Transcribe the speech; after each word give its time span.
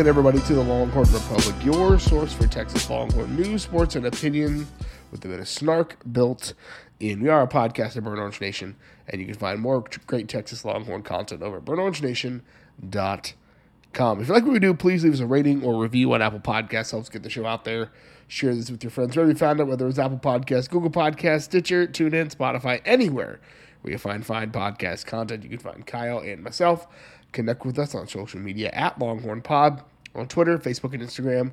Welcome 0.00 0.18
everybody 0.18 0.40
to 0.46 0.54
the 0.54 0.62
Longhorn 0.62 1.12
Republic, 1.12 1.54
your 1.62 1.98
source 1.98 2.32
for 2.32 2.46
Texas 2.46 2.88
Longhorn 2.88 3.36
news, 3.36 3.64
sports, 3.64 3.96
and 3.96 4.06
opinion 4.06 4.66
with 5.12 5.22
a 5.26 5.28
bit 5.28 5.40
of 5.40 5.46
snark 5.46 5.98
built 6.10 6.54
in. 7.00 7.20
We 7.20 7.28
are 7.28 7.42
a 7.42 7.46
podcast 7.46 7.96
of 7.96 8.04
Burnt 8.04 8.18
Orange 8.18 8.40
Nation, 8.40 8.76
and 9.08 9.20
you 9.20 9.26
can 9.26 9.34
find 9.34 9.60
more 9.60 9.84
great 10.06 10.26
Texas 10.26 10.64
Longhorn 10.64 11.02
content 11.02 11.42
over 11.42 11.58
at 11.58 11.66
burntorangenation.com. 11.66 14.20
If 14.22 14.28
you 14.28 14.32
like 14.32 14.44
what 14.44 14.52
we 14.54 14.58
do, 14.58 14.72
please 14.72 15.04
leave 15.04 15.12
us 15.12 15.20
a 15.20 15.26
rating 15.26 15.62
or 15.62 15.78
review 15.78 16.14
on 16.14 16.22
Apple 16.22 16.40
Podcasts. 16.40 16.92
Helps 16.92 17.10
get 17.10 17.22
the 17.22 17.28
show 17.28 17.44
out 17.44 17.66
there. 17.66 17.90
Share 18.26 18.54
this 18.54 18.70
with 18.70 18.82
your 18.82 18.90
friends. 18.90 19.14
Wherever 19.14 19.30
you 19.30 19.36
found 19.36 19.60
it, 19.60 19.64
whether 19.64 19.86
it's 19.86 19.98
Apple 19.98 20.16
Podcasts, 20.16 20.70
Google 20.70 20.88
Podcasts, 20.88 21.42
Stitcher, 21.42 21.86
TuneIn, 21.86 22.34
Spotify, 22.34 22.80
anywhere 22.86 23.38
where 23.82 23.92
you 23.92 23.98
find 23.98 24.24
fine 24.24 24.50
podcast 24.50 25.04
content, 25.04 25.42
you 25.42 25.50
can 25.50 25.58
find 25.58 25.86
Kyle 25.86 26.20
and 26.20 26.42
myself. 26.42 26.86
Connect 27.32 27.66
with 27.66 27.78
us 27.78 27.94
on 27.94 28.08
social 28.08 28.40
media 28.40 28.70
at 28.72 28.98
Longhorn 28.98 29.42
Pod 29.42 29.82
on 30.14 30.28
Twitter, 30.28 30.58
Facebook, 30.58 30.92
and 30.92 31.02
Instagram, 31.02 31.52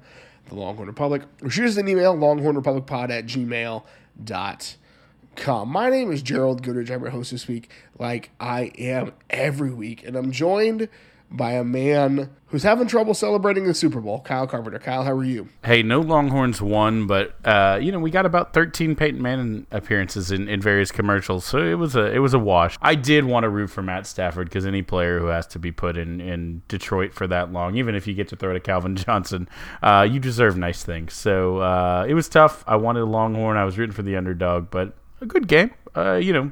the 0.49 0.55
Longhorn 0.55 0.87
Republic. 0.87 1.23
Or 1.43 1.49
shoot 1.49 1.65
us 1.67 1.77
an 1.77 1.87
email, 1.87 2.15
longhornrepublicpod 2.15 3.09
at 3.09 3.25
gmail.com. 3.25 3.85
My 5.69 5.89
name 5.89 6.11
is 6.11 6.21
Gerald 6.21 6.63
Goodrich. 6.63 6.89
I'm 6.89 7.01
your 7.01 7.11
host 7.11 7.31
this 7.31 7.47
week, 7.47 7.69
like 7.99 8.31
I 8.39 8.71
am 8.77 9.13
every 9.29 9.71
week. 9.71 10.03
And 10.03 10.15
I'm 10.15 10.31
joined 10.31 10.89
by 11.29 11.53
a 11.53 11.63
man 11.63 12.29
who's 12.47 12.63
having 12.63 12.87
trouble 12.87 13.13
celebrating 13.13 13.65
the 13.65 13.73
Super 13.73 13.99
Bowl, 13.99 14.21
Kyle 14.21 14.47
Carpenter. 14.47 14.79
Kyle, 14.79 15.03
how 15.03 15.11
are 15.11 15.23
you? 15.23 15.49
Hey, 15.63 15.83
no 15.83 15.99
Longhorns 15.99 16.61
won, 16.61 17.07
but 17.07 17.35
uh, 17.45 17.79
you 17.81 17.91
know 17.91 17.99
we 17.99 18.11
got 18.11 18.25
about 18.25 18.53
13 18.53 18.95
Peyton 18.95 19.21
Manning 19.21 19.67
appearances 19.71 20.31
in, 20.31 20.47
in 20.47 20.61
various 20.61 20.91
commercials, 20.91 21.45
so 21.45 21.57
it 21.59 21.75
was 21.75 21.95
a 21.95 22.11
it 22.13 22.19
was 22.19 22.33
a 22.33 22.39
wash. 22.39 22.77
I 22.81 22.95
did 22.95 23.25
want 23.25 23.43
to 23.43 23.49
root 23.49 23.69
for 23.69 23.81
Matt 23.81 24.07
Stafford 24.07 24.47
because 24.47 24.65
any 24.65 24.81
player 24.81 25.19
who 25.19 25.27
has 25.27 25.45
to 25.47 25.59
be 25.59 25.71
put 25.71 25.97
in, 25.97 26.21
in 26.21 26.61
Detroit 26.67 27.13
for 27.13 27.27
that 27.27 27.51
long, 27.51 27.75
even 27.75 27.95
if 27.95 28.07
you 28.07 28.13
get 28.13 28.27
to 28.29 28.35
throw 28.35 28.53
to 28.53 28.59
Calvin 28.59 28.95
Johnson, 28.97 29.49
uh, 29.83 30.07
you 30.09 30.19
deserve 30.19 30.57
nice 30.57 30.83
things. 30.83 31.13
So 31.13 31.57
uh, 31.57 32.05
it 32.07 32.13
was 32.13 32.29
tough. 32.29 32.63
I 32.67 32.77
wanted 32.77 33.01
a 33.01 33.05
Longhorn. 33.05 33.57
I 33.57 33.65
was 33.65 33.77
rooting 33.77 33.93
for 33.93 34.03
the 34.03 34.15
underdog, 34.15 34.69
but 34.69 34.93
a 35.21 35.25
good 35.25 35.47
game. 35.47 35.71
Uh, 35.95 36.15
you 36.15 36.31
know, 36.31 36.51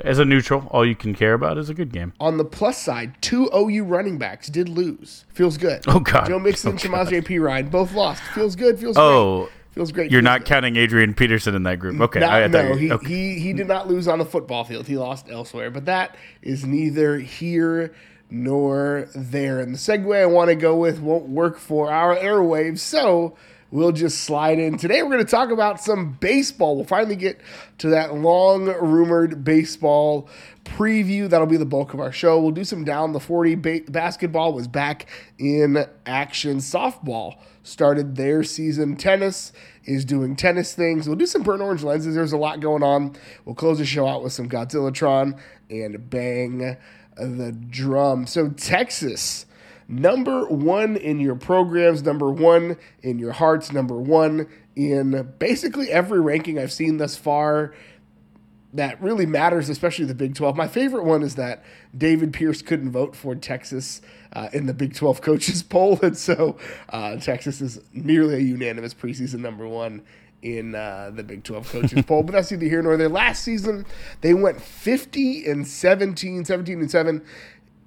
as 0.00 0.18
a 0.18 0.24
neutral, 0.24 0.66
all 0.70 0.86
you 0.86 0.94
can 0.94 1.14
care 1.14 1.34
about 1.34 1.58
is 1.58 1.68
a 1.68 1.74
good 1.74 1.92
game. 1.92 2.12
On 2.20 2.36
the 2.36 2.44
plus 2.44 2.80
side, 2.80 3.20
two 3.20 3.50
OU 3.54 3.84
running 3.84 4.18
backs 4.18 4.48
did 4.48 4.68
lose. 4.68 5.24
Feels 5.28 5.56
good. 5.56 5.82
Oh 5.88 6.00
God, 6.00 6.26
Joe 6.28 6.38
Mixon 6.38 6.68
oh, 6.68 6.70
and 6.72 6.80
Samaje 6.80 7.24
Perine 7.24 7.70
both 7.70 7.92
lost. 7.92 8.22
Feels 8.34 8.56
good. 8.56 8.78
Feels 8.78 8.96
oh. 8.96 9.44
great. 9.44 9.52
Feels 9.72 9.92
great. 9.92 10.10
You're 10.10 10.22
Feels 10.22 10.24
not 10.24 10.40
good. 10.40 10.48
counting 10.48 10.76
Adrian 10.76 11.14
Peterson 11.14 11.54
in 11.54 11.62
that 11.64 11.78
group. 11.78 12.00
Okay. 12.00 12.20
Not- 12.20 12.32
I, 12.32 12.44
I 12.44 12.46
no, 12.48 12.74
he, 12.74 12.90
okay. 12.92 13.06
he 13.06 13.38
he 13.38 13.52
did 13.52 13.68
not 13.68 13.86
lose 13.86 14.08
on 14.08 14.18
the 14.18 14.24
football 14.24 14.64
field. 14.64 14.86
He 14.86 14.96
lost 14.96 15.28
elsewhere. 15.30 15.70
But 15.70 15.84
that 15.84 16.16
is 16.42 16.64
neither 16.64 17.18
here 17.18 17.94
nor 18.30 19.08
there. 19.14 19.60
And 19.60 19.74
the 19.74 19.78
segue 19.78 20.20
I 20.20 20.26
want 20.26 20.48
to 20.48 20.54
go 20.54 20.76
with 20.76 21.00
won't 21.00 21.28
work 21.28 21.58
for 21.58 21.90
our 21.90 22.16
airwaves. 22.16 22.80
So 22.80 23.36
we'll 23.70 23.92
just 23.92 24.22
slide 24.22 24.58
in. 24.58 24.78
Today 24.78 25.02
we're 25.02 25.10
going 25.10 25.24
to 25.24 25.30
talk 25.30 25.50
about 25.50 25.80
some 25.80 26.12
baseball. 26.20 26.76
We'll 26.76 26.84
finally 26.84 27.16
get 27.16 27.40
to 27.78 27.90
that 27.90 28.14
long 28.14 28.66
rumored 28.66 29.44
baseball 29.44 30.28
preview. 30.64 31.28
That'll 31.28 31.46
be 31.46 31.56
the 31.56 31.66
bulk 31.66 31.94
of 31.94 32.00
our 32.00 32.12
show. 32.12 32.40
We'll 32.40 32.50
do 32.50 32.64
some 32.64 32.84
down 32.84 33.12
the 33.12 33.20
40. 33.20 33.54
Ba- 33.56 33.80
basketball 33.88 34.52
was 34.52 34.68
back 34.68 35.06
in 35.38 35.86
action. 36.06 36.58
Softball 36.58 37.36
started 37.62 38.16
their 38.16 38.42
season. 38.42 38.96
Tennis 38.96 39.52
is 39.84 40.04
doing 40.04 40.36
tennis 40.36 40.74
things. 40.74 41.06
We'll 41.06 41.16
do 41.16 41.26
some 41.26 41.42
burnt 41.42 41.62
orange 41.62 41.82
lenses. 41.82 42.14
There's 42.14 42.32
a 42.32 42.38
lot 42.38 42.60
going 42.60 42.82
on. 42.82 43.16
We'll 43.44 43.54
close 43.54 43.78
the 43.78 43.86
show 43.86 44.06
out 44.06 44.22
with 44.22 44.32
some 44.32 44.48
Godzillatron 44.48 45.38
and 45.70 46.10
bang 46.10 46.76
the 47.16 47.52
drum. 47.52 48.26
So 48.26 48.50
Texas, 48.50 49.46
number 49.88 50.46
one 50.46 50.96
in 50.96 51.18
your 51.18 51.34
programs, 51.34 52.02
number 52.02 52.30
one 52.30 52.76
in 53.02 53.18
your 53.18 53.32
hearts, 53.32 53.72
number 53.72 53.96
one 53.96 54.46
in 54.76 55.34
basically 55.38 55.90
every 55.90 56.20
ranking 56.20 56.58
I've 56.58 56.72
seen 56.72 56.98
thus 56.98 57.16
far 57.16 57.72
that 58.74 59.00
really 59.02 59.26
matters, 59.26 59.68
especially 59.68 60.04
the 60.04 60.14
Big 60.14 60.34
12. 60.34 60.56
My 60.56 60.68
favorite 60.68 61.04
one 61.04 61.22
is 61.22 61.36
that 61.36 61.64
David 61.96 62.32
Pierce 62.32 62.60
couldn't 62.60 62.90
vote 62.90 63.16
for 63.16 63.34
Texas 63.34 64.02
uh, 64.32 64.48
in 64.52 64.66
the 64.66 64.74
Big 64.74 64.94
12 64.94 65.20
coaches 65.22 65.62
poll. 65.62 65.98
And 66.02 66.16
so 66.16 66.56
uh, 66.90 67.16
Texas 67.16 67.60
is 67.60 67.80
nearly 67.92 68.34
a 68.34 68.40
unanimous 68.40 68.94
preseason 68.94 69.40
number 69.40 69.66
one 69.66 70.02
in 70.42 70.74
uh, 70.74 71.10
the 71.12 71.22
Big 71.22 71.44
12 71.44 71.68
coaches 71.70 72.04
poll. 72.04 72.22
But 72.22 72.32
that's 72.32 72.50
neither 72.50 72.66
here 72.66 72.82
nor 72.82 72.96
there. 72.96 73.08
Last 73.08 73.42
season, 73.42 73.86
they 74.20 74.34
went 74.34 74.60
50 74.60 75.46
and 75.46 75.66
17, 75.66 76.44
17 76.44 76.80
and 76.80 76.90
7 76.90 77.24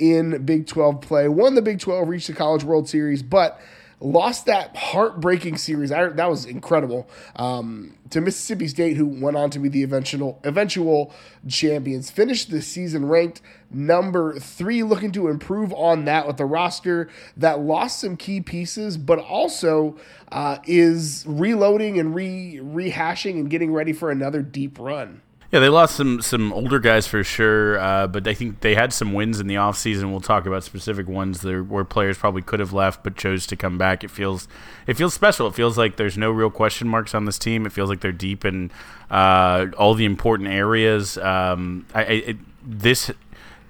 in 0.02 0.44
Big 0.44 0.66
12 0.66 1.00
play. 1.00 1.28
Won 1.28 1.54
the 1.54 1.62
Big 1.62 1.80
12, 1.80 2.10
reached 2.10 2.28
the 2.28 2.34
College 2.34 2.64
World 2.64 2.90
Series, 2.90 3.22
but 3.22 3.62
lost 4.00 4.48
that 4.48 4.76
heartbreaking 4.76 5.58
series. 5.58 5.92
I, 5.92 6.08
that 6.08 6.28
was 6.28 6.46
incredible 6.46 7.08
um, 7.36 7.96
to 8.10 8.20
Mississippi 8.20 8.68
State, 8.68 8.98
who 8.98 9.06
went 9.06 9.38
on 9.38 9.52
to 9.52 9.60
be 9.60 9.70
the 9.70 9.84
eventual 9.84 10.40
eventual 10.44 11.14
champions. 11.48 12.10
Finished 12.10 12.50
the 12.50 12.64
season 12.64 13.06
ranked 13.06 13.42
number 13.70 14.40
three, 14.40 14.82
looking 14.82 15.12
to 15.12 15.28
improve 15.28 15.72
on 15.74 16.06
that 16.06 16.26
with 16.26 16.40
a 16.40 16.46
roster 16.46 17.08
that 17.38 17.60
lost 17.60 18.00
some 18.00 18.18
key 18.18 18.42
pieces, 18.42 18.98
but 18.98 19.20
also 19.20 19.96
uh, 20.32 20.58
is 20.66 21.24
reloading 21.28 22.00
and 22.00 22.16
re 22.16 22.60
rehashing 22.60 23.40
and 23.40 23.52
getting 23.52 23.72
ready 23.72 23.94
for 23.94 24.10
another 24.10 24.42
deep 24.42 24.80
run. 24.80 25.22
Yeah, 25.52 25.60
they 25.60 25.68
lost 25.68 25.98
some 25.98 26.22
some 26.22 26.54
older 26.54 26.80
guys 26.80 27.08
for 27.08 27.26
sure, 27.26 27.78
uh, 27.78 28.08
but 28.08 28.26
I 28.26 28.34
think 28.34 28.62
they 28.62 28.74
had 28.74 28.94
some 28.94 29.12
wins 29.12 29.42
in 29.42 29.48
the 29.48 29.56
offseason. 29.56 30.10
We'll 30.10 30.22
talk 30.22 30.46
about 30.46 30.64
specific 30.64 31.10
ones 31.10 31.42
there 31.42 31.62
where 31.62 31.84
players 31.84 32.18
probably 32.18 32.42
could 32.42 32.62
have 32.62 32.72
left 32.72 33.04
but 33.04 33.18
chose 33.18 33.46
to 33.48 33.58
come 33.58 33.78
back. 33.78 34.02
It 34.02 34.12
feels 34.12 34.48
it 34.88 34.94
feels 34.96 35.14
special. 35.14 35.48
It 35.48 35.54
feels 35.54 35.78
like 35.78 35.98
there's 35.98 36.18
no 36.18 36.32
real 36.32 36.50
question 36.50 36.88
marks 36.88 37.14
on 37.14 37.26
this 37.26 37.38
team. 37.38 37.66
It 37.66 37.74
feels 37.74 37.90
like 37.90 38.00
they're 38.00 38.14
deep 38.14 38.46
in 38.46 38.72
uh, 39.10 39.68
all 39.78 39.94
the 39.94 40.06
important 40.06 40.48
areas. 40.48 41.18
Um, 41.18 41.86
I, 41.94 42.00
I, 42.00 42.04
it, 42.04 42.38
this 42.64 43.12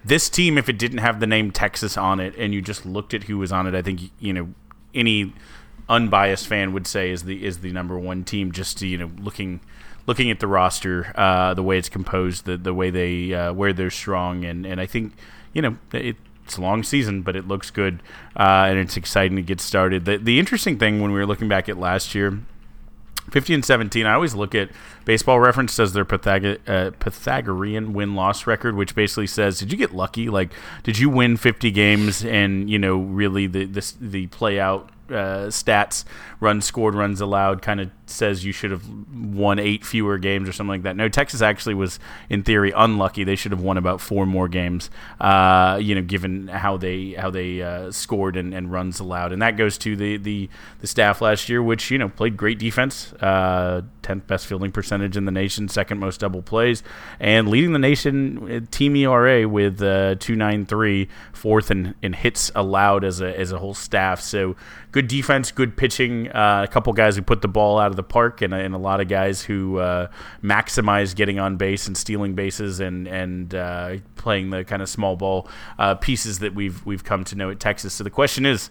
this 0.05 0.29
team, 0.29 0.59
if 0.59 0.69
it 0.69 0.77
didn't 0.77 0.99
have 0.99 1.19
the 1.19 1.27
name 1.27 1.49
Texas 1.49 1.97
on 1.97 2.19
it, 2.19 2.35
and 2.37 2.53
you 2.53 2.61
just 2.61 2.85
looked 2.85 3.15
at 3.15 3.23
who 3.23 3.39
was 3.39 3.51
on 3.51 3.65
it, 3.65 3.73
I 3.73 3.81
think 3.81 4.01
you 4.19 4.33
know 4.33 4.49
any 4.93 5.33
unbiased 5.89 6.45
fan 6.45 6.73
would 6.73 6.85
say 6.85 7.09
is 7.09 7.23
the 7.23 7.43
is 7.43 7.61
the 7.61 7.71
number 7.71 7.97
one 7.97 8.23
team. 8.23 8.51
Just 8.51 8.83
you 8.83 8.99
know 8.99 9.09
looking 9.19 9.61
looking 10.07 10.31
at 10.31 10.39
the 10.39 10.47
roster, 10.47 11.11
uh, 11.15 11.53
the 11.53 11.63
way 11.63 11.77
it's 11.77 11.89
composed, 11.89 12.45
the 12.45 12.57
the 12.57 12.73
way 12.73 12.89
they 12.89 13.33
uh, 13.33 13.53
where 13.53 13.73
they're 13.73 13.89
strong, 13.89 14.45
and 14.45 14.65
and 14.65 14.79
I 14.79 14.85
think 14.85 15.13
you 15.53 15.61
know 15.61 15.77
it, 15.93 16.15
it's 16.45 16.57
a 16.57 16.61
long 16.61 16.83
season, 16.83 17.21
but 17.21 17.35
it 17.35 17.47
looks 17.47 17.71
good, 17.71 18.01
uh, 18.35 18.65
and 18.67 18.77
it's 18.77 18.97
exciting 18.97 19.35
to 19.37 19.41
get 19.41 19.61
started. 19.61 20.05
The 20.05 20.17
the 20.17 20.39
interesting 20.39 20.77
thing 20.77 21.01
when 21.01 21.11
we 21.11 21.19
were 21.19 21.25
looking 21.25 21.47
back 21.47 21.69
at 21.69 21.77
last 21.77 22.15
year. 22.15 22.39
50 23.29 23.53
and 23.53 23.63
17. 23.63 24.05
I 24.05 24.13
always 24.13 24.33
look 24.33 24.55
at 24.55 24.71
Baseball 25.05 25.39
Reference 25.39 25.75
does 25.75 25.93
their 25.93 26.03
Pythag- 26.03 26.57
uh, 26.67 26.91
Pythagorean 26.99 27.93
win 27.93 28.15
loss 28.15 28.45
record, 28.47 28.75
which 28.75 28.95
basically 28.95 29.27
says, 29.27 29.59
did 29.59 29.71
you 29.71 29.77
get 29.77 29.93
lucky? 29.93 30.27
Like, 30.27 30.51
did 30.83 30.97
you 30.97 31.07
win 31.07 31.37
50 31.37 31.71
games 31.71 32.25
and 32.25 32.69
you 32.69 32.79
know 32.79 32.97
really 32.97 33.47
the 33.47 33.65
the, 33.65 33.93
the 34.01 34.27
play 34.27 34.59
out 34.59 34.89
uh, 35.09 35.47
stats, 35.47 36.03
runs 36.39 36.65
scored, 36.65 36.95
runs 36.95 37.21
allowed, 37.21 37.61
kind 37.61 37.79
of 37.79 37.91
says 38.11 38.45
you 38.45 38.51
should 38.51 38.71
have 38.71 38.87
won 39.13 39.59
eight 39.59 39.85
fewer 39.85 40.17
games 40.17 40.47
or 40.47 40.53
something 40.53 40.69
like 40.69 40.83
that. 40.83 40.95
No, 40.95 41.09
Texas 41.09 41.41
actually 41.41 41.75
was 41.75 41.99
in 42.29 42.43
theory 42.43 42.71
unlucky. 42.75 43.23
They 43.23 43.35
should 43.35 43.51
have 43.51 43.61
won 43.61 43.77
about 43.77 44.01
four 44.01 44.25
more 44.25 44.47
games. 44.47 44.89
Uh, 45.19 45.79
you 45.81 45.95
know, 45.95 46.01
given 46.01 46.47
how 46.47 46.77
they 46.77 47.11
how 47.11 47.29
they 47.29 47.61
uh, 47.61 47.91
scored 47.91 48.37
and, 48.37 48.53
and 48.53 48.71
runs 48.71 48.99
allowed, 48.99 49.31
and 49.31 49.41
that 49.41 49.57
goes 49.57 49.77
to 49.79 49.95
the, 49.95 50.17
the 50.17 50.49
the 50.79 50.87
staff 50.87 51.21
last 51.21 51.49
year, 51.49 51.61
which 51.61 51.91
you 51.91 51.97
know 51.97 52.09
played 52.09 52.37
great 52.37 52.59
defense, 52.59 53.13
uh, 53.13 53.81
tenth 54.01 54.27
best 54.27 54.47
fielding 54.47 54.71
percentage 54.71 55.17
in 55.17 55.25
the 55.25 55.31
nation, 55.31 55.67
second 55.67 55.99
most 55.99 56.19
double 56.19 56.41
plays, 56.41 56.83
and 57.19 57.47
leading 57.47 57.73
the 57.73 57.79
nation 57.79 58.67
team 58.71 58.95
ERA 58.95 59.47
with 59.47 59.81
uh, 59.81 60.15
two 60.15 60.35
nine 60.35 60.65
three, 60.65 61.07
fourth 61.33 61.71
in, 61.71 61.95
in 62.01 62.13
hits 62.13 62.51
allowed 62.55 63.03
as 63.03 63.21
a 63.21 63.39
as 63.39 63.51
a 63.51 63.59
whole 63.59 63.73
staff. 63.73 64.21
So 64.21 64.55
good 64.91 65.07
defense, 65.07 65.51
good 65.51 65.77
pitching. 65.77 66.29
Uh, 66.29 66.65
a 66.67 66.71
couple 66.71 66.93
guys 66.93 67.15
who 67.15 67.21
put 67.21 67.41
the 67.41 67.47
ball 67.47 67.79
out 67.79 67.89
of 67.89 67.95
the 67.95 68.00
park, 68.03 68.41
and, 68.41 68.53
and 68.53 68.73
a 68.73 68.77
lot 68.77 68.99
of 68.99 69.07
guys 69.07 69.41
who 69.41 69.77
uh, 69.77 70.07
maximize 70.43 71.15
getting 71.15 71.39
on 71.39 71.57
base 71.57 71.87
and 71.87 71.97
stealing 71.97 72.35
bases 72.35 72.79
and 72.79 73.07
and 73.07 73.55
uh, 73.55 73.97
playing 74.15 74.49
the 74.49 74.63
kind 74.63 74.81
of 74.81 74.89
small 74.89 75.15
ball 75.15 75.47
uh, 75.79 75.95
pieces 75.95 76.39
that 76.39 76.53
we've 76.53 76.85
we've 76.85 77.03
come 77.03 77.23
to 77.25 77.35
know 77.35 77.49
at 77.49 77.59
Texas. 77.59 77.93
So 77.93 78.03
the 78.03 78.09
question 78.09 78.45
is, 78.45 78.69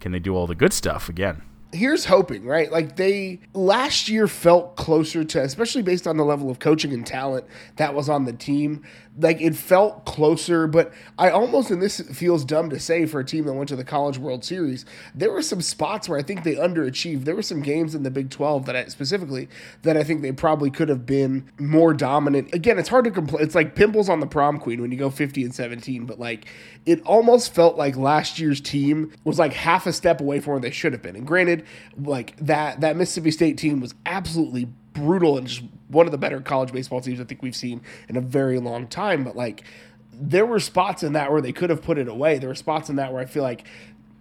can 0.00 0.12
they 0.12 0.18
do 0.18 0.34
all 0.34 0.46
the 0.46 0.54
good 0.54 0.72
stuff 0.72 1.08
again? 1.08 1.42
Here's 1.72 2.04
hoping, 2.06 2.44
right? 2.44 2.70
Like 2.70 2.96
they 2.96 3.40
last 3.54 4.08
year 4.08 4.26
felt 4.26 4.76
closer 4.76 5.24
to, 5.24 5.42
especially 5.42 5.82
based 5.82 6.06
on 6.06 6.16
the 6.16 6.24
level 6.24 6.50
of 6.50 6.58
coaching 6.58 6.92
and 6.92 7.06
talent 7.06 7.46
that 7.76 7.94
was 7.94 8.08
on 8.08 8.24
the 8.24 8.32
team. 8.32 8.84
Like 9.18 9.40
it 9.40 9.54
felt 9.54 10.04
closer, 10.04 10.66
but 10.66 10.92
I 11.18 11.30
almost, 11.30 11.70
and 11.70 11.82
this 11.82 12.00
feels 12.00 12.44
dumb 12.44 12.70
to 12.70 12.78
say 12.78 13.06
for 13.06 13.20
a 13.20 13.24
team 13.24 13.44
that 13.44 13.52
went 13.52 13.68
to 13.68 13.76
the 13.76 13.84
College 13.84 14.18
World 14.18 14.44
Series, 14.44 14.86
there 15.14 15.30
were 15.30 15.42
some 15.42 15.60
spots 15.60 16.08
where 16.08 16.18
I 16.18 16.22
think 16.22 16.42
they 16.42 16.54
underachieved. 16.54 17.24
There 17.24 17.34
were 17.34 17.42
some 17.42 17.60
games 17.60 17.94
in 17.94 18.02
the 18.02 18.10
Big 18.10 18.30
12 18.30 18.66
that 18.66 18.76
I 18.76 18.86
specifically 18.86 19.48
that 19.82 19.96
I 19.96 20.04
think 20.04 20.22
they 20.22 20.32
probably 20.32 20.70
could 20.70 20.88
have 20.88 21.06
been 21.06 21.50
more 21.58 21.92
dominant. 21.92 22.54
Again, 22.54 22.78
it's 22.78 22.88
hard 22.88 23.04
to 23.04 23.10
complain. 23.10 23.44
It's 23.44 23.54
like 23.54 23.74
pimples 23.74 24.08
on 24.08 24.20
the 24.20 24.26
prom 24.26 24.58
queen 24.58 24.80
when 24.80 24.92
you 24.92 24.98
go 24.98 25.10
50 25.10 25.44
and 25.44 25.54
17, 25.54 26.06
but 26.06 26.18
like 26.18 26.46
it 26.86 27.02
almost 27.02 27.52
felt 27.52 27.76
like 27.76 27.96
last 27.96 28.38
year's 28.38 28.60
team 28.60 29.12
was 29.24 29.38
like 29.38 29.52
half 29.52 29.86
a 29.86 29.92
step 29.92 30.20
away 30.20 30.40
from 30.40 30.52
where 30.52 30.60
they 30.60 30.70
should 30.70 30.92
have 30.92 31.02
been. 31.02 31.16
And 31.16 31.26
granted, 31.26 31.59
like 31.98 32.36
that 32.38 32.80
that 32.80 32.96
Mississippi 32.96 33.30
State 33.30 33.58
team 33.58 33.80
was 33.80 33.94
absolutely 34.06 34.66
brutal 34.92 35.38
and 35.38 35.46
just 35.46 35.62
one 35.88 36.06
of 36.06 36.12
the 36.12 36.18
better 36.18 36.40
college 36.40 36.72
baseball 36.72 37.00
teams 37.00 37.20
I 37.20 37.24
think 37.24 37.42
we've 37.42 37.56
seen 37.56 37.80
in 38.08 38.16
a 38.16 38.20
very 38.20 38.58
long 38.58 38.86
time. 38.86 39.24
But 39.24 39.36
like 39.36 39.64
there 40.12 40.46
were 40.46 40.60
spots 40.60 41.02
in 41.02 41.14
that 41.14 41.32
where 41.32 41.40
they 41.40 41.52
could 41.52 41.70
have 41.70 41.82
put 41.82 41.98
it 41.98 42.08
away. 42.08 42.38
There 42.38 42.48
were 42.48 42.54
spots 42.54 42.90
in 42.90 42.96
that 42.96 43.12
where 43.12 43.22
I 43.22 43.26
feel 43.26 43.42
like 43.42 43.66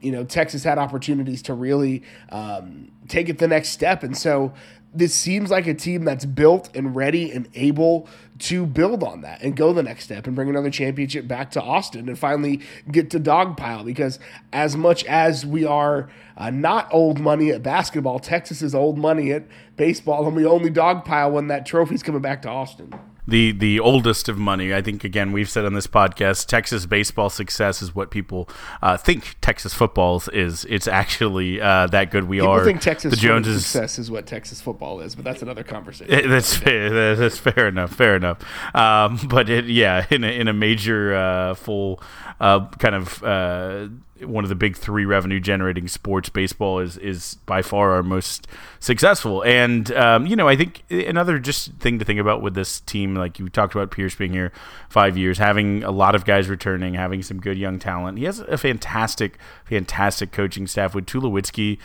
you 0.02 0.12
know 0.12 0.24
Texas 0.24 0.64
had 0.64 0.78
opportunities 0.78 1.42
to 1.44 1.54
really 1.54 2.04
um, 2.32 2.92
take 3.08 3.30
it 3.30 3.38
the 3.38 3.48
next 3.48 3.70
step, 3.70 4.04
and 4.04 4.18
so 4.18 4.54
this 4.94 5.14
seems 5.14 5.52
like 5.52 5.68
a 5.68 5.74
team 5.74 6.04
that's 6.04 6.26
built 6.26 6.70
and 6.76 6.96
ready 6.96 7.32
and 7.32 7.48
able 7.54 8.08
to 8.40 8.66
build 8.66 9.04
on 9.04 9.22
that 9.22 9.42
and 9.44 9.56
go 9.56 9.74
the 9.74 9.84
next 9.84 10.06
step 10.06 10.26
and 10.26 10.36
bring 10.36 10.50
another 10.50 10.70
championship 10.70 11.28
back 11.28 11.52
to 11.52 11.62
Austin 11.62 12.08
and 12.08 12.18
finally 12.18 12.62
get 12.92 13.10
to 13.12 13.20
dogpile. 13.20 13.86
Because 13.86 14.18
as 14.52 14.76
much 14.76 15.04
as 15.06 15.46
we 15.46 15.66
are 15.66 16.10
uh, 16.38 16.50
not 16.50 16.88
old 16.92 17.20
money 17.20 17.52
at 17.52 17.62
basketball, 17.62 18.20
Texas 18.20 18.62
is 18.62 18.74
old 18.74 18.98
money 18.98 19.32
at 19.32 19.44
baseball, 19.76 20.26
and 20.26 20.36
we 20.36 20.46
only 20.46 20.72
dogpile 20.72 21.32
when 21.32 21.48
that 21.48 21.66
trophy's 21.66 22.02
coming 22.02 22.22
back 22.22 22.42
to 22.42 22.50
Austin 22.50 22.94
the 23.30 23.52
the 23.52 23.80
oldest 23.80 24.30
of 24.30 24.38
money. 24.38 24.74
I 24.74 24.82
think 24.82 25.04
again 25.04 25.32
we've 25.32 25.50
said 25.50 25.66
on 25.66 25.74
this 25.74 25.88
podcast, 25.88 26.48
Texas 26.48 26.86
baseball 26.86 27.30
success 27.30 27.82
is 27.82 27.96
what 27.96 28.12
people 28.12 28.50
uh, 28.82 28.98
think 28.98 29.36
Texas 29.42 29.74
football 29.74 30.22
is. 30.34 30.66
It's 30.66 30.88
actually 30.88 31.62
uh, 31.62 31.88
that 31.88 32.12
good. 32.12 32.26
We 32.26 32.38
people 32.38 32.52
are. 32.52 32.66
think 32.66 32.82
Texas 32.82 33.12
the 33.12 33.18
Joneses 33.18 33.66
success 33.66 34.00
is 34.00 34.12
what 34.12 34.26
Texas 34.26 34.62
football 34.62 35.00
is, 35.02 35.16
but 35.16 35.24
that's 35.24 35.42
another 35.42 35.64
conversation. 35.64 36.30
That's 36.30 36.56
fair. 36.56 37.16
That's 37.16 37.38
fair 37.38 37.68
enough. 37.68 37.94
Fair 37.94 38.16
enough. 38.16 38.40
Um, 38.76 39.20
but 39.28 39.50
it, 39.50 39.66
yeah, 39.66 40.06
in 40.10 40.24
a, 40.24 40.28
in 40.28 40.48
a 40.48 40.54
major 40.54 41.16
uh, 41.16 41.54
full 41.56 42.02
uh, 42.40 42.68
kind 42.80 42.96
of 42.96 43.24
uh, 43.24 43.88
one 44.24 44.44
of 44.44 44.50
the 44.50 44.56
big 44.56 44.76
three 44.76 45.06
revenue 45.06 45.40
generating 45.40 45.88
sports. 45.88 46.30
Baseball 46.30 46.80
is 46.80 46.98
is 46.98 47.36
by 47.46 47.62
far 47.62 47.92
our 47.92 48.04
most 48.04 48.48
successful, 48.80 49.44
and 49.44 49.92
um, 49.94 50.26
you 50.26 50.36
know 50.36 50.48
I 50.48 50.56
think 50.56 50.84
another 50.90 51.40
just 51.40 51.74
thing 51.74 52.00
to 52.00 52.06
think 52.06 52.20
about 52.20 52.42
with 52.42 52.54
this 52.54 52.82
team, 52.82 53.16
like 53.16 53.40
you 53.40 53.50
talked 53.50 53.76
about 53.76 53.92
Pierce 53.92 54.16
being 54.16 54.34
here 54.34 54.52
five 54.90 55.18
years, 55.18 55.38
having 55.38 55.84
a 55.84 55.92
lot 55.92 56.16
of 56.16 56.26
guys 56.26 56.50
returning, 56.50 56.94
having 56.94 57.22
some 57.22 57.40
good 57.40 57.58
young 57.58 57.80
talent. 57.80 58.18
He 58.18 58.26
has 58.26 58.40
a 58.40 58.58
fantastic, 58.58 59.38
fantastic 59.66 60.32
coaching 60.32 60.68
staff 60.68 60.96
with 60.96 61.06
Tulowitzki 61.06 61.80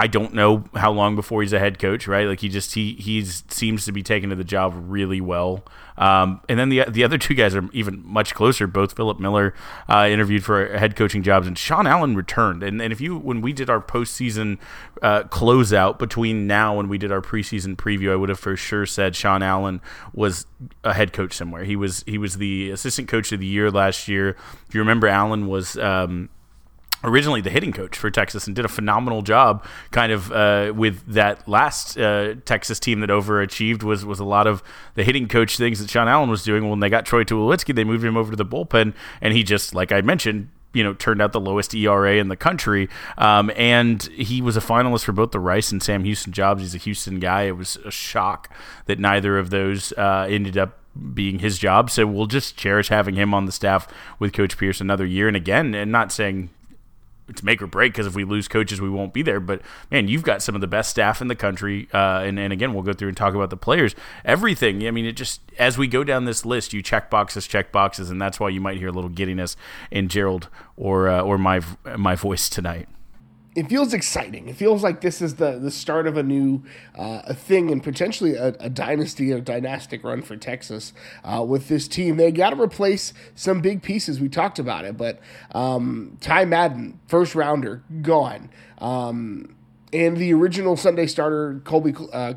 I 0.00 0.06
don't 0.06 0.32
know 0.32 0.64
how 0.74 0.92
long 0.92 1.16
before 1.16 1.42
he's 1.42 1.52
a 1.52 1.58
head 1.58 1.78
coach, 1.78 2.06
right? 2.06 2.26
Like 2.26 2.40
he 2.40 2.48
just 2.48 2.74
he 2.74 2.94
he 2.94 3.22
seems 3.24 3.84
to 3.84 3.92
be 3.92 4.02
taking 4.02 4.30
to 4.30 4.36
the 4.36 4.44
job 4.44 4.72
really 4.74 5.20
well. 5.20 5.64
Um, 6.00 6.40
and 6.48 6.58
then 6.58 6.70
the 6.70 6.84
the 6.88 7.04
other 7.04 7.18
two 7.18 7.34
guys 7.34 7.54
are 7.54 7.68
even 7.72 8.02
much 8.04 8.34
closer. 8.34 8.66
Both 8.66 8.96
Philip 8.96 9.20
Miller 9.20 9.54
uh, 9.86 10.08
interviewed 10.10 10.42
for 10.42 10.76
head 10.76 10.96
coaching 10.96 11.22
jobs, 11.22 11.46
and 11.46 11.56
Sean 11.56 11.86
Allen 11.86 12.16
returned. 12.16 12.62
And 12.62 12.80
and 12.80 12.90
if 12.90 13.02
you 13.02 13.18
when 13.18 13.42
we 13.42 13.52
did 13.52 13.68
our 13.68 13.82
postseason 13.82 14.58
uh, 15.02 15.24
closeout 15.24 15.98
between 15.98 16.46
now 16.46 16.80
and 16.80 16.88
we 16.88 16.96
did 16.96 17.12
our 17.12 17.20
preseason 17.20 17.76
preview, 17.76 18.10
I 18.10 18.16
would 18.16 18.30
have 18.30 18.40
for 18.40 18.56
sure 18.56 18.86
said 18.86 19.14
Sean 19.14 19.42
Allen 19.42 19.82
was 20.14 20.46
a 20.82 20.94
head 20.94 21.12
coach 21.12 21.34
somewhere. 21.34 21.64
He 21.64 21.76
was 21.76 22.02
he 22.06 22.16
was 22.16 22.38
the 22.38 22.70
assistant 22.70 23.06
coach 23.08 23.30
of 23.30 23.40
the 23.40 23.46
year 23.46 23.70
last 23.70 24.08
year. 24.08 24.36
If 24.66 24.74
you 24.74 24.80
remember, 24.80 25.06
Allen 25.06 25.46
was. 25.48 25.76
Um, 25.76 26.30
originally 27.02 27.40
the 27.40 27.50
hitting 27.50 27.72
coach 27.72 27.96
for 27.96 28.10
Texas 28.10 28.46
and 28.46 28.54
did 28.54 28.64
a 28.64 28.68
phenomenal 28.68 29.22
job 29.22 29.64
kind 29.90 30.12
of 30.12 30.30
uh, 30.32 30.72
with 30.74 31.04
that 31.06 31.46
last 31.48 31.98
uh, 31.98 32.34
Texas 32.44 32.78
team 32.78 33.00
that 33.00 33.10
overachieved 33.10 33.82
was 33.82 34.04
was 34.04 34.20
a 34.20 34.24
lot 34.24 34.46
of 34.46 34.62
the 34.94 35.04
hitting 35.04 35.28
coach 35.28 35.56
things 35.56 35.78
that 35.80 35.90
Sean 35.90 36.08
Allen 36.08 36.30
was 36.30 36.42
doing 36.42 36.68
when 36.68 36.80
they 36.80 36.88
got 36.88 37.06
Troy 37.06 37.24
Tulowitzki 37.24 37.74
they 37.74 37.84
moved 37.84 38.04
him 38.04 38.16
over 38.16 38.30
to 38.30 38.36
the 38.36 38.46
bullpen 38.46 38.94
and 39.20 39.34
he 39.34 39.42
just 39.42 39.74
like 39.74 39.92
I 39.92 40.00
mentioned 40.00 40.50
you 40.72 40.84
know 40.84 40.94
turned 40.94 41.20
out 41.20 41.32
the 41.32 41.40
lowest 41.40 41.74
ERA 41.74 42.16
in 42.16 42.28
the 42.28 42.36
country 42.36 42.88
um, 43.18 43.50
and 43.56 44.02
he 44.04 44.40
was 44.40 44.56
a 44.56 44.60
finalist 44.60 45.04
for 45.04 45.12
both 45.12 45.32
the 45.32 45.40
Rice 45.40 45.72
and 45.72 45.82
Sam 45.82 46.04
Houston 46.04 46.32
jobs 46.32 46.62
he's 46.62 46.74
a 46.74 46.78
Houston 46.78 47.18
guy 47.18 47.42
it 47.44 47.56
was 47.56 47.76
a 47.84 47.90
shock 47.90 48.52
that 48.86 48.98
neither 48.98 49.38
of 49.38 49.50
those 49.50 49.92
uh, 49.92 50.26
ended 50.28 50.56
up 50.56 50.76
being 51.14 51.38
his 51.38 51.58
job. 51.58 51.90
So 51.90 52.06
we'll 52.06 52.26
just 52.26 52.56
cherish 52.56 52.88
having 52.88 53.14
him 53.14 53.32
on 53.32 53.46
the 53.46 53.52
staff 53.52 53.86
with 54.18 54.32
Coach 54.32 54.58
Pierce 54.58 54.80
another 54.80 55.06
year. 55.06 55.28
And 55.28 55.36
again, 55.36 55.74
and 55.74 55.92
not 55.92 56.12
saying 56.12 56.50
it's 57.30 57.42
make 57.42 57.62
or 57.62 57.66
break 57.66 57.92
because 57.92 58.06
if 58.06 58.14
we 58.14 58.24
lose 58.24 58.48
coaches, 58.48 58.80
we 58.80 58.90
won't 58.90 59.14
be 59.14 59.22
there. 59.22 59.40
But 59.40 59.62
man, 59.90 60.08
you've 60.08 60.22
got 60.22 60.42
some 60.42 60.54
of 60.54 60.60
the 60.60 60.66
best 60.66 60.90
staff 60.90 61.22
in 61.22 61.28
the 61.28 61.36
country, 61.36 61.88
uh, 61.94 62.20
and 62.24 62.38
and 62.38 62.52
again, 62.52 62.74
we'll 62.74 62.82
go 62.82 62.92
through 62.92 63.08
and 63.08 63.16
talk 63.16 63.34
about 63.34 63.50
the 63.50 63.56
players, 63.56 63.94
everything. 64.24 64.86
I 64.86 64.90
mean, 64.90 65.06
it 65.06 65.12
just 65.12 65.40
as 65.58 65.78
we 65.78 65.86
go 65.86 66.04
down 66.04 66.24
this 66.26 66.44
list, 66.44 66.72
you 66.72 66.82
check 66.82 67.08
boxes, 67.08 67.46
check 67.46 67.72
boxes, 67.72 68.10
and 68.10 68.20
that's 68.20 68.38
why 68.38 68.50
you 68.50 68.60
might 68.60 68.78
hear 68.78 68.88
a 68.88 68.92
little 68.92 69.10
giddiness 69.10 69.56
in 69.90 70.08
Gerald 70.08 70.48
or 70.76 71.08
uh, 71.08 71.22
or 71.22 71.38
my 71.38 71.60
my 71.96 72.14
voice 72.14 72.48
tonight 72.48 72.88
it 73.56 73.68
feels 73.68 73.92
exciting. 73.92 74.48
It 74.48 74.56
feels 74.56 74.82
like 74.82 75.00
this 75.00 75.20
is 75.20 75.36
the 75.36 75.58
the 75.58 75.70
start 75.70 76.06
of 76.06 76.16
a 76.16 76.22
new 76.22 76.62
uh, 76.94 77.22
a 77.24 77.34
thing 77.34 77.70
and 77.70 77.82
potentially 77.82 78.34
a, 78.34 78.48
a, 78.60 78.70
dynasty, 78.70 79.32
a 79.32 79.40
dynastic 79.40 80.04
run 80.04 80.22
for 80.22 80.36
Texas 80.36 80.92
uh, 81.24 81.44
with 81.46 81.68
this 81.68 81.88
team. 81.88 82.16
They 82.16 82.30
got 82.30 82.50
to 82.50 82.60
replace 82.60 83.12
some 83.34 83.60
big 83.60 83.82
pieces. 83.82 84.20
We 84.20 84.28
talked 84.28 84.58
about 84.60 84.84
it, 84.84 84.96
but 84.96 85.18
um, 85.52 86.16
Ty 86.20 86.44
Madden, 86.44 87.00
first 87.08 87.34
rounder, 87.34 87.82
gone. 88.02 88.50
Um, 88.78 89.56
and 89.92 90.16
the 90.16 90.32
original 90.32 90.76
Sunday 90.76 91.08
starter, 91.08 91.60
Colby 91.64 91.94
uh, 92.12 92.34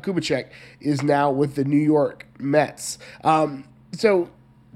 is 0.80 1.02
now 1.02 1.30
with 1.30 1.54
the 1.54 1.64
New 1.64 1.76
York 1.76 2.26
Mets. 2.40 2.98
Um, 3.22 3.64
so 3.92 4.30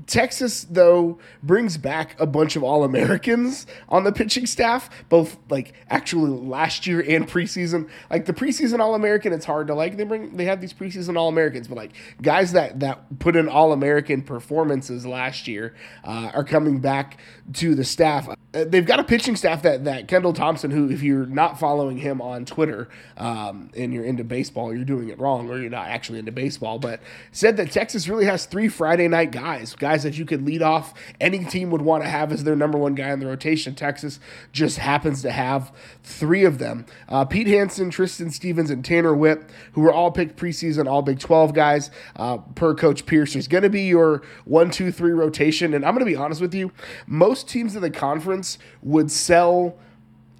Texas, 0.09 0.65
though, 0.65 1.19
brings 1.43 1.77
back 1.77 2.19
a 2.19 2.27
bunch 2.27 2.57
of 2.57 2.65
All 2.65 2.83
Americans 2.83 3.67
on 3.91 4.05
the 4.05 4.11
pitching 4.11 4.47
staff, 4.47 4.89
both 5.11 5.37
like 5.51 5.75
actually 5.91 6.31
last 6.31 6.87
year 6.87 7.05
and 7.07 7.29
preseason. 7.29 7.89
Like 8.11 8.25
the 8.25 8.33
preseason 8.33 8.81
All 8.81 8.95
American, 8.95 9.35
it's 9.35 9.45
hard 9.45 9.67
to 9.67 9.75
like. 9.75 9.99
They 9.99 10.05
bring 10.05 10.37
they 10.37 10.47
have 10.47 10.63
these 10.63 10.73
preseason 10.73 11.19
All 11.19 11.29
Americans, 11.29 11.69
but 11.69 11.77
like 11.77 11.93
guys 12.23 12.53
that 12.53 12.81
that 12.81 13.19
put 13.19 13.37
in 13.37 13.49
All 13.49 13.71
American 13.73 14.23
performances 14.23 15.05
last 15.05 15.47
year 15.47 15.75
uh, 16.05 16.31
are 16.35 16.45
coming 16.45 16.81
back 16.81 17.19
to 17.55 17.75
the 17.75 17.85
staff. 17.85 18.29
Uh, 18.29 18.65
they've 18.67 18.87
got 18.87 18.99
a 18.99 19.05
pitching 19.05 19.37
staff 19.37 19.61
that 19.61 19.85
that 19.85 20.09
Kendall 20.09 20.33
Thompson, 20.33 20.71
who 20.71 20.91
if 20.91 21.03
you're 21.03 21.27
not 21.27 21.61
following 21.61 21.99
him 21.99 22.23
on 22.23 22.47
Twitter 22.47 22.89
um, 23.19 23.71
and 23.77 23.93
you're 23.93 24.05
into 24.05 24.25
baseball, 24.25 24.75
you're 24.75 24.87
doing 24.87 25.11
it 25.11 25.19
wrong, 25.19 25.51
or 25.51 25.59
you're 25.59 25.69
not 25.69 25.89
actually 25.89 26.19
into 26.19 26.33
baseball, 26.33 26.79
but 26.79 27.01
said 27.31 27.59
that 27.59 27.71
Texas 27.71 28.09
really 28.09 28.25
has 28.25 28.47
three 28.47 28.69
Friday 28.69 29.07
night 29.07 29.33
guys, 29.33 29.75
guys 29.75 29.98
guys 29.99 30.05
that 30.05 30.19
you 30.19 30.25
could 30.25 30.47
lead 30.47 30.63
off 30.63 30.95
any 31.21 31.45
team 31.45 31.71
would 31.71 31.83
want 31.83 32.05
to 32.05 32.09
have 32.09 32.33
as 32.33 32.45
their 32.45 32.55
number 32.55 32.79
one 32.79 32.95
guy 32.95 33.11
in 33.11 33.19
the 33.19 33.27
rotation. 33.27 33.75
Texas 33.75 34.21
just 34.53 34.79
happens 34.79 35.23
to 35.23 35.31
have 35.33 35.73
three 36.03 36.45
of 36.45 36.59
them. 36.59 36.87
Uh, 37.09 37.25
Pete 37.25 37.49
Hansen, 37.49 37.91
Tristan 37.91 38.31
Stevens, 38.31 38.71
and 38.71 38.85
Tanner 38.85 39.15
Witt, 39.15 39.43
who 39.73 39.81
were 39.81 39.93
all 39.93 40.11
picked 40.11 40.37
preseason, 40.37 40.89
all 40.89 41.03
Big 41.03 41.19
12 41.19 41.53
guys, 41.53 41.91
uh, 42.17 42.39
per 42.39 42.75
Coach 42.75 43.07
Pierce. 43.07 43.33
There's 43.33 43.49
going 43.49 43.65
to 43.65 43.71
be 43.71 43.83
your 43.83 44.23
one, 44.45 44.71
two, 44.71 44.93
three 44.93 45.13
rotation. 45.13 45.75
And 45.75 45.85
I'm 45.85 45.95
going 45.95 46.07
to 46.07 46.11
be 46.11 46.17
honest 46.17 46.41
with 46.41 46.55
you, 46.55 46.71
most 47.07 47.49
teams 47.49 47.75
in 47.75 47.83
the 47.83 47.91
conference 47.91 48.59
would 48.83 49.11
sell 49.11 49.77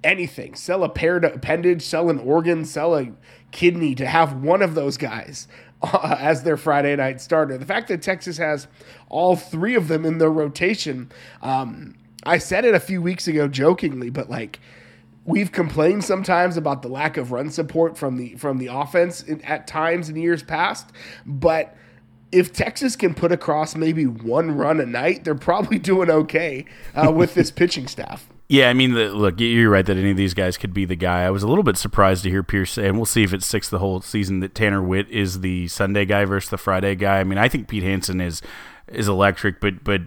anything, 0.03 0.55
sell 0.55 0.83
a 0.83 0.89
paired 0.89 1.25
appendage, 1.25 1.81
sell 1.81 2.09
an 2.09 2.19
organ, 2.19 2.63
sell 2.63 2.95
a 2.95 3.11
kidney 3.51 3.95
to 3.95 4.05
have 4.05 4.41
one 4.41 4.61
of 4.61 4.75
those 4.75 4.95
guys 4.95 5.47
uh, 5.81 6.15
as 6.19 6.43
their 6.43 6.57
Friday 6.57 6.95
night 6.95 7.21
starter. 7.21 7.57
The 7.57 7.65
fact 7.65 7.87
that 7.89 8.01
Texas 8.01 8.37
has 8.37 8.67
all 9.09 9.35
three 9.35 9.75
of 9.75 9.87
them 9.87 10.05
in 10.05 10.17
their 10.17 10.31
rotation, 10.31 11.11
um, 11.41 11.95
I 12.23 12.37
said 12.37 12.65
it 12.65 12.75
a 12.75 12.79
few 12.79 13.01
weeks 13.01 13.27
ago 13.27 13.47
jokingly, 13.47 14.09
but 14.09 14.29
like 14.29 14.59
we've 15.25 15.51
complained 15.51 16.03
sometimes 16.03 16.57
about 16.57 16.81
the 16.81 16.87
lack 16.87 17.17
of 17.17 17.31
run 17.31 17.49
support 17.49 17.97
from 17.97 18.17
the 18.17 18.35
from 18.35 18.57
the 18.57 18.67
offense 18.67 19.21
in, 19.21 19.41
at 19.41 19.67
times 19.67 20.09
in 20.09 20.15
years 20.15 20.43
past, 20.43 20.91
but 21.25 21.75
if 22.31 22.53
Texas 22.53 22.95
can 22.95 23.13
put 23.13 23.31
across 23.31 23.75
maybe 23.75 24.05
one 24.05 24.51
run 24.51 24.79
a 24.79 24.85
night, 24.85 25.23
they're 25.23 25.35
probably 25.35 25.79
doing 25.79 26.09
okay 26.09 26.65
uh, 26.95 27.11
with 27.11 27.33
this 27.33 27.51
pitching 27.59 27.87
staff. 27.87 28.28
Yeah, 28.51 28.67
I 28.67 28.73
mean, 28.73 28.95
the, 28.95 29.09
look, 29.11 29.39
you're 29.39 29.69
right 29.69 29.85
that 29.85 29.95
any 29.95 30.09
of 30.09 30.17
these 30.17 30.33
guys 30.33 30.57
could 30.57 30.73
be 30.73 30.83
the 30.83 30.95
guy. 30.95 31.21
I 31.21 31.29
was 31.29 31.43
a 31.43 31.47
little 31.47 31.63
bit 31.63 31.77
surprised 31.77 32.23
to 32.23 32.31
hear 32.31 32.41
Pierce 32.41 32.71
say, 32.71 32.87
and 32.87 32.97
we'll 32.97 33.05
see 33.05 33.21
if 33.21 33.31
it 33.31 33.43
sticks 33.43 33.69
the 33.69 33.77
whole 33.77 34.01
season 34.01 34.39
that 34.39 34.55
Tanner 34.55 34.81
Witt 34.81 35.07
is 35.09 35.41
the 35.41 35.67
Sunday 35.67 36.03
guy 36.03 36.25
versus 36.25 36.49
the 36.49 36.57
Friday 36.57 36.95
guy. 36.95 37.19
I 37.19 37.23
mean, 37.23 37.37
I 37.37 37.47
think 37.47 37.67
Pete 37.67 37.83
Hansen 37.83 38.19
is 38.19 38.41
is 38.87 39.07
electric, 39.07 39.61
but 39.61 39.83
but 39.83 40.01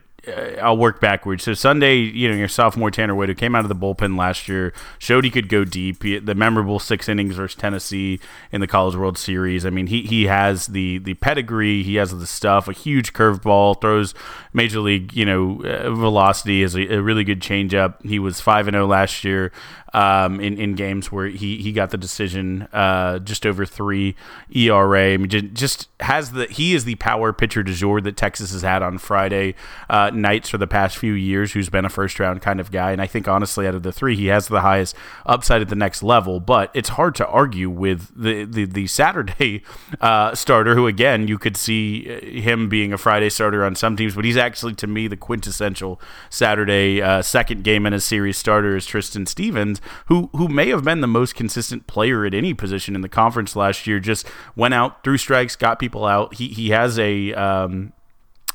I'll 0.60 0.76
work 0.76 1.00
backwards. 1.00 1.42
So 1.42 1.52
Sunday, 1.52 1.96
you 1.96 2.28
know, 2.28 2.36
your 2.36 2.46
sophomore 2.46 2.92
Tanner 2.92 3.14
Witt, 3.14 3.28
who 3.28 3.34
came 3.34 3.56
out 3.56 3.64
of 3.64 3.68
the 3.68 3.74
bullpen 3.74 4.16
last 4.16 4.46
year, 4.46 4.72
showed 4.98 5.24
he 5.24 5.30
could 5.30 5.48
go 5.48 5.64
deep. 5.64 6.02
He, 6.04 6.18
the 6.18 6.36
memorable 6.36 6.78
six 6.78 7.08
innings 7.08 7.34
versus 7.34 7.56
Tennessee 7.56 8.20
in 8.52 8.60
the 8.60 8.68
College 8.68 8.94
World 8.94 9.18
Series. 9.18 9.66
I 9.66 9.70
mean, 9.70 9.88
he 9.88 10.02
he 10.02 10.26
has 10.26 10.68
the 10.68 10.98
the 10.98 11.14
pedigree, 11.14 11.82
he 11.82 11.96
has 11.96 12.16
the 12.16 12.26
stuff. 12.26 12.68
A 12.68 12.72
huge 12.72 13.12
curveball, 13.12 13.80
throws 13.80 14.14
major 14.52 14.78
league, 14.78 15.12
you 15.12 15.24
know, 15.24 15.62
uh, 15.64 15.90
velocity 15.90 16.62
is 16.62 16.76
a, 16.76 16.94
a, 16.94 17.02
really 17.02 17.24
good 17.24 17.40
changeup. 17.40 18.04
He 18.04 18.18
was 18.18 18.40
five 18.40 18.68
and 18.68 18.74
zero 18.74 18.84
oh 18.84 18.88
last 18.88 19.24
year 19.24 19.50
um, 19.92 20.40
in 20.40 20.58
in 20.58 20.75
games 20.75 21.12
where 21.12 21.26
he 21.26 21.58
he 21.62 21.72
got 21.72 21.90
the 21.90 21.99
decision, 21.99 22.68
uh, 22.72 23.18
just 23.18 23.44
over 23.46 23.66
three 23.66 24.16
ERA. 24.54 25.12
I 25.12 25.16
mean, 25.16 25.54
just 25.54 25.88
has 26.00 26.32
the 26.32 26.46
he 26.46 26.75
is 26.75 26.84
the 26.84 26.94
power 26.96 27.32
pitcher 27.32 27.62
du 27.62 27.72
jour 27.72 28.00
that 28.00 28.16
Texas 28.16 28.52
has 28.52 28.62
had 28.62 28.82
on 28.82 28.99
Friday. 28.99 29.54
Uh, 29.90 30.11
nights 30.11 30.49
for 30.49 30.58
the 30.58 30.66
past 30.66 30.96
few 30.96 31.12
years 31.12 31.52
who's 31.52 31.68
been 31.68 31.84
a 31.84 31.88
first 31.88 32.18
round 32.18 32.40
kind 32.40 32.61
of 32.61 32.70
guy. 32.70 32.92
And 32.92 33.02
I 33.02 33.06
think, 33.06 33.28
honestly, 33.28 33.66
out 33.66 33.75
of 33.75 33.82
the 33.82 33.92
three, 33.92 34.16
he 34.16 34.26
has 34.26 34.49
the 34.49 34.61
highest 34.62 34.96
upside 35.26 35.61
at 35.61 35.68
the 35.68 35.76
next 35.76 36.02
level. 36.02 36.40
But 36.40 36.70
it's 36.72 36.90
hard 36.90 37.14
to 37.16 37.26
argue 37.26 37.68
with 37.68 38.11
the, 38.16 38.44
the, 38.44 38.64
the 38.64 38.87
Saturday 38.87 39.62
uh, 40.00 40.34
starter, 40.34 40.75
who, 40.75 40.87
again, 40.87 41.28
you 41.28 41.38
could 41.38 41.56
see 41.56 42.08
uh, 42.08 42.40
him 42.40 42.68
being 42.68 42.92
a 42.92 42.99
Friday 42.99 43.28
starter 43.28 43.64
on 43.64 43.75
some 43.75 43.96
teams, 43.96 44.14
but 44.14 44.25
he's 44.25 44.37
actually, 44.37 44.75
to 44.76 44.87
me, 44.87 45.08
the 45.08 45.16
quintessential 45.16 46.00
Saturday 46.30 47.02
uh, 47.02 47.20
second 47.20 47.64
game 47.64 47.84
in 47.84 47.92
a 47.92 48.00
series 48.00 48.38
starter 48.38 48.76
is 48.76 48.87
Tristan 48.87 49.26
Stevens, 49.26 49.80
who, 50.06 50.30
who 50.34 50.48
may 50.48 50.68
have 50.68 50.84
been 50.84 51.00
the 51.00 51.06
most 51.06 51.34
consistent 51.34 51.86
player 51.86 52.24
at 52.24 52.34
any 52.34 52.54
position 52.54 52.94
in 52.94 53.00
the 53.00 53.08
conference 53.08 53.56
last 53.56 53.86
year. 53.86 54.00
Just 54.00 54.26
went 54.56 54.74
out, 54.74 55.04
threw 55.04 55.16
strikes, 55.16 55.56
got 55.56 55.78
people 55.78 56.04
out. 56.04 56.34
He, 56.34 56.48
he 56.48 56.70
has 56.70 56.98
a. 56.98 57.32
Um, 57.34 57.92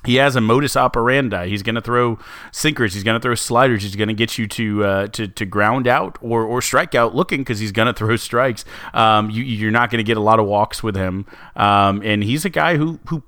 he 0.06 0.16
has 0.18 0.36
a 0.36 0.42
modus 0.42 0.78
operandi. 0.78 1.50
He's 1.50 1.64
going 1.64 1.76
to 1.76 1.82
throw 1.82 2.18
sinkers. 2.52 2.94
He's 2.94 3.04
going 3.04 3.20
to 3.20 3.22
throw 3.22 3.36
sliders. 3.36 3.84
He's 3.84 3.96
going 3.96 4.08
to 4.08 4.14
get 4.14 4.38
you 4.38 4.48
to 4.48 4.84
uh, 4.86 5.08
to 5.08 5.28
to 5.28 5.46
ground 5.46 5.88
out 5.88 6.18
or 6.22 6.44
or 6.44 6.62
strike 6.62 6.96
out 6.96 7.14
looking 7.14 7.42
because 7.42 7.60
he's 7.60 7.74
going 7.74 7.88
to 7.88 7.94
throw 7.94 8.16
strikes. 8.16 8.64
Um, 8.94 9.30
you, 9.30 9.44
you're 9.44 9.72
not 9.72 9.90
going 9.90 9.98
to 9.98 10.08
get 10.08 10.16
a 10.16 10.22
lot 10.22 10.40
of 10.40 10.46
walks 10.46 10.82
with 10.82 10.96
him. 10.96 11.26
Um, 11.56 12.02
and 12.06 12.24
he's 12.24 12.46
a 12.46 12.50
guy 12.50 12.78
who 12.78 13.00
who 13.08 13.24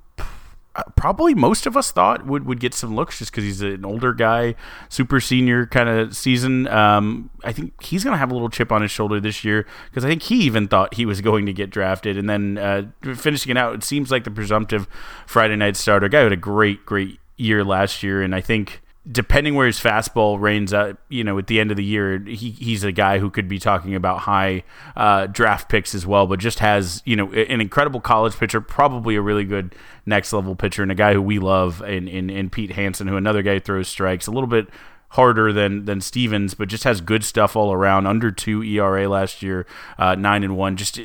probably 0.95 1.33
most 1.33 1.65
of 1.65 1.75
us 1.77 1.91
thought 1.91 2.25
would, 2.25 2.45
would 2.45 2.59
get 2.59 2.73
some 2.73 2.95
looks 2.95 3.19
just 3.19 3.31
because 3.31 3.43
he's 3.43 3.61
an 3.61 3.85
older 3.85 4.13
guy, 4.13 4.55
super 4.89 5.19
senior 5.19 5.65
kind 5.65 5.89
of 5.89 6.15
season. 6.15 6.67
Um, 6.67 7.29
I 7.43 7.53
think 7.53 7.81
he's 7.81 8.03
going 8.03 8.13
to 8.13 8.17
have 8.17 8.31
a 8.31 8.33
little 8.33 8.49
chip 8.49 8.71
on 8.71 8.81
his 8.81 8.91
shoulder 8.91 9.19
this 9.19 9.43
year 9.43 9.65
because 9.89 10.05
I 10.05 10.07
think 10.07 10.23
he 10.23 10.37
even 10.41 10.67
thought 10.67 10.93
he 10.93 11.05
was 11.05 11.21
going 11.21 11.45
to 11.45 11.53
get 11.53 11.69
drafted. 11.69 12.17
And 12.17 12.29
then 12.29 12.57
uh, 12.57 13.13
finishing 13.15 13.51
it 13.51 13.57
out, 13.57 13.75
it 13.75 13.83
seems 13.83 14.11
like 14.11 14.23
the 14.23 14.31
presumptive 14.31 14.87
Friday 15.25 15.55
night 15.55 15.75
starter 15.75 16.09
guy 16.09 16.21
had 16.21 16.31
a 16.31 16.37
great, 16.37 16.85
great 16.85 17.19
year 17.37 17.63
last 17.63 18.03
year. 18.03 18.21
And 18.21 18.35
I 18.35 18.41
think 18.41 18.81
depending 19.09 19.55
where 19.55 19.65
his 19.65 19.79
fastball 19.79 20.39
reigns 20.39 20.73
up, 20.73 20.97
you 21.09 21.23
know, 21.23 21.37
at 21.37 21.47
the 21.47 21.59
end 21.59 21.71
of 21.71 21.77
the 21.77 21.83
year, 21.83 22.19
he, 22.19 22.51
he's 22.51 22.83
a 22.83 22.91
guy 22.91 23.19
who 23.19 23.29
could 23.29 23.47
be 23.47 23.57
talking 23.57 23.95
about 23.95 24.19
high 24.19 24.63
uh, 24.95 25.25
draft 25.27 25.69
picks 25.69 25.95
as 25.95 26.05
well, 26.05 26.27
but 26.27 26.39
just 26.39 26.59
has, 26.59 27.01
you 27.05 27.15
know, 27.15 27.31
an 27.31 27.61
incredible 27.61 28.01
college 28.01 28.35
pitcher, 28.35 28.61
probably 28.61 29.15
a 29.15 29.21
really 29.21 29.45
good 29.45 29.73
next 30.05 30.33
level 30.33 30.55
pitcher, 30.55 30.83
and 30.83 30.91
a 30.91 30.95
guy 30.95 31.13
who 31.13 31.21
we 31.21 31.39
love 31.39 31.81
in, 31.81 32.07
in, 32.07 32.29
in 32.29 32.49
Pete 32.49 32.71
Hansen, 32.71 33.07
who 33.07 33.15
another 33.17 33.41
guy 33.41 33.59
throws 33.59 33.87
strikes 33.87 34.27
a 34.27 34.31
little 34.31 34.47
bit 34.47 34.67
harder 35.09 35.51
than 35.51 35.85
than 35.85 36.01
Stevens, 36.01 36.53
but 36.53 36.69
just 36.69 36.83
has 36.83 37.01
good 37.01 37.23
stuff 37.23 37.55
all 37.55 37.73
around. 37.73 38.05
Under 38.05 38.31
two 38.31 38.63
ERA 38.63 39.07
last 39.07 39.41
year, 39.41 39.65
uh, 39.97 40.15
nine 40.15 40.43
and 40.43 40.55
one. 40.55 40.77
Just 40.77 40.99
uh, 40.99 41.03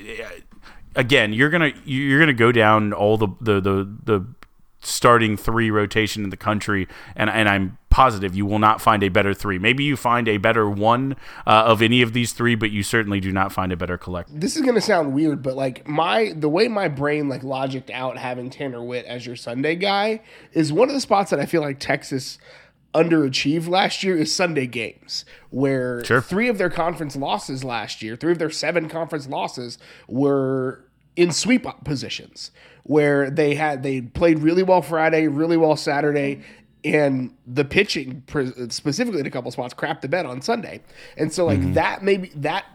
again, 0.95 1.33
you're 1.33 1.51
gonna 1.51 1.73
you're 1.85 2.21
gonna 2.21 2.33
go 2.33 2.53
down 2.53 2.93
all 2.93 3.17
the 3.17 3.29
the 3.41 3.61
the, 3.61 3.97
the 4.05 4.27
starting 4.87 5.37
three 5.37 5.71
rotation 5.71 6.25
in 6.25 6.31
the 6.31 6.37
country, 6.37 6.89
and 7.17 7.31
and 7.31 7.49
I'm 7.49 7.79
positive 7.95 8.35
you 8.35 8.45
will 8.45 8.59
not 8.59 8.81
find 8.81 9.05
a 9.05 9.09
better 9.09 9.33
three. 9.33 9.57
Maybe 9.57 9.85
you 9.85 9.97
find 9.97 10.27
a 10.27 10.37
better 10.37 10.69
one 10.69 11.15
uh, 11.47 11.63
of 11.67 11.81
any 11.81 12.03
of 12.03 12.13
these 12.13 12.33
three, 12.33 12.57
but 12.57 12.73
you 12.73 12.83
certainly 12.83 13.21
do 13.21 13.31
not 13.31 13.53
find 13.53 13.71
a 13.71 13.77
better 13.77 13.97
collector. 13.97 14.33
This 14.35 14.57
is 14.57 14.63
going 14.63 14.75
to 14.75 14.81
sound 14.81 15.15
weird, 15.15 15.43
but 15.43 15.55
like 15.55 15.87
my 15.87 16.33
the 16.37 16.49
way 16.49 16.67
my 16.67 16.89
brain 16.89 17.29
like 17.29 17.43
logicked 17.43 17.91
out 17.91 18.19
having 18.19 18.51
Tanner 18.51 18.83
Witt 18.83 19.05
as 19.07 19.27
your 19.27 19.37
Sunday 19.37 19.77
guy 19.77 20.23
is 20.53 20.73
one 20.73 20.89
of 20.89 20.95
the 20.95 21.01
spots 21.01 21.31
that 21.31 21.39
I 21.39 21.47
feel 21.47 21.63
like 21.63 21.79
Texas 21.79 22.39
underachieved 22.95 23.69
last 23.69 24.03
year 24.03 24.17
is 24.17 24.35
Sunday 24.35 24.67
games, 24.67 25.25
where 25.51 26.05
sure. 26.05 26.21
three 26.21 26.49
of 26.49 26.59
their 26.59 26.71
conference 26.71 27.17
losses 27.17 27.65
last 27.65 28.03
year, 28.03 28.17
three 28.17 28.33
of 28.33 28.39
their 28.39 28.51
seven 28.51 28.89
conference 28.89 29.29
losses 29.29 29.79
were 30.09 30.85
in 31.17 31.31
sweep 31.33 31.67
positions 31.85 32.51
where 32.85 33.31
they 33.31 33.55
had 33.55 33.83
they 33.83 34.01
played 34.01 34.39
really 34.39 34.63
well 34.63 34.83
Friday, 34.83 35.27
really 35.27 35.57
well 35.57 35.77
Saturday, 35.77 36.43
and 36.85 37.35
the 37.47 37.65
pitching 37.65 38.23
specifically 38.69 39.21
in 39.21 39.27
a 39.27 39.31
couple 39.31 39.51
spots 39.51 39.75
crapped 39.75 40.03
the 40.03 40.09
bed 40.09 40.27
on 40.27 40.43
Sunday. 40.43 40.83
And 41.17 41.33
so 41.33 41.47
like 41.47 41.59
mm-hmm. 41.59 41.73
that 41.75 42.03
maybe 42.03 42.31
that 42.37 42.67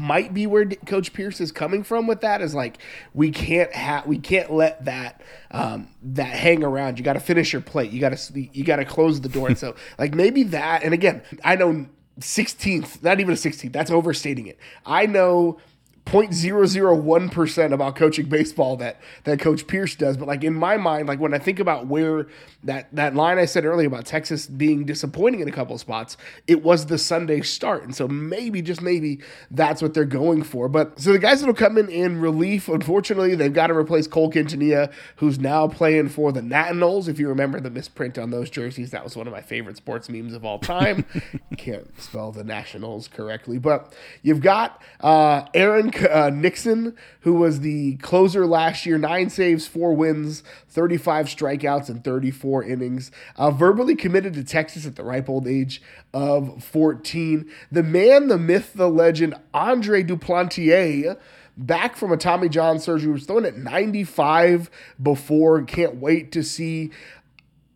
might 0.00 0.34
be 0.34 0.46
where 0.46 0.66
Coach 0.66 1.12
Pierce 1.12 1.40
is 1.40 1.52
coming 1.52 1.82
from 1.82 2.06
with 2.06 2.20
that 2.22 2.42
is 2.42 2.54
like 2.54 2.78
we 3.12 3.30
can't 3.30 3.72
have 3.72 4.06
we 4.06 4.18
can't 4.18 4.52
let 4.52 4.84
that 4.84 5.22
um, 5.50 5.88
that 6.02 6.34
hang 6.34 6.62
around. 6.62 6.98
You 6.98 7.04
got 7.04 7.14
to 7.14 7.20
finish 7.20 7.52
your 7.52 7.62
plate. 7.62 7.90
You 7.90 8.00
got 8.00 8.16
to 8.16 8.48
you 8.52 8.64
got 8.64 8.76
to 8.76 8.84
close 8.84 9.20
the 9.20 9.28
door. 9.28 9.48
and 9.48 9.58
so 9.64 9.74
like 9.98 10.14
maybe 10.14 10.42
that. 10.44 10.82
And 10.82 10.92
again, 10.92 11.22
I 11.42 11.56
know 11.56 11.86
16th, 12.20 13.02
not 13.02 13.20
even 13.20 13.32
a 13.32 13.36
16th. 13.36 13.72
That's 13.72 13.90
overstating 13.90 14.46
it. 14.46 14.58
I 14.84 15.06
know 15.06 15.58
0.001% 16.06 17.72
about 17.72 17.96
coaching 17.96 18.26
baseball 18.26 18.76
that 18.76 19.00
that 19.24 19.40
coach 19.40 19.66
Pierce 19.66 19.94
does. 19.94 20.18
But 20.18 20.28
like 20.28 20.44
in 20.44 20.52
my 20.52 20.76
mind 20.76 21.08
like 21.08 21.18
when 21.18 21.32
I 21.32 21.38
think 21.38 21.58
about 21.60 21.86
where 21.86 22.26
that 22.64 22.94
that 22.94 23.14
line 23.14 23.38
I 23.38 23.46
said 23.46 23.64
earlier 23.64 23.86
about 23.86 24.04
Texas 24.04 24.46
being 24.46 24.84
disappointing 24.84 25.40
in 25.40 25.48
a 25.48 25.52
couple 25.52 25.74
of 25.74 25.80
spots 25.80 26.18
it 26.46 26.62
was 26.62 26.86
the 26.86 26.98
Sunday 26.98 27.40
start. 27.40 27.84
And 27.84 27.94
so 27.94 28.06
maybe 28.06 28.60
just 28.60 28.82
maybe 28.82 29.20
that's 29.50 29.80
what 29.80 29.94
they're 29.94 30.04
going 30.04 30.42
for. 30.42 30.68
But 30.68 31.00
so 31.00 31.12
the 31.12 31.18
guys 31.18 31.40
that'll 31.40 31.54
come 31.54 31.78
in 31.78 31.88
in 31.88 32.20
relief 32.20 32.68
unfortunately 32.68 33.34
they've 33.34 33.52
got 33.52 33.68
to 33.68 33.74
replace 33.74 34.06
Cole 34.06 34.30
Quintanilla 34.30 34.92
who's 35.16 35.38
now 35.38 35.68
playing 35.68 36.10
for 36.10 36.32
the 36.32 36.42
Nationals. 36.42 37.08
If 37.08 37.18
you 37.18 37.28
remember 37.28 37.60
the 37.60 37.70
misprint 37.70 38.18
on 38.18 38.30
those 38.30 38.50
jerseys 38.50 38.90
that 38.90 39.02
was 39.02 39.16
one 39.16 39.26
of 39.26 39.32
my 39.32 39.42
favorite 39.42 39.78
sports 39.78 40.10
memes 40.10 40.34
of 40.34 40.44
all 40.44 40.58
time. 40.58 41.06
You 41.50 41.56
can't 41.56 42.00
spell 42.00 42.30
the 42.30 42.44
Nationals 42.44 43.08
correctly. 43.08 43.58
But 43.58 43.94
you've 44.22 44.42
got 44.42 44.82
uh, 45.00 45.46
Aaron 45.54 45.90
uh, 46.02 46.30
Nixon, 46.30 46.96
who 47.20 47.34
was 47.34 47.60
the 47.60 47.96
closer 47.96 48.46
last 48.46 48.86
year, 48.86 48.98
nine 48.98 49.30
saves, 49.30 49.66
four 49.66 49.94
wins, 49.94 50.42
35 50.68 51.26
strikeouts, 51.26 51.88
and 51.88 52.02
34 52.02 52.64
innings. 52.64 53.10
Uh, 53.36 53.50
verbally 53.50 53.94
committed 53.94 54.34
to 54.34 54.44
Texas 54.44 54.86
at 54.86 54.96
the 54.96 55.04
ripe 55.04 55.28
old 55.28 55.46
age 55.46 55.82
of 56.12 56.62
14. 56.64 57.50
The 57.70 57.82
man, 57.82 58.28
the 58.28 58.38
myth, 58.38 58.72
the 58.74 58.88
legend, 58.90 59.34
Andre 59.52 60.02
Duplantier 60.02 61.18
back 61.56 61.96
from 61.96 62.12
a 62.12 62.16
Tommy 62.16 62.48
John 62.48 62.78
surgery. 62.78 63.12
Was 63.12 63.26
thrown 63.26 63.44
at 63.44 63.56
95 63.56 64.70
before. 65.02 65.62
Can't 65.62 65.96
wait 65.96 66.32
to 66.32 66.42
see. 66.42 66.90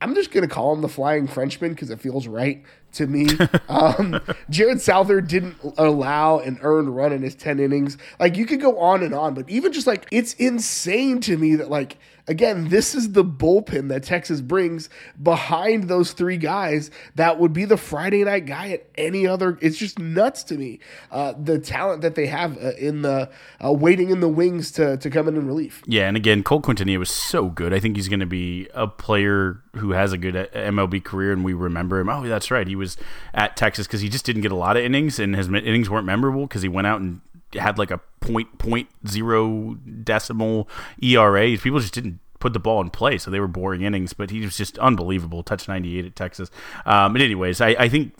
I'm 0.01 0.15
just 0.15 0.31
going 0.31 0.47
to 0.47 0.53
call 0.53 0.73
him 0.75 0.81
the 0.81 0.89
Flying 0.89 1.27
Frenchman 1.27 1.73
because 1.73 1.91
it 1.91 2.01
feels 2.01 2.29
right 2.29 2.63
to 2.93 3.07
me. 3.07 3.29
Um, 3.69 4.21
Jared 4.49 4.81
Southard 4.81 5.29
didn't 5.29 5.57
allow 5.77 6.39
an 6.39 6.59
earned 6.63 6.97
run 6.97 7.13
in 7.13 7.23
his 7.23 7.35
10 7.35 7.61
innings. 7.61 7.99
Like, 8.19 8.37
you 8.37 8.47
could 8.47 8.61
go 8.61 8.79
on 8.79 9.03
and 9.03 9.15
on, 9.15 9.35
but 9.35 9.49
even 9.49 9.73
just 9.73 9.87
like, 9.87 10.07
it's 10.11 10.33
insane 10.35 11.21
to 11.21 11.37
me 11.37 11.55
that, 11.57 11.69
like, 11.71 11.99
again, 12.29 12.69
this 12.69 12.95
is 12.95 13.13
the 13.13 13.25
bullpen 13.25 13.89
that 13.89 14.05
Texas 14.05 14.41
brings 14.41 14.89
behind 15.21 15.85
those 15.85 16.13
three 16.13 16.37
guys 16.37 16.91
that 17.17 17.41
would 17.41 17.53
be 17.53 17.65
the 17.65 17.77
Friday 17.77 18.23
night 18.25 18.47
guy 18.47 18.71
at 18.71 18.87
any 18.97 19.27
other. 19.27 19.59
It's 19.61 19.77
just 19.77 19.99
nuts 19.99 20.45
to 20.45 20.57
me 20.57 20.79
uh, 21.11 21.35
the 21.37 21.59
talent 21.59 22.03
that 22.03 22.15
they 22.15 22.27
have 22.27 22.57
uh, 22.63 22.73
in 22.79 23.03
the 23.03 23.31
uh, 23.65 23.73
waiting 23.73 24.11
in 24.11 24.21
the 24.21 24.29
wings 24.29 24.71
to 24.73 24.97
to 24.99 25.11
come 25.11 25.27
in 25.27 25.37
in 25.37 25.47
relief. 25.47 25.83
Yeah, 25.87 26.07
and 26.07 26.17
again, 26.17 26.43
Cole 26.43 26.61
Quintanilla 26.61 26.99
was 26.99 27.11
so 27.11 27.49
good. 27.49 27.73
I 27.73 27.81
think 27.81 27.97
he's 27.97 28.09
going 28.09 28.21
to 28.21 28.27
be 28.27 28.69
a 28.75 28.87
player 28.87 29.63
who 29.77 29.93
has 29.93 30.13
a 30.13 30.19
good 30.19 30.37
uh, 30.37 30.47
MLB 30.53 31.03
career, 31.03 31.33
and 31.33 31.45
we 31.45 31.55
remember 31.55 31.99
him. 31.99 32.09
Oh, 32.09 32.27
that's 32.29 32.51
right, 32.51 32.67
he 32.67 32.77
was 32.77 32.97
at 33.33 33.57
Texas 33.57 33.87
because 33.87 34.03
he 34.03 34.09
just 34.09 34.25
didn't 34.25 34.43
get 34.43 34.53
a 34.53 34.57
lot 34.57 34.77
of 34.77 34.85
innings, 34.85 35.19
and 35.19 35.35
his 35.35 35.49
innings 35.49 35.89
weren't 35.89 36.07
memorable 36.07 36.43
because 36.43 36.63
he 36.63 36.69
went 36.69 36.87
out 36.87 37.01
and 37.01 37.21
had 37.55 37.79
like 37.79 37.91
a 37.91 38.01
point 38.21 38.59
point 38.59 38.89
zero 39.07 39.75
decimal 39.75 40.69
ERA. 41.03 41.57
People 41.59 41.81
just 41.81 41.95
didn't 41.95 42.21
put 42.41 42.53
the 42.53 42.61
ball 42.61 42.81
in 42.81 42.91
play, 42.91 43.19
so 43.19 43.31
they 43.31 43.41
were 43.41 43.49
boring 43.49 43.83
innings. 43.83 44.13
But 44.13 44.31
he 44.31 44.41
was 44.41 44.57
just 44.57 44.79
unbelievable. 44.79 45.43
Touch 45.43 45.69
ninety 45.69 45.99
eight 45.99 46.05
at 46.05 46.17
Texas. 46.17 46.51
Um, 46.87 47.13
but 47.13 47.23
anyways, 47.23 47.61
I, 47.61 47.69
I 47.71 47.89
think 47.89 48.15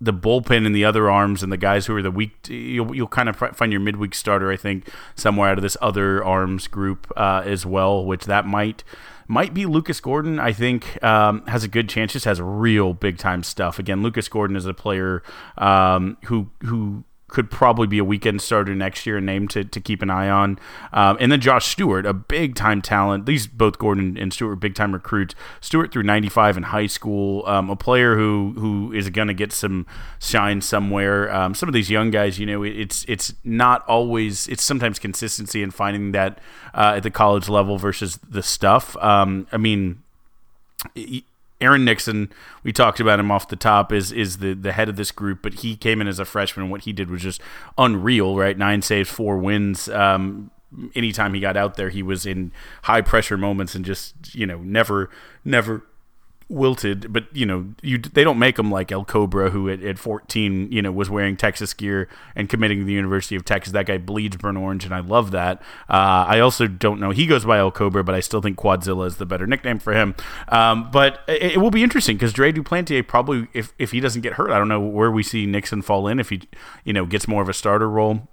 the 0.00 0.12
bullpen 0.12 0.66
and 0.66 0.74
the 0.74 0.84
other 0.84 1.10
arms 1.10 1.42
and 1.42 1.50
the 1.50 1.56
guys 1.56 1.86
who 1.86 1.96
are 1.96 2.02
the 2.02 2.10
weak, 2.10 2.32
you'll, 2.48 2.94
you'll 2.94 3.06
kind 3.06 3.28
of 3.28 3.36
find 3.36 3.72
your 3.72 3.80
midweek 3.80 4.14
starter, 4.14 4.50
I 4.50 4.56
think, 4.56 4.88
somewhere 5.14 5.50
out 5.50 5.58
of 5.58 5.62
this 5.62 5.76
other 5.80 6.22
arms 6.22 6.66
group 6.66 7.10
uh, 7.16 7.42
as 7.44 7.64
well, 7.64 8.04
which 8.04 8.24
that 8.24 8.46
might 8.46 8.84
might 9.26 9.54
be 9.54 9.64
Lucas 9.64 10.00
Gordon. 10.00 10.38
I 10.38 10.52
think 10.52 11.02
um, 11.02 11.46
has 11.46 11.64
a 11.64 11.68
good 11.68 11.88
chance. 11.88 12.12
Just 12.12 12.26
has 12.26 12.40
real 12.40 12.92
big 12.92 13.18
time 13.18 13.42
stuff. 13.42 13.78
Again, 13.78 14.02
Lucas 14.02 14.28
Gordon 14.28 14.56
is 14.56 14.66
a 14.66 14.74
player 14.74 15.22
um, 15.56 16.18
who 16.24 16.50
who 16.62 17.04
could 17.34 17.50
probably 17.50 17.86
be 17.86 17.98
a 17.98 18.04
weekend 18.04 18.40
starter 18.40 18.74
next 18.74 19.04
year, 19.04 19.18
a 19.18 19.20
name 19.20 19.48
to, 19.48 19.64
to 19.64 19.80
keep 19.80 20.02
an 20.02 20.08
eye 20.08 20.30
on. 20.30 20.58
Um, 20.92 21.16
and 21.18 21.30
then 21.32 21.40
Josh 21.40 21.66
Stewart, 21.66 22.06
a 22.06 22.14
big 22.14 22.54
time 22.54 22.80
talent. 22.80 23.26
These 23.26 23.48
both 23.48 23.76
Gordon 23.76 24.16
and 24.16 24.32
Stewart, 24.32 24.60
big 24.60 24.74
time 24.74 24.92
recruits. 24.92 25.34
Stewart 25.60 25.92
through 25.92 26.04
95 26.04 26.56
in 26.56 26.62
high 26.62 26.86
school, 26.86 27.44
um, 27.46 27.68
a 27.68 27.76
player 27.76 28.16
who 28.16 28.54
who 28.56 28.92
is 28.92 29.10
going 29.10 29.28
to 29.28 29.34
get 29.34 29.52
some 29.52 29.84
shine 30.20 30.60
somewhere. 30.60 31.30
Um, 31.34 31.54
some 31.54 31.68
of 31.68 31.72
these 31.72 31.90
young 31.90 32.10
guys, 32.10 32.38
you 32.38 32.46
know, 32.46 32.62
it's 32.62 33.04
it's 33.08 33.34
not 33.42 33.84
always. 33.86 34.46
It's 34.48 34.62
sometimes 34.62 34.98
consistency 34.98 35.62
in 35.62 35.72
finding 35.72 36.12
that 36.12 36.38
uh, 36.72 36.94
at 36.96 37.02
the 37.02 37.10
college 37.10 37.48
level 37.48 37.76
versus 37.76 38.18
the 38.26 38.42
stuff. 38.42 38.96
Um, 38.96 39.46
I 39.52 39.58
mean. 39.58 40.02
Aaron 41.60 41.84
Nixon, 41.84 42.32
we 42.62 42.72
talked 42.72 43.00
about 43.00 43.20
him 43.20 43.30
off 43.30 43.48
the 43.48 43.56
top, 43.56 43.92
is 43.92 44.12
is 44.12 44.38
the, 44.38 44.54
the 44.54 44.72
head 44.72 44.88
of 44.88 44.96
this 44.96 45.10
group, 45.10 45.40
but 45.42 45.54
he 45.54 45.76
came 45.76 46.00
in 46.00 46.08
as 46.08 46.18
a 46.18 46.24
freshman. 46.24 46.64
And 46.64 46.70
what 46.70 46.82
he 46.82 46.92
did 46.92 47.10
was 47.10 47.22
just 47.22 47.40
unreal, 47.78 48.36
right? 48.36 48.56
Nine 48.56 48.82
saves, 48.82 49.08
four 49.08 49.38
wins. 49.38 49.88
Um, 49.88 50.50
anytime 50.94 51.34
he 51.34 51.40
got 51.40 51.56
out 51.56 51.76
there, 51.76 51.90
he 51.90 52.02
was 52.02 52.26
in 52.26 52.52
high 52.82 53.00
pressure 53.00 53.38
moments 53.38 53.74
and 53.74 53.84
just 53.84 54.34
you 54.34 54.46
know 54.46 54.58
never 54.58 55.10
never 55.44 55.84
wilted, 56.54 57.12
but 57.12 57.24
you 57.36 57.44
know, 57.44 57.74
you 57.82 57.98
they 57.98 58.24
don't 58.24 58.38
make 58.38 58.56
them 58.56 58.70
like 58.70 58.92
El 58.92 59.04
Cobra, 59.04 59.50
who 59.50 59.68
at, 59.68 59.82
at 59.82 59.98
14, 59.98 60.70
you 60.70 60.80
know, 60.80 60.92
was 60.92 61.10
wearing 61.10 61.36
Texas 61.36 61.74
gear 61.74 62.08
and 62.34 62.48
committing 62.48 62.78
to 62.78 62.84
the 62.84 62.92
University 62.92 63.36
of 63.36 63.44
Texas. 63.44 63.72
That 63.72 63.86
guy 63.86 63.98
bleeds 63.98 64.36
burnt 64.36 64.56
orange, 64.56 64.84
and 64.84 64.94
I 64.94 65.00
love 65.00 65.32
that. 65.32 65.60
Uh, 65.88 66.24
I 66.28 66.40
also 66.40 66.66
don't 66.66 67.00
know 67.00 67.10
he 67.10 67.26
goes 67.26 67.44
by 67.44 67.58
El 67.58 67.70
Cobra, 67.70 68.04
but 68.04 68.14
I 68.14 68.20
still 68.20 68.40
think 68.40 68.56
Quadzilla 68.56 69.06
is 69.06 69.16
the 69.16 69.26
better 69.26 69.46
nickname 69.46 69.78
for 69.78 69.92
him. 69.92 70.14
Um, 70.48 70.90
but 70.90 71.20
it, 71.26 71.52
it, 71.52 71.58
will 71.58 71.70
be 71.70 71.82
interesting 71.82 72.16
because 72.16 72.32
Dre 72.32 72.52
Duplantier 72.52 73.06
probably, 73.06 73.48
if 73.52 73.74
if 73.78 73.90
he 73.90 74.00
doesn't 74.00 74.22
get 74.22 74.34
hurt, 74.34 74.50
I 74.50 74.58
don't 74.58 74.68
know 74.68 74.80
where 74.80 75.10
we 75.10 75.22
see 75.22 75.46
Nixon 75.46 75.82
fall 75.82 76.06
in 76.06 76.20
if 76.20 76.30
he, 76.30 76.42
you 76.84 76.92
know, 76.92 77.04
gets 77.04 77.26
more 77.28 77.42
of 77.42 77.48
a 77.48 77.54
starter 77.54 77.90
role. 77.90 78.28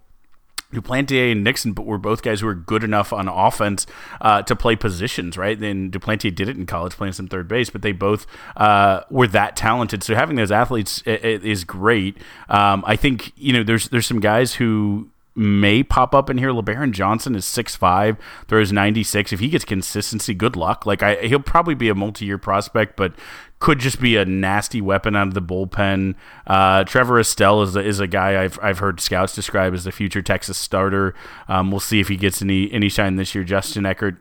Duplantier 0.72 1.32
and 1.32 1.44
Nixon, 1.44 1.74
but 1.74 1.86
were 1.86 1.98
both 1.98 2.22
guys 2.22 2.42
who 2.42 2.48
were 2.48 2.56
good 2.56 2.84
enough 2.84 3.14
on 3.14 3.28
offense 3.28 3.86
uh, 4.22 4.42
to 4.44 4.56
play 4.56 4.76
positions, 4.76 5.38
right? 5.38 5.60
Then 5.60 5.92
Duplantier 5.92 6.34
did 6.34 6.50
it 6.50 6.58
in 6.58 6.66
college, 6.66 6.94
playing 6.94 7.14
some 7.14 7.28
third 7.28 7.48
base, 7.48 7.70
but 7.70 7.82
they 7.82 7.92
both 7.92 8.26
uh, 8.58 9.02
were 9.10 9.28
that 9.28 9.56
talented. 9.56 10.04
So 10.04 10.16
having 10.16 10.36
those 10.36 10.52
athletes 10.52 11.02
is 11.06 11.64
great. 11.64 12.18
Um, 12.50 12.84
I 12.86 12.96
think 12.96 13.34
you 13.36 13.54
know 13.54 13.64
there's 13.64 13.90
there's 13.90 14.08
some 14.08 14.20
guys 14.20 14.56
who 14.56 15.10
may 15.36 15.84
pop 15.84 16.14
up 16.14 16.30
in 16.30 16.38
here. 16.38 16.50
LeBaron 16.50 16.92
Johnson 16.92 17.36
is 17.36 17.46
6'5", 17.46 18.18
throws 18.48 18.72
96. 18.72 19.32
If 19.32 19.40
he 19.40 19.50
gets 19.50 19.66
consistency, 19.66 20.34
good 20.34 20.56
luck. 20.56 20.86
Like 20.86 21.02
I, 21.02 21.16
he'll 21.28 21.40
probably 21.40 21.76
be 21.76 21.90
a 21.90 21.96
multi-year 21.96 22.38
prospect, 22.38 22.98
but 22.98 23.14
could 23.62 23.80
just 23.80 24.02
be 24.02 24.18
a 24.18 24.26
nasty 24.26 24.82
weapon 24.82 25.16
out 25.16 25.28
of 25.28 25.34
the 25.36 25.42
bullpen. 25.42 26.16
Uh, 26.48 26.84
Trevor 26.84 27.20
Estelle 27.20 27.62
is 27.62 27.76
a, 27.76 27.80
is 27.80 28.00
a 28.00 28.08
guy 28.08 28.44
I've, 28.44 28.60
I've 28.62 28.80
heard 28.80 29.00
scouts 29.00 29.36
describe 29.36 29.74
as 29.74 29.84
the 29.84 29.92
future 29.92 30.22
Texas 30.22 30.58
starter. 30.58 31.14
Um, 31.48 31.70
we'll 31.70 31.80
see 31.80 32.00
if 32.00 32.08
he 32.08 32.18
gets 32.18 32.42
any 32.42 32.72
any 32.74 32.90
shine 32.90 33.16
this 33.16 33.34
year. 33.34 33.44
Justin 33.44 33.86
Eckert 33.86 34.18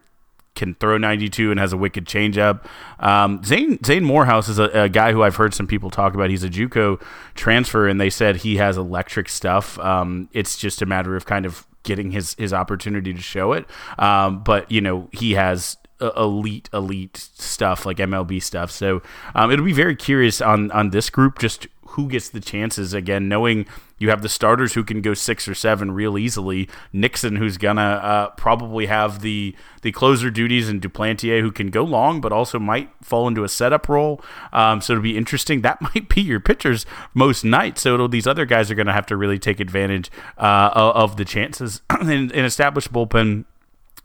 can 0.54 0.74
throw 0.74 0.98
92 0.98 1.50
and 1.50 1.58
has 1.58 1.72
a 1.72 1.76
wicked 1.76 2.04
changeup. 2.04 2.66
Um, 2.98 3.42
Zane 3.42 3.82
Zane 3.82 4.04
Morehouse 4.04 4.48
is 4.48 4.58
a, 4.58 4.64
a, 4.82 4.88
guy 4.90 5.12
who 5.12 5.22
I've 5.22 5.36
heard 5.36 5.54
some 5.54 5.66
people 5.66 5.88
talk 5.88 6.12
about. 6.12 6.28
He's 6.28 6.44
a 6.44 6.50
JUCO 6.50 7.02
transfer, 7.34 7.88
and 7.88 7.98
they 7.98 8.10
said 8.10 8.36
he 8.36 8.58
has 8.58 8.76
electric 8.76 9.30
stuff. 9.30 9.78
Um, 9.78 10.28
it's 10.32 10.58
just 10.58 10.82
a 10.82 10.86
matter 10.86 11.16
of 11.16 11.24
kind 11.24 11.46
of 11.46 11.66
getting 11.82 12.10
his 12.10 12.34
his 12.34 12.52
opportunity 12.52 13.14
to 13.14 13.22
show 13.22 13.54
it. 13.54 13.64
Um, 13.98 14.42
but 14.42 14.70
you 14.70 14.82
know 14.82 15.08
he 15.12 15.32
has 15.32 15.78
elite 16.16 16.68
elite 16.72 17.16
stuff 17.16 17.86
like 17.86 17.98
MLB 17.98 18.42
stuff. 18.42 18.70
So 18.70 19.02
um, 19.34 19.50
it'll 19.50 19.64
be 19.64 19.72
very 19.72 19.96
curious 19.96 20.40
on 20.40 20.70
on 20.72 20.90
this 20.90 21.10
group 21.10 21.38
just 21.38 21.66
who 21.90 22.08
gets 22.08 22.28
the 22.28 22.40
chances 22.40 22.94
again, 22.94 23.28
knowing 23.28 23.66
you 23.98 24.10
have 24.10 24.22
the 24.22 24.28
starters 24.28 24.74
who 24.74 24.84
can 24.84 25.02
go 25.02 25.12
six 25.12 25.48
or 25.48 25.54
seven 25.54 25.90
real 25.90 26.16
easily. 26.16 26.68
Nixon, 26.92 27.36
who's 27.36 27.58
gonna 27.58 27.82
uh, 27.82 28.30
probably 28.30 28.86
have 28.86 29.20
the 29.20 29.54
the 29.82 29.92
closer 29.92 30.30
duties, 30.30 30.68
and 30.68 30.80
Duplantier, 30.80 31.40
who 31.40 31.50
can 31.50 31.68
go 31.68 31.82
long 31.82 32.20
but 32.20 32.32
also 32.32 32.58
might 32.58 32.90
fall 33.02 33.26
into 33.26 33.44
a 33.44 33.48
setup 33.48 33.88
role. 33.88 34.22
Um, 34.52 34.80
so 34.80 34.94
it'll 34.94 35.02
be 35.02 35.16
interesting. 35.16 35.62
That 35.62 35.80
might 35.94 36.08
be 36.08 36.22
your 36.22 36.40
pitchers 36.40 36.86
most 37.12 37.44
nights. 37.44 37.82
So 37.82 38.06
these 38.06 38.26
other 38.26 38.46
guys 38.46 38.70
are 38.70 38.74
to 38.80 38.92
have 38.92 39.06
to 39.06 39.16
really 39.16 39.38
take 39.38 39.60
advantage 39.60 40.10
uh, 40.38 40.70
of 40.74 41.16
the 41.16 41.24
chances. 41.24 41.82
in, 42.00 42.30
in 42.30 42.44
established 42.44 42.92
bullpen 42.92 43.44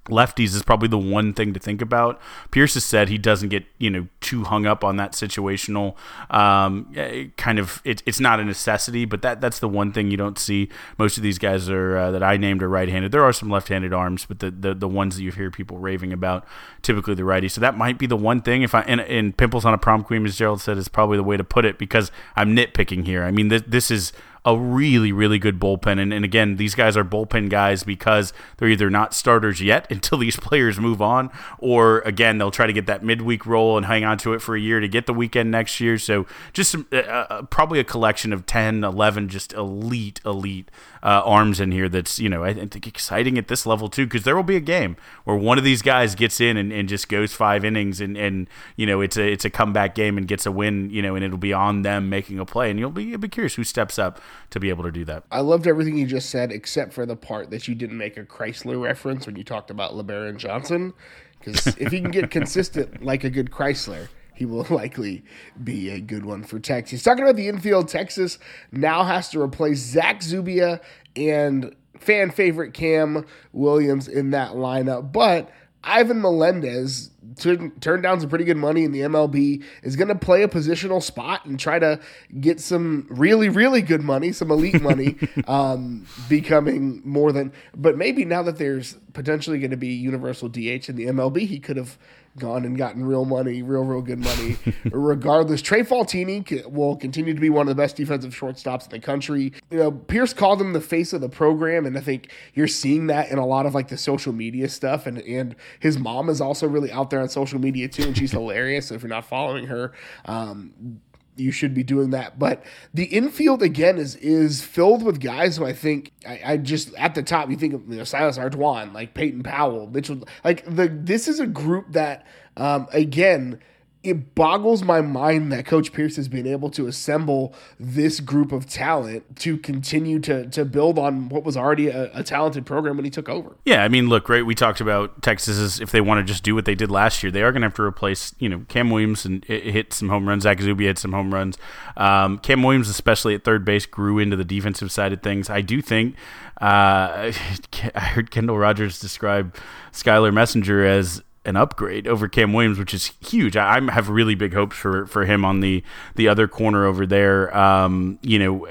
lefties 0.05 0.55
is 0.55 0.63
probably 0.63 0.87
the 0.87 0.97
one 0.97 1.33
thing 1.33 1.53
to 1.53 1.59
think 1.59 1.81
about. 1.81 2.19
Pierce 2.51 2.75
has 2.75 2.85
said 2.85 3.09
he 3.09 3.17
doesn't 3.17 3.49
get 3.49 3.65
you 3.77 3.89
know 3.89 4.07
too 4.21 4.43
hung 4.43 4.65
up 4.65 4.83
on 4.83 4.97
that 4.97 5.13
situational 5.13 5.95
um, 6.29 6.91
eh, 6.95 7.27
kind 7.37 7.59
of. 7.59 7.81
It, 7.83 8.03
it's 8.05 8.19
not 8.19 8.39
a 8.39 8.45
necessity, 8.45 9.05
but 9.05 9.21
that 9.21 9.41
that's 9.41 9.59
the 9.59 9.67
one 9.67 9.91
thing 9.91 10.11
you 10.11 10.17
don't 10.17 10.37
see. 10.37 10.69
Most 10.97 11.17
of 11.17 11.23
these 11.23 11.37
guys 11.37 11.69
are 11.69 11.97
uh, 11.97 12.11
that 12.11 12.23
I 12.23 12.37
named 12.37 12.61
are 12.63 12.69
right-handed. 12.69 13.11
There 13.11 13.23
are 13.23 13.33
some 13.33 13.49
left-handed 13.49 13.93
arms, 13.93 14.25
but 14.25 14.39
the, 14.39 14.51
the 14.51 14.73
the 14.73 14.87
ones 14.87 15.15
that 15.15 15.23
you 15.23 15.31
hear 15.31 15.51
people 15.51 15.77
raving 15.77 16.13
about 16.13 16.45
typically 16.81 17.15
the 17.15 17.25
righty. 17.25 17.49
So 17.49 17.61
that 17.61 17.77
might 17.77 17.97
be 17.97 18.05
the 18.07 18.17
one 18.17 18.41
thing. 18.41 18.61
If 18.61 18.75
I 18.75 18.81
and, 18.81 19.01
and 19.01 19.35
pimples 19.35 19.65
on 19.65 19.73
a 19.73 19.77
prom 19.77 20.03
queen, 20.03 20.25
as 20.25 20.37
Gerald 20.37 20.61
said, 20.61 20.77
is 20.77 20.87
probably 20.87 21.17
the 21.17 21.23
way 21.23 21.37
to 21.37 21.43
put 21.43 21.65
it 21.65 21.77
because 21.77 22.11
I'm 22.35 22.55
nitpicking 22.55 23.05
here. 23.05 23.23
I 23.23 23.31
mean, 23.31 23.49
th- 23.49 23.65
this 23.67 23.89
is 23.89 24.13
a 24.45 24.57
really, 24.57 25.11
really 25.11 25.39
good 25.39 25.59
bullpen. 25.59 25.99
And, 25.99 26.13
and 26.13 26.23
again, 26.23 26.57
these 26.57 26.75
guys 26.75 26.95
are 26.95 27.03
bullpen 27.03 27.49
guys 27.49 27.83
because 27.83 28.31
they're 28.57 28.69
either 28.69 28.91
not 28.91 29.13
starters 29.13 29.61
yet 29.61 29.87
until 29.91 30.19
these 30.19 30.37
players 30.37 30.79
move 30.79 31.01
on, 31.01 31.31
or 31.57 31.99
again, 32.01 32.37
they'll 32.37 32.51
try 32.51 32.67
to 32.67 32.73
get 32.73 32.85
that 32.85 33.03
midweek 33.03 33.45
role 33.45 33.75
and 33.75 33.87
hang 33.87 34.05
on 34.05 34.17
to 34.19 34.33
it 34.33 34.41
for 34.41 34.55
a 34.55 34.59
year 34.59 34.79
to 34.79 34.87
get 34.87 35.07
the 35.07 35.13
weekend 35.13 35.49
next 35.49 35.79
year. 35.79 35.97
So 35.97 36.27
just 36.53 36.71
some, 36.71 36.85
uh, 36.93 36.97
uh, 36.97 37.41
probably 37.43 37.79
a 37.79 37.83
collection 37.83 38.31
of 38.31 38.45
10, 38.45 38.83
11 38.83 39.29
just 39.29 39.51
elite, 39.53 40.21
elite 40.25 40.69
uh, 41.05 41.21
arms 41.23 41.59
in 41.59 41.71
here 41.71 41.87
that's, 41.87 42.17
you 42.17 42.27
know, 42.27 42.43
I 42.43 42.55
think 42.55 42.87
exciting 42.87 43.37
at 43.37 43.47
this 43.47 43.67
level 43.67 43.89
too, 43.89 44.07
because 44.07 44.23
there 44.23 44.35
will 44.35 44.41
be 44.41 44.55
a 44.55 44.59
game 44.59 44.97
where 45.23 45.37
one 45.37 45.59
of 45.59 45.63
these 45.63 45.83
guys 45.83 46.15
gets 46.15 46.41
in 46.41 46.57
and, 46.57 46.73
and 46.73 46.89
just 46.89 47.07
goes 47.07 47.31
five 47.31 47.63
innings 47.63 48.01
and, 48.01 48.17
and, 48.17 48.47
you 48.75 48.87
know, 48.87 49.01
it's 49.01 49.15
a, 49.15 49.31
it's 49.31 49.45
a 49.45 49.51
comeback 49.51 49.93
game 49.93 50.17
and 50.17 50.27
gets 50.27 50.47
a 50.47 50.51
win, 50.51 50.89
you 50.89 51.03
know, 51.03 51.13
and 51.13 51.23
it'll 51.23 51.37
be 51.37 51.53
on 51.53 51.83
them 51.83 52.09
making 52.09 52.39
a 52.39 52.45
play. 52.45 52.71
And 52.71 52.79
you'll 52.79 52.89
be, 52.89 53.03
you'll 53.03 53.19
be 53.19 53.29
curious 53.29 53.53
who 53.53 53.63
steps 53.63 53.99
up 53.99 54.19
to 54.49 54.59
be 54.59 54.69
able 54.69 54.83
to 54.83 54.91
do 54.91 55.05
that. 55.05 55.25
I 55.31 55.41
loved 55.41 55.67
everything 55.67 55.95
you 55.95 56.07
just 56.07 56.31
said, 56.31 56.51
except 56.51 56.91
for 56.91 57.05
the 57.05 57.15
part 57.15 57.51
that 57.51 57.67
you 57.67 57.75
didn't 57.75 57.99
make 57.99 58.17
a 58.17 58.23
Chrysler 58.23 58.81
reference 58.81 59.27
when 59.27 59.35
you 59.35 59.43
talked 59.43 59.69
about 59.69 59.93
LeBaron 59.93 60.37
Johnson. 60.37 60.95
Because 61.37 61.67
if 61.77 61.91
he 61.91 62.01
can 62.01 62.09
get 62.09 62.31
consistent 62.31 63.03
like 63.03 63.23
a 63.23 63.29
good 63.29 63.51
Chrysler, 63.51 64.07
he 64.35 64.45
will 64.45 64.67
likely 64.69 65.23
be 65.63 65.89
a 65.89 65.99
good 65.99 66.25
one 66.25 66.43
for 66.43 66.59
Texas. 66.59 67.01
Talking 67.01 67.23
about 67.23 67.35
the 67.35 67.47
infield, 67.47 67.87
Texas 67.87 68.37
now 68.71 69.03
has 69.03 69.29
to 69.29 69.41
replace 69.41 69.79
Zach 69.79 70.21
Zubia 70.21 70.81
and 71.15 71.75
fan 71.97 72.29
favorite 72.29 72.73
Cam 72.73 73.25
Williams 73.53 74.07
in 74.07 74.31
that 74.31 74.51
lineup. 74.51 75.11
But 75.11 75.49
Ivan 75.83 76.21
Melendez 76.21 77.11
turned 77.37 78.03
down 78.03 78.19
some 78.19 78.29
pretty 78.29 78.45
good 78.45 78.57
money 78.57 78.83
in 78.83 78.91
the 78.91 79.01
MLB, 79.01 79.63
is 79.83 79.95
going 79.95 80.07
to 80.07 80.15
play 80.15 80.43
a 80.43 80.47
positional 80.47 81.01
spot 81.01 81.45
and 81.45 81.59
try 81.59 81.79
to 81.79 81.99
get 82.39 82.59
some 82.59 83.07
really, 83.09 83.49
really 83.49 83.81
good 83.81 84.01
money, 84.01 84.31
some 84.31 84.51
elite 84.51 84.81
money, 84.81 85.17
um, 85.47 86.05
becoming 86.29 87.01
more 87.03 87.31
than. 87.31 87.51
But 87.75 87.97
maybe 87.97 88.25
now 88.25 88.43
that 88.43 88.57
there's 88.57 88.95
potentially 89.13 89.59
going 89.59 89.71
to 89.71 89.77
be 89.77 89.89
universal 89.89 90.49
DH 90.49 90.89
in 90.89 90.95
the 90.95 91.05
MLB, 91.07 91.47
he 91.47 91.59
could 91.59 91.77
have 91.77 91.97
gone 92.37 92.65
and 92.65 92.77
gotten 92.77 93.05
real 93.05 93.25
money, 93.25 93.61
real, 93.61 93.83
real 93.83 94.01
good 94.01 94.19
money. 94.19 94.57
Regardless, 94.85 95.61
Trey 95.61 95.83
Faltine 95.83 96.69
will 96.69 96.95
continue 96.95 97.33
to 97.33 97.39
be 97.39 97.49
one 97.49 97.67
of 97.67 97.75
the 97.75 97.81
best 97.81 97.95
defensive 97.95 98.35
shortstops 98.35 98.85
in 98.85 98.89
the 98.89 98.99
country. 98.99 99.53
You 99.71 99.77
know, 99.77 99.91
Pierce 99.91 100.33
called 100.33 100.61
him 100.61 100.73
the 100.73 100.81
face 100.81 101.13
of 101.13 101.21
the 101.21 101.29
program, 101.29 101.85
and 101.85 101.97
I 101.97 102.01
think 102.01 102.31
you're 102.53 102.67
seeing 102.67 103.07
that 103.07 103.29
in 103.29 103.37
a 103.37 103.45
lot 103.45 103.65
of 103.65 103.73
like 103.73 103.87
the 103.87 103.97
social 103.97 104.33
media 104.33 104.67
stuff. 104.69 105.05
And 105.05 105.19
and 105.19 105.55
his 105.79 105.97
mom 105.97 106.29
is 106.29 106.41
also 106.41 106.67
really 106.67 106.91
out 106.91 107.09
there 107.09 107.14
on 107.19 107.29
social 107.29 107.59
media 107.59 107.87
too, 107.87 108.03
and 108.03 108.17
she's 108.17 108.31
hilarious. 108.31 108.87
So 108.87 108.95
if 108.95 109.01
you're 109.01 109.09
not 109.09 109.25
following 109.25 109.67
her, 109.67 109.93
um, 110.25 110.99
you 111.35 111.51
should 111.51 111.73
be 111.73 111.83
doing 111.83 112.11
that. 112.11 112.39
But 112.39 112.63
the 112.93 113.05
infield 113.05 113.61
again 113.61 113.97
is 113.97 114.15
is 114.17 114.61
filled 114.61 115.03
with 115.03 115.19
guys 115.19 115.57
who 115.57 115.65
I 115.65 115.73
think 115.73 116.11
I, 116.27 116.41
I 116.45 116.57
just 116.57 116.93
at 116.95 117.15
the 117.15 117.23
top 117.23 117.49
you 117.49 117.57
think 117.57 117.73
of 117.73 117.87
you 117.89 117.97
know, 117.97 118.03
Silas 118.03 118.37
Ardoin, 118.37 118.93
like 118.93 119.13
Peyton 119.13 119.43
Powell, 119.43 119.87
Mitchell. 119.87 120.27
Like 120.43 120.63
the 120.65 120.87
this 120.87 121.27
is 121.27 121.39
a 121.39 121.47
group 121.47 121.91
that 121.91 122.25
um, 122.57 122.87
again 122.91 123.59
it 124.05 124.35
boggles 124.35 124.83
my 124.83 125.01
mind 125.01 125.51
that 125.51 125.65
Coach 125.65 125.91
Pierce 125.91 126.15
has 126.15 126.27
been 126.27 126.45
able 126.45 126.69
to 126.69 126.85
assemble 126.85 127.55
this 127.79 128.19
group 128.19 128.51
of 128.51 128.69
talent 128.69 129.37
to 129.39 129.57
continue 129.57 130.19
to 130.19 130.47
to 130.49 130.63
build 130.63 130.99
on 130.99 131.29
what 131.29 131.43
was 131.43 131.57
already 131.57 131.87
a, 131.87 132.11
a, 132.13 132.23
talented 132.23 132.65
program 132.65 132.97
when 132.97 133.05
he 133.05 133.11
took 133.11 133.27
over. 133.27 133.55
Yeah, 133.65 133.83
I 133.83 133.87
mean, 133.87 134.07
look, 134.07 134.29
right? 134.29 134.45
We 134.45 134.53
talked 134.53 134.79
about 134.79 135.23
Texas 135.23 135.57
is 135.57 135.79
if 135.79 135.91
they 135.91 136.01
want 136.01 136.19
to 136.19 136.23
just 136.23 136.43
do 136.43 136.53
what 136.53 136.65
they 136.65 136.75
did 136.75 136.91
last 136.91 137.23
year, 137.23 137.31
they 137.31 137.41
are 137.41 137.51
going 137.51 137.61
to 137.61 137.67
have 137.67 137.73
to 137.75 137.81
replace, 137.81 138.35
you 138.37 138.47
know, 138.47 138.65
Cam 138.67 138.91
Williams 138.91 139.25
and 139.25 139.43
hit 139.45 139.91
some 139.93 140.09
home 140.09 140.29
runs. 140.29 140.43
Zach 140.43 140.61
Zubia 140.61 140.87
hit 140.87 140.99
some 140.99 141.13
home 141.13 141.33
runs. 141.33 141.57
Um, 141.97 142.37
Cam 142.39 142.61
Williams, 142.61 142.89
especially 142.89 143.33
at 143.33 143.43
third 143.43 143.65
base, 143.65 143.87
grew 143.87 144.19
into 144.19 144.35
the 144.35 144.45
defensive 144.45 144.91
side 144.91 145.13
of 145.13 145.23
things. 145.23 145.49
I 145.49 145.61
do 145.61 145.81
think 145.81 146.15
uh, 146.61 147.31
I 147.95 147.99
heard 147.99 148.31
Kendall 148.31 148.57
Rogers 148.57 148.99
describe 148.99 149.55
Skyler 149.91 150.31
Messinger 150.31 150.85
as 150.85 151.23
an 151.45 151.55
upgrade 151.55 152.07
over 152.07 152.27
Cam 152.27 152.53
Williams, 152.53 152.79
which 152.79 152.93
is 152.93 153.11
huge. 153.21 153.55
I, 153.55 153.77
I, 153.77 153.91
have 153.91 154.09
really 154.09 154.35
big 154.35 154.53
hopes 154.53 154.75
for 154.75 155.05
for 155.05 155.25
him 155.25 155.45
on 155.45 155.59
the 155.59 155.83
the 156.15 156.27
other 156.27 156.47
corner 156.47 156.85
over 156.85 157.05
there. 157.05 157.55
Um, 157.55 158.19
you 158.21 158.39
know, 158.39 158.67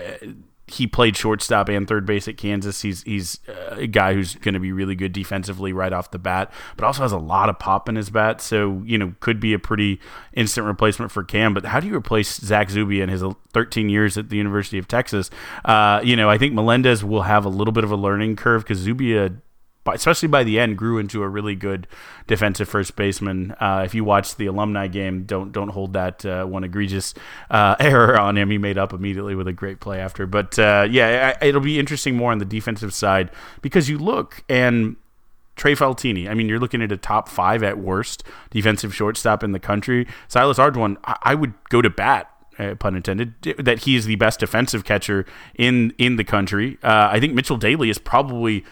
he 0.66 0.86
played 0.86 1.16
shortstop 1.16 1.68
and 1.68 1.86
third 1.86 2.06
base 2.06 2.26
at 2.26 2.36
Kansas. 2.36 2.80
He's 2.82 3.02
he's 3.02 3.38
uh, 3.48 3.76
a 3.76 3.86
guy 3.86 4.14
who's 4.14 4.34
going 4.36 4.54
to 4.54 4.60
be 4.60 4.72
really 4.72 4.94
good 4.94 5.12
defensively 5.12 5.72
right 5.72 5.92
off 5.92 6.10
the 6.10 6.18
bat, 6.18 6.50
but 6.76 6.84
also 6.84 7.02
has 7.02 7.12
a 7.12 7.18
lot 7.18 7.48
of 7.48 7.58
pop 7.58 7.88
in 7.88 7.96
his 7.96 8.08
bat. 8.10 8.40
So 8.40 8.82
you 8.84 8.96
know 8.96 9.14
could 9.20 9.40
be 9.40 9.52
a 9.52 9.58
pretty 9.58 10.00
instant 10.32 10.66
replacement 10.66 11.12
for 11.12 11.22
Cam. 11.22 11.52
But 11.52 11.66
how 11.66 11.80
do 11.80 11.86
you 11.86 11.94
replace 11.94 12.40
Zach 12.40 12.70
Zubia 12.70 13.04
in 13.04 13.10
his 13.10 13.22
13 13.52 13.88
years 13.88 14.16
at 14.16 14.30
the 14.30 14.36
University 14.36 14.78
of 14.78 14.88
Texas? 14.88 15.30
Uh, 15.64 16.00
you 16.02 16.16
know 16.16 16.30
I 16.30 16.38
think 16.38 16.54
Melendez 16.54 17.04
will 17.04 17.22
have 17.22 17.44
a 17.44 17.50
little 17.50 17.72
bit 17.72 17.84
of 17.84 17.90
a 17.90 17.96
learning 17.96 18.36
curve 18.36 18.62
because 18.62 18.78
Zubia 18.78 19.32
especially 19.86 20.28
by 20.28 20.44
the 20.44 20.58
end, 20.58 20.78
grew 20.78 20.98
into 20.98 21.22
a 21.22 21.28
really 21.28 21.54
good 21.54 21.86
defensive 22.26 22.68
first 22.68 22.96
baseman. 22.96 23.54
Uh, 23.60 23.82
if 23.84 23.94
you 23.94 24.04
watch 24.04 24.36
the 24.36 24.46
alumni 24.46 24.86
game, 24.86 25.24
don't 25.24 25.52
don't 25.52 25.68
hold 25.68 25.92
that 25.92 26.24
uh, 26.24 26.44
one 26.44 26.64
egregious 26.64 27.14
uh, 27.50 27.76
error 27.80 28.18
on 28.18 28.36
him. 28.36 28.50
He 28.50 28.58
made 28.58 28.78
up 28.78 28.92
immediately 28.92 29.34
with 29.34 29.48
a 29.48 29.52
great 29.52 29.80
play 29.80 30.00
after. 30.00 30.26
But 30.26 30.58
uh, 30.58 30.86
yeah, 30.90 31.36
it'll 31.42 31.60
be 31.60 31.78
interesting 31.78 32.16
more 32.16 32.32
on 32.32 32.38
the 32.38 32.44
defensive 32.44 32.94
side 32.94 33.30
because 33.62 33.88
you 33.88 33.98
look 33.98 34.44
and 34.48 34.96
Trey 35.56 35.74
Faltine. 35.74 36.28
I 36.28 36.34
mean, 36.34 36.48
you're 36.48 36.58
looking 36.58 36.82
at 36.82 36.90
a 36.90 36.96
top 36.96 37.28
five 37.28 37.62
at 37.62 37.78
worst 37.78 38.24
defensive 38.50 38.94
shortstop 38.94 39.42
in 39.42 39.52
the 39.52 39.60
country. 39.60 40.06
Silas 40.28 40.58
Ardoin, 40.58 40.96
I 41.04 41.34
would 41.34 41.54
go 41.68 41.80
to 41.80 41.90
bat 41.90 42.30
uh, 42.58 42.74
pun 42.76 42.96
intended, 42.96 43.34
that 43.58 43.80
he 43.80 43.96
is 43.96 44.06
the 44.06 44.16
best 44.16 44.40
defensive 44.40 44.84
catcher 44.84 45.26
in 45.54 45.92
in 45.98 46.16
the 46.16 46.24
country. 46.24 46.78
Uh, 46.82 47.08
I 47.10 47.20
think 47.20 47.34
Mitchell 47.34 47.56
Daly 47.56 47.90
is 47.90 47.98
probably 47.98 48.64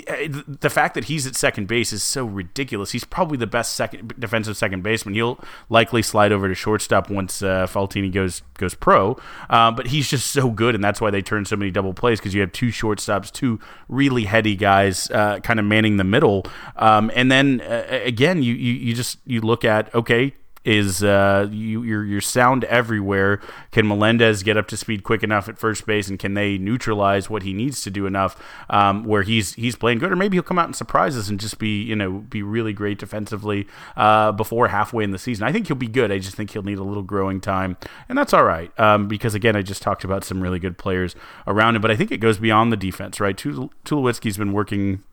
the 0.00 0.70
fact 0.70 0.94
that 0.94 1.04
he's 1.04 1.26
at 1.26 1.34
second 1.36 1.68
base 1.68 1.92
is 1.92 2.02
so 2.02 2.24
ridiculous. 2.24 2.92
He's 2.92 3.04
probably 3.04 3.38
the 3.38 3.46
best 3.46 3.74
second 3.74 4.14
defensive 4.18 4.56
second 4.56 4.82
baseman. 4.82 5.14
He'll 5.14 5.38
likely 5.68 6.02
slide 6.02 6.32
over 6.32 6.48
to 6.48 6.54
shortstop 6.54 7.10
once 7.10 7.42
uh, 7.42 7.66
Faltine 7.66 8.12
goes 8.12 8.42
goes 8.54 8.74
pro. 8.74 9.16
Uh, 9.48 9.70
but 9.70 9.88
he's 9.88 10.08
just 10.08 10.30
so 10.30 10.50
good, 10.50 10.74
and 10.74 10.82
that's 10.82 11.00
why 11.00 11.10
they 11.10 11.22
turn 11.22 11.44
so 11.44 11.56
many 11.56 11.70
double 11.70 11.94
plays 11.94 12.18
because 12.18 12.34
you 12.34 12.40
have 12.40 12.52
two 12.52 12.68
shortstops, 12.68 13.30
two 13.30 13.60
really 13.88 14.24
heady 14.24 14.56
guys, 14.56 15.10
uh, 15.10 15.38
kind 15.40 15.60
of 15.60 15.66
manning 15.66 15.96
the 15.96 16.04
middle. 16.04 16.44
Um, 16.76 17.10
and 17.14 17.30
then 17.30 17.60
uh, 17.60 17.86
again, 17.90 18.42
you, 18.42 18.54
you 18.54 18.72
you 18.72 18.94
just 18.94 19.18
you 19.24 19.40
look 19.40 19.64
at 19.64 19.94
okay, 19.94 20.34
is 20.66 21.04
uh, 21.04 21.48
you, 21.52 21.84
you're, 21.84 22.04
you're 22.04 22.20
sound 22.20 22.64
everywhere. 22.64 23.40
Can 23.70 23.86
Melendez 23.86 24.42
get 24.42 24.56
up 24.56 24.66
to 24.68 24.76
speed 24.76 25.04
quick 25.04 25.22
enough 25.22 25.48
at 25.48 25.58
first 25.58 25.86
base, 25.86 26.08
and 26.08 26.18
can 26.18 26.34
they 26.34 26.58
neutralize 26.58 27.30
what 27.30 27.44
he 27.44 27.52
needs 27.52 27.80
to 27.82 27.90
do 27.90 28.04
enough 28.04 28.36
um, 28.68 29.04
where 29.04 29.22
he's 29.22 29.54
he's 29.54 29.76
playing 29.76 30.00
good, 30.00 30.10
or 30.10 30.16
maybe 30.16 30.36
he'll 30.36 30.42
come 30.42 30.58
out 30.58 30.66
and 30.66 30.74
surprise 30.74 31.16
us 31.16 31.28
and 31.28 31.38
just 31.38 31.58
be 31.58 31.82
you 31.82 31.94
know 31.94 32.18
be 32.18 32.42
really 32.42 32.72
great 32.72 32.98
defensively 32.98 33.68
uh, 33.96 34.32
before 34.32 34.68
halfway 34.68 35.04
in 35.04 35.12
the 35.12 35.18
season. 35.18 35.46
I 35.46 35.52
think 35.52 35.68
he'll 35.68 35.76
be 35.76 35.86
good. 35.86 36.10
I 36.10 36.18
just 36.18 36.34
think 36.34 36.50
he'll 36.50 36.64
need 36.64 36.78
a 36.78 36.84
little 36.84 37.04
growing 37.04 37.40
time, 37.40 37.76
and 38.08 38.18
that's 38.18 38.34
all 38.34 38.44
right 38.44 38.76
um, 38.80 39.06
because 39.06 39.36
again, 39.36 39.54
I 39.54 39.62
just 39.62 39.82
talked 39.82 40.02
about 40.02 40.24
some 40.24 40.42
really 40.42 40.58
good 40.58 40.78
players 40.78 41.14
around 41.46 41.76
him, 41.76 41.82
but 41.82 41.92
I 41.92 41.96
think 41.96 42.10
it 42.10 42.18
goes 42.18 42.38
beyond 42.38 42.72
the 42.72 42.76
defense, 42.76 43.20
right? 43.20 43.36
Tulowitzki's 43.36 44.36
been 44.36 44.52
working 44.52 45.04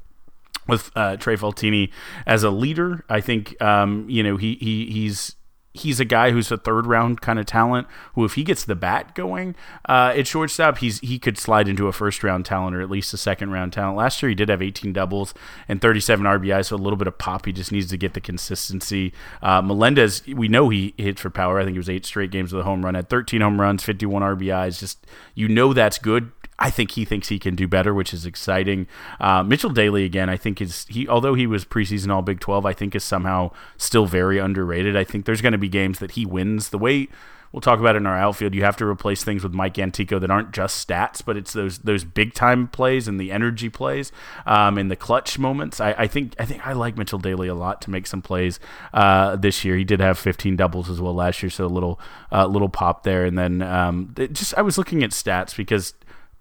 with 0.67 0.91
uh, 0.95 1.17
Trey 1.17 1.35
Faltine 1.35 1.91
as 2.25 2.43
a 2.43 2.49
leader. 2.49 3.05
I 3.07 3.21
think 3.21 3.61
um, 3.61 4.09
you 4.09 4.23
know 4.23 4.37
he 4.37 4.55
he 4.55 4.87
he's 4.87 5.35
he's 5.73 5.99
a 5.99 6.05
guy 6.05 6.31
who's 6.31 6.51
a 6.51 6.57
third 6.57 6.85
round 6.85 7.19
kind 7.21 7.39
of 7.39 7.45
talent 7.45 7.87
who 8.13 8.23
if 8.23 8.35
he 8.35 8.43
gets 8.43 8.63
the 8.63 8.75
bat 8.75 9.15
going 9.15 9.55
uh, 9.89 10.13
at 10.15 10.27
shortstop 10.27 10.77
he's 10.77 10.99
he 10.99 11.17
could 11.17 11.37
slide 11.37 11.67
into 11.67 11.87
a 11.87 11.91
first 11.91 12.23
round 12.23 12.45
talent 12.45 12.75
or 12.75 12.81
at 12.81 12.89
least 12.89 13.13
a 13.13 13.17
second 13.17 13.51
round 13.51 13.73
talent. 13.73 13.97
Last 13.97 14.21
year 14.21 14.29
he 14.29 14.35
did 14.35 14.49
have 14.49 14.61
18 14.61 14.93
doubles 14.93 15.33
and 15.67 15.81
37 15.81 16.25
RBI 16.25 16.65
so 16.65 16.75
a 16.75 16.77
little 16.77 16.97
bit 16.97 17.07
of 17.07 17.17
pop. 17.17 17.45
He 17.45 17.51
just 17.51 17.71
needs 17.71 17.87
to 17.87 17.97
get 17.97 18.13
the 18.13 18.21
consistency. 18.21 19.13
Uh, 19.41 19.61
Melendez 19.61 20.23
we 20.27 20.47
know 20.47 20.69
he 20.69 20.93
hits 20.97 21.21
for 21.21 21.29
power. 21.29 21.59
I 21.59 21.65
think 21.65 21.75
it 21.75 21.79
was 21.79 21.89
eight 21.89 22.05
straight 22.05 22.31
games 22.31 22.53
with 22.53 22.61
a 22.61 22.65
home 22.65 22.85
run 22.85 22.95
had 22.95 23.09
13 23.09 23.41
home 23.41 23.59
runs 23.59 23.83
51 23.83 24.21
RBIs 24.21 24.79
just 24.79 25.05
you 25.33 25.47
know 25.47 25.73
that's 25.73 25.97
good 25.97 26.31
I 26.63 26.69
think 26.69 26.91
he 26.91 27.03
thinks 27.03 27.27
he 27.27 27.39
can 27.39 27.55
do 27.55 27.67
better, 27.67 27.93
which 27.93 28.13
is 28.13 28.25
exciting. 28.25 28.87
Uh, 29.19 29.43
Mitchell 29.43 29.69
Daly 29.69 30.05
again, 30.05 30.29
I 30.29 30.37
think 30.37 30.61
is 30.61 30.85
he 30.87 31.05
although 31.09 31.33
he 31.33 31.45
was 31.45 31.65
preseason 31.65 32.09
All 32.09 32.21
Big 32.21 32.39
Twelve, 32.39 32.65
I 32.65 32.71
think 32.71 32.95
is 32.95 33.03
somehow 33.03 33.51
still 33.75 34.05
very 34.05 34.39
underrated. 34.39 34.95
I 34.95 35.03
think 35.03 35.25
there's 35.25 35.41
going 35.41 35.51
to 35.51 35.57
be 35.57 35.67
games 35.67 35.99
that 35.99 36.11
he 36.11 36.25
wins 36.25 36.69
the 36.69 36.77
way. 36.77 37.09
We'll 37.51 37.61
talk 37.61 37.79
about 37.79 37.95
it 37.95 37.99
in 37.99 38.07
our 38.07 38.17
outfield. 38.17 38.55
You 38.55 38.63
have 38.63 38.77
to 38.77 38.85
replace 38.85 39.23
things 39.23 39.43
with 39.43 39.53
Mike 39.53 39.77
Antico 39.77 40.17
that 40.17 40.31
aren't 40.31 40.53
just 40.53 40.87
stats, 40.87 41.23
but 41.23 41.35
it's 41.37 41.51
those 41.51 41.79
those 41.79 42.05
big 42.05 42.33
time 42.33 42.67
plays 42.69 43.09
and 43.09 43.19
the 43.19 43.31
energy 43.31 43.69
plays 43.69 44.11
um, 44.45 44.77
and 44.77 44.89
the 44.89 44.95
clutch 44.95 45.37
moments. 45.37 45.81
I, 45.81 45.91
I, 45.91 46.07
think 46.07 46.33
I 46.39 46.45
think 46.45 46.65
I 46.65 46.73
like 46.73 46.97
Mitchell 46.97 47.19
Daly 47.19 47.47
a 47.49 47.53
lot 47.53 47.79
to 47.83 47.91
make 47.91 48.07
some 48.07 48.23
plays 48.23 48.59
uh, 48.93 49.35
this 49.35 49.63
year. 49.63 49.75
He 49.75 49.83
did 49.83 49.99
have 49.99 50.17
15 50.17 50.55
doubles 50.55 50.89
as 50.89 50.99
well 50.99 51.13
last 51.13 51.43
year, 51.43 51.51
so 51.51 51.65
a 51.65 51.67
little 51.67 51.99
uh, 52.31 52.47
little 52.47 52.69
pop 52.69 53.03
there. 53.03 53.25
And 53.25 53.37
then 53.37 53.61
um, 53.61 54.15
just 54.31 54.57
I 54.57 54.61
was 54.61 54.79
looking 54.79 55.03
at 55.03 55.11
stats 55.11 55.55
because 55.55 55.93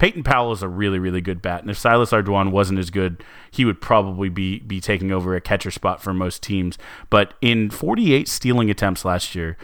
Peyton 0.02 0.24
Powell 0.24 0.50
is 0.50 0.62
a 0.62 0.68
really, 0.68 0.98
really 0.98 1.20
good 1.20 1.40
bat, 1.40 1.60
and 1.60 1.70
if 1.70 1.78
Silas 1.78 2.10
Ardoin 2.10 2.50
wasn't 2.50 2.80
as 2.80 2.90
good, 2.90 3.22
he 3.52 3.64
would 3.64 3.80
probably 3.80 4.28
be 4.28 4.58
be 4.58 4.80
taking 4.80 5.12
over 5.12 5.36
a 5.36 5.40
catcher 5.40 5.70
spot 5.70 6.02
for 6.02 6.12
most 6.12 6.42
teams. 6.42 6.76
But 7.08 7.34
in 7.40 7.70
48 7.70 8.26
stealing 8.26 8.68
attempts 8.68 9.04
last 9.04 9.36
year, 9.36 9.56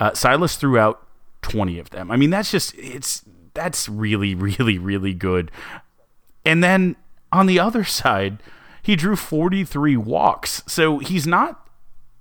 uh, 0.00 0.12
Silas 0.12 0.56
threw 0.56 0.80
out 0.80 1.06
20 1.42 1.78
of 1.78 1.90
them. 1.90 2.10
I 2.10 2.16
mean, 2.16 2.30
that's 2.30 2.50
just 2.50 2.74
it's 2.76 3.22
that's 3.54 3.88
really, 3.88 4.34
really, 4.34 4.78
really 4.78 5.14
good. 5.14 5.52
And 6.44 6.64
then 6.64 6.96
on 7.30 7.46
the 7.46 7.60
other 7.60 7.84
side, 8.00 8.42
he 8.82 8.96
drew 8.96 9.14
43 9.14 9.96
walks, 9.96 10.64
so 10.66 10.98
he's 10.98 11.24
not 11.24 11.63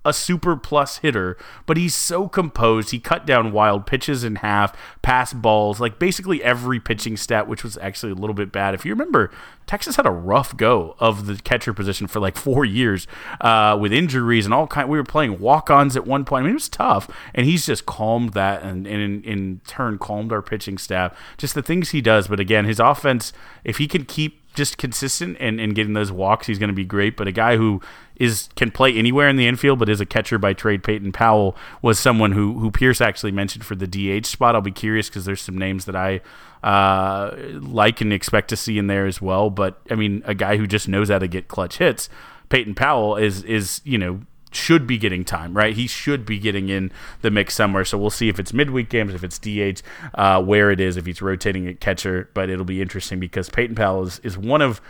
a 0.06 0.14
super 0.14 0.56
plus 0.56 0.98
hitter, 0.98 1.38
but 1.66 1.78
he's 1.78 1.96
so 1.96 2.28
composed. 2.28 2.92
He 2.92 3.00
cut 3.00 3.26
down 3.26 3.52
wild 3.52 3.86
pitches 3.86 4.24
in 4.24 4.38
half, 4.38 4.76
pass 5.02 5.34
balls, 5.34 5.80
like 5.80 6.00
basically 6.00 6.44
every 6.44 6.80
pitching 6.80 7.18
stat, 7.18 7.48
which 7.48 7.64
was 7.64 7.78
actually 7.78 8.12
a 8.12 8.16
little 8.16 8.34
bit 8.34 8.52
bad. 8.52 8.74
If 8.74 8.86
you 8.86 8.92
remember, 8.92 9.32
Texas 9.66 9.96
had 9.96 10.06
a 10.06 10.12
rough 10.12 10.56
go 10.58 10.96
of 11.00 11.26
the 11.26 11.38
catcher 11.38 11.74
position 11.74 12.08
for 12.08 12.20
like 12.20 12.36
four 12.36 12.66
years 12.66 13.08
uh, 13.42 13.78
with 13.80 13.94
injuries 13.94 14.46
and 14.46 14.54
all 14.54 14.68
kind. 14.68 14.90
We 14.90 14.98
were 14.98 15.04
playing 15.04 15.40
walk-ons 15.40 15.96
at 15.96 16.06
one 16.06 16.26
point. 16.26 16.44
I 16.44 16.44
mean, 16.46 16.52
it 16.52 16.56
was 16.56 16.70
tough, 16.70 17.10
and 17.34 17.46
he's 17.46 17.66
just 17.66 17.86
calmed 17.86 18.34
that, 18.34 18.62
and, 18.64 18.86
and 18.86 19.02
in, 19.02 19.24
in 19.24 19.62
turn 19.66 19.98
calmed 19.98 20.34
our 20.34 20.42
pitching 20.42 20.78
staff. 20.78 21.18
Just 21.38 21.56
the 21.56 21.64
things 21.64 21.92
he 21.92 22.02
does, 22.02 22.28
but 22.28 22.40
again, 22.40 22.66
his 22.66 22.80
offense, 22.80 23.32
if 23.64 23.78
he 23.78 23.88
can 23.88 24.04
keep 24.06 24.43
just 24.54 24.78
consistent 24.78 25.38
and, 25.40 25.60
and 25.60 25.76
getting 25.76 25.94
those 25.94 26.12
walks, 26.12 26.48
he's 26.48 26.60
going 26.60 26.70
to 26.70 26.76
be 26.76 26.86
great. 26.86 27.18
But 27.18 27.28
a 27.28 27.32
guy 27.32 27.58
who 27.58 27.82
is 28.16 28.50
can 28.56 28.72
play 28.72 28.94
anywhere 28.96 29.28
in 29.28 29.36
the 29.36 29.48
infield, 29.48 29.80
but 29.80 29.90
is 29.90 30.00
a 30.00 30.06
catcher 30.06 30.38
by 30.38 30.54
trade. 30.54 30.84
Peyton 30.84 31.12
Powell 31.12 31.56
was 31.82 32.00
someone 32.00 32.32
who 32.32 32.60
who 32.60 32.72
Pierce 32.72 33.02
actually 33.02 33.32
mentioned 33.32 33.66
for 33.66 33.76
the 33.76 33.88
DH 33.88 34.26
spot. 34.26 34.56
I'll 34.56 34.62
be 34.62 34.72
curious 34.72 35.10
because 35.10 35.26
there's 35.26 35.42
some 35.42 35.58
names 35.58 35.86
that 35.86 35.96
I 35.96 36.22
uh, 36.64 37.36
like 37.60 38.02
and 38.02 38.14
expect 38.14 38.50
to 38.50 38.56
see 38.56 38.78
in 38.78 38.88
there 38.88 39.06
as 39.06 39.22
well. 39.22 39.50
But 39.50 39.80
I 39.90 39.96
mean, 39.96 40.22
a 40.26 40.36
guy 40.36 40.58
who 40.58 40.68
just 40.68 40.88
knows 40.88 41.10
how 41.10 41.20
to 41.20 41.28
get 41.28 41.48
clutch 41.48 41.78
hits. 41.78 42.10
Peyton 42.50 42.76
Powell 42.76 43.16
is 43.16 43.44
is 43.44 43.82
you 43.84 43.98
know 43.98 44.22
should 44.56 44.88
be 44.88 44.98
getting 44.98 45.24
time, 45.24 45.56
right? 45.56 45.76
He 45.76 45.88
should 45.88 46.26
be 46.26 46.40
getting 46.40 46.70
in 46.70 46.92
the 47.22 47.32
mix 47.32 47.56
somewhere. 47.56 47.86
So 47.86 47.98
we'll 47.98 48.10
see 48.10 48.30
if 48.30 48.40
it's 48.40 48.54
midweek 48.54 48.90
games, 48.90 49.14
if 49.14 49.24
it's 49.24 49.40
DH, 49.40 49.82
uh, 50.16 50.42
where 50.42 50.72
it 50.72 50.80
is, 50.80 50.98
if 50.98 51.06
he's 51.06 51.22
rotating 51.22 51.68
at 51.68 51.80
catcher. 51.80 52.30
But 52.34 52.50
it'll 52.50 52.66
be 52.66 52.82
interesting 52.82 53.20
because 53.20 53.50
Peyton 53.50 53.76
Powell 53.76 54.04
is, 54.04 54.20
is 54.20 54.38
one 54.38 54.62
of 54.62 54.82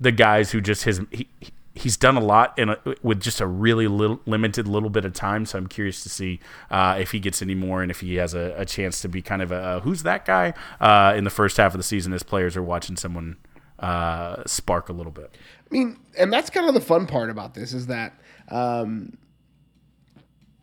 the 0.00 0.12
guys 0.12 0.50
who 0.50 0.60
just 0.60 0.84
his 0.84 1.00
he, 1.10 1.28
he's 1.76 1.96
done 1.96 2.16
a 2.16 2.20
lot 2.20 2.58
in 2.58 2.70
a, 2.70 2.78
with 3.02 3.20
just 3.20 3.40
a 3.40 3.46
really 3.46 3.86
little, 3.86 4.20
limited 4.26 4.66
little 4.66 4.90
bit 4.90 5.04
of 5.04 5.12
time. 5.12 5.44
So 5.44 5.58
I'm 5.58 5.66
curious 5.66 6.02
to 6.02 6.08
see 6.08 6.40
uh, 6.70 6.96
if 6.98 7.12
he 7.12 7.20
gets 7.20 7.42
any 7.42 7.54
more 7.54 7.82
and 7.82 7.90
if 7.90 8.00
he 8.00 8.16
has 8.16 8.34
a, 8.34 8.54
a 8.56 8.64
chance 8.64 9.00
to 9.02 9.08
be 9.08 9.22
kind 9.22 9.42
of 9.42 9.52
a, 9.52 9.80
who's 9.80 10.02
that 10.02 10.24
guy 10.24 10.54
uh, 10.80 11.14
in 11.16 11.24
the 11.24 11.30
first 11.30 11.58
half 11.58 11.74
of 11.74 11.78
the 11.78 11.84
season 11.84 12.12
as 12.12 12.22
players 12.22 12.56
are 12.56 12.62
watching 12.62 12.96
someone 12.96 13.36
uh, 13.78 14.42
spark 14.46 14.88
a 14.88 14.92
little 14.92 15.12
bit. 15.12 15.36
I 15.70 15.74
mean, 15.74 15.98
and 16.18 16.32
that's 16.32 16.50
kind 16.50 16.66
of 16.66 16.74
the 16.74 16.80
fun 16.80 17.06
part 17.06 17.30
about 17.30 17.54
this 17.54 17.74
is 17.74 17.86
that 17.88 18.14
um, 18.48 19.16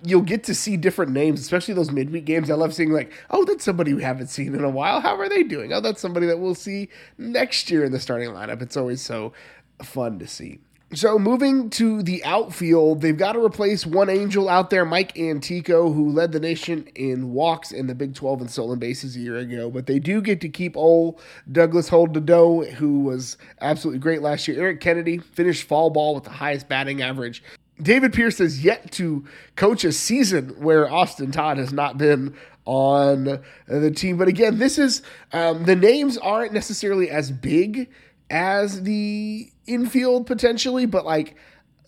you'll 0.03 0.21
get 0.21 0.43
to 0.45 0.55
see 0.55 0.77
different 0.77 1.11
names, 1.11 1.39
especially 1.39 1.73
those 1.73 1.91
midweek 1.91 2.25
games. 2.25 2.51
I 2.51 2.55
love 2.55 2.73
seeing 2.73 2.91
like, 2.91 3.11
oh, 3.29 3.45
that's 3.45 3.63
somebody 3.63 3.93
we 3.93 4.03
haven't 4.03 4.27
seen 4.27 4.53
in 4.53 4.63
a 4.63 4.69
while. 4.69 4.99
How 5.01 5.17
are 5.17 5.29
they 5.29 5.43
doing? 5.43 5.71
Oh, 5.73 5.81
that's 5.81 6.01
somebody 6.01 6.27
that 6.27 6.39
we'll 6.39 6.55
see 6.55 6.89
next 7.17 7.71
year 7.71 7.83
in 7.83 7.91
the 7.91 7.99
starting 7.99 8.29
lineup. 8.29 8.61
It's 8.61 8.77
always 8.77 9.01
so 9.01 9.33
fun 9.81 10.19
to 10.19 10.27
see. 10.27 10.59
So 10.93 11.17
moving 11.17 11.71
to 11.71 12.03
the 12.03 12.23
outfield, 12.23 13.01
they've 13.01 13.17
got 13.17 13.31
to 13.31 13.43
replace 13.43 13.83
one 13.83 14.11
angel 14.11 14.47
out 14.47 14.69
there, 14.69 14.85
Mike 14.85 15.17
Antico, 15.17 15.91
who 15.91 16.11
led 16.11 16.31
the 16.31 16.39
nation 16.39 16.87
in 16.93 17.33
walks 17.33 17.71
in 17.71 17.87
the 17.87 17.95
Big 17.95 18.13
12 18.13 18.41
and 18.41 18.51
stolen 18.51 18.77
bases 18.77 19.15
a 19.15 19.19
year 19.19 19.37
ago. 19.37 19.71
But 19.71 19.87
they 19.87 19.97
do 19.97 20.21
get 20.21 20.39
to 20.41 20.49
keep 20.49 20.77
old 20.77 21.19
Douglas 21.51 21.89
Holt-Dedeaux, 21.89 22.73
who 22.73 22.99
was 22.99 23.37
absolutely 23.61 24.01
great 24.01 24.21
last 24.21 24.47
year. 24.47 24.61
Eric 24.61 24.81
Kennedy 24.81 25.17
finished 25.17 25.67
fall 25.67 25.89
ball 25.89 26.13
with 26.13 26.25
the 26.25 26.29
highest 26.29 26.69
batting 26.69 27.01
average 27.01 27.41
David 27.81 28.13
Pierce 28.13 28.37
has 28.37 28.63
yet 28.63 28.91
to 28.93 29.25
coach 29.55 29.83
a 29.83 29.91
season 29.91 30.49
where 30.61 30.89
Austin 30.89 31.31
Todd 31.31 31.57
has 31.57 31.73
not 31.73 31.97
been 31.97 32.35
on 32.65 33.41
the 33.67 33.91
team. 33.91 34.17
But 34.17 34.27
again, 34.27 34.59
this 34.59 34.77
is 34.77 35.01
um, 35.31 35.65
the 35.65 35.75
names 35.75 36.17
aren't 36.17 36.53
necessarily 36.53 37.09
as 37.09 37.31
big 37.31 37.89
as 38.29 38.83
the 38.83 39.51
infield 39.65 40.27
potentially, 40.27 40.85
but 40.85 41.05
like 41.05 41.35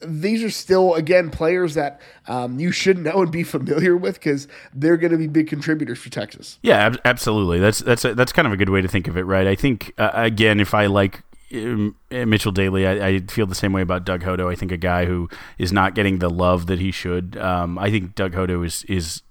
these 0.01 0.43
are 0.43 0.49
still 0.49 0.93
again 0.95 1.29
players 1.29 1.73
that 1.75 2.01
um, 2.27 2.59
you 2.59 2.71
should 2.71 2.97
know 2.97 3.21
and 3.21 3.31
be 3.31 3.43
familiar 3.43 3.95
with 3.95 4.15
because 4.15 4.47
they're 4.73 4.97
going 4.97 5.11
to 5.11 5.17
be 5.17 5.27
big 5.27 5.47
contributors 5.47 5.99
for 5.99 6.09
Texas. 6.09 6.59
Yeah, 6.61 6.77
ab- 6.77 7.01
absolutely. 7.05 7.59
That's 7.59 7.79
that's 7.79 8.05
a, 8.05 8.13
that's 8.13 8.33
kind 8.33 8.45
of 8.45 8.53
a 8.53 8.57
good 8.57 8.69
way 8.69 8.81
to 8.81 8.87
think 8.87 9.07
of 9.07 9.17
it, 9.17 9.23
right? 9.23 9.47
I 9.47 9.55
think 9.55 9.93
uh, 9.97 10.11
again, 10.13 10.59
if 10.59 10.73
I 10.73 10.87
like 10.87 11.23
Mitchell 11.51 12.51
Daly, 12.51 12.87
I, 12.87 13.07
I, 13.07 13.19
feel 13.19 13.45
the 13.45 13.55
same 13.55 13.71
way 13.71 13.81
about 13.81 14.03
Doug 14.03 14.23
Hodo. 14.23 14.49
I 14.49 14.55
think 14.55 14.71
a 14.71 14.77
guy 14.77 15.05
who 15.05 15.29
is 15.57 15.71
not 15.71 15.93
getting 15.93 16.19
the 16.19 16.29
love 16.29 16.65
that 16.67 16.79
he 16.79 16.91
should. 16.91 17.37
Um, 17.37 17.77
I 17.77 17.91
think 17.91 18.15
Doug 18.15 18.33
Hodo 18.33 18.63
is 18.63 18.83
is 18.85 19.21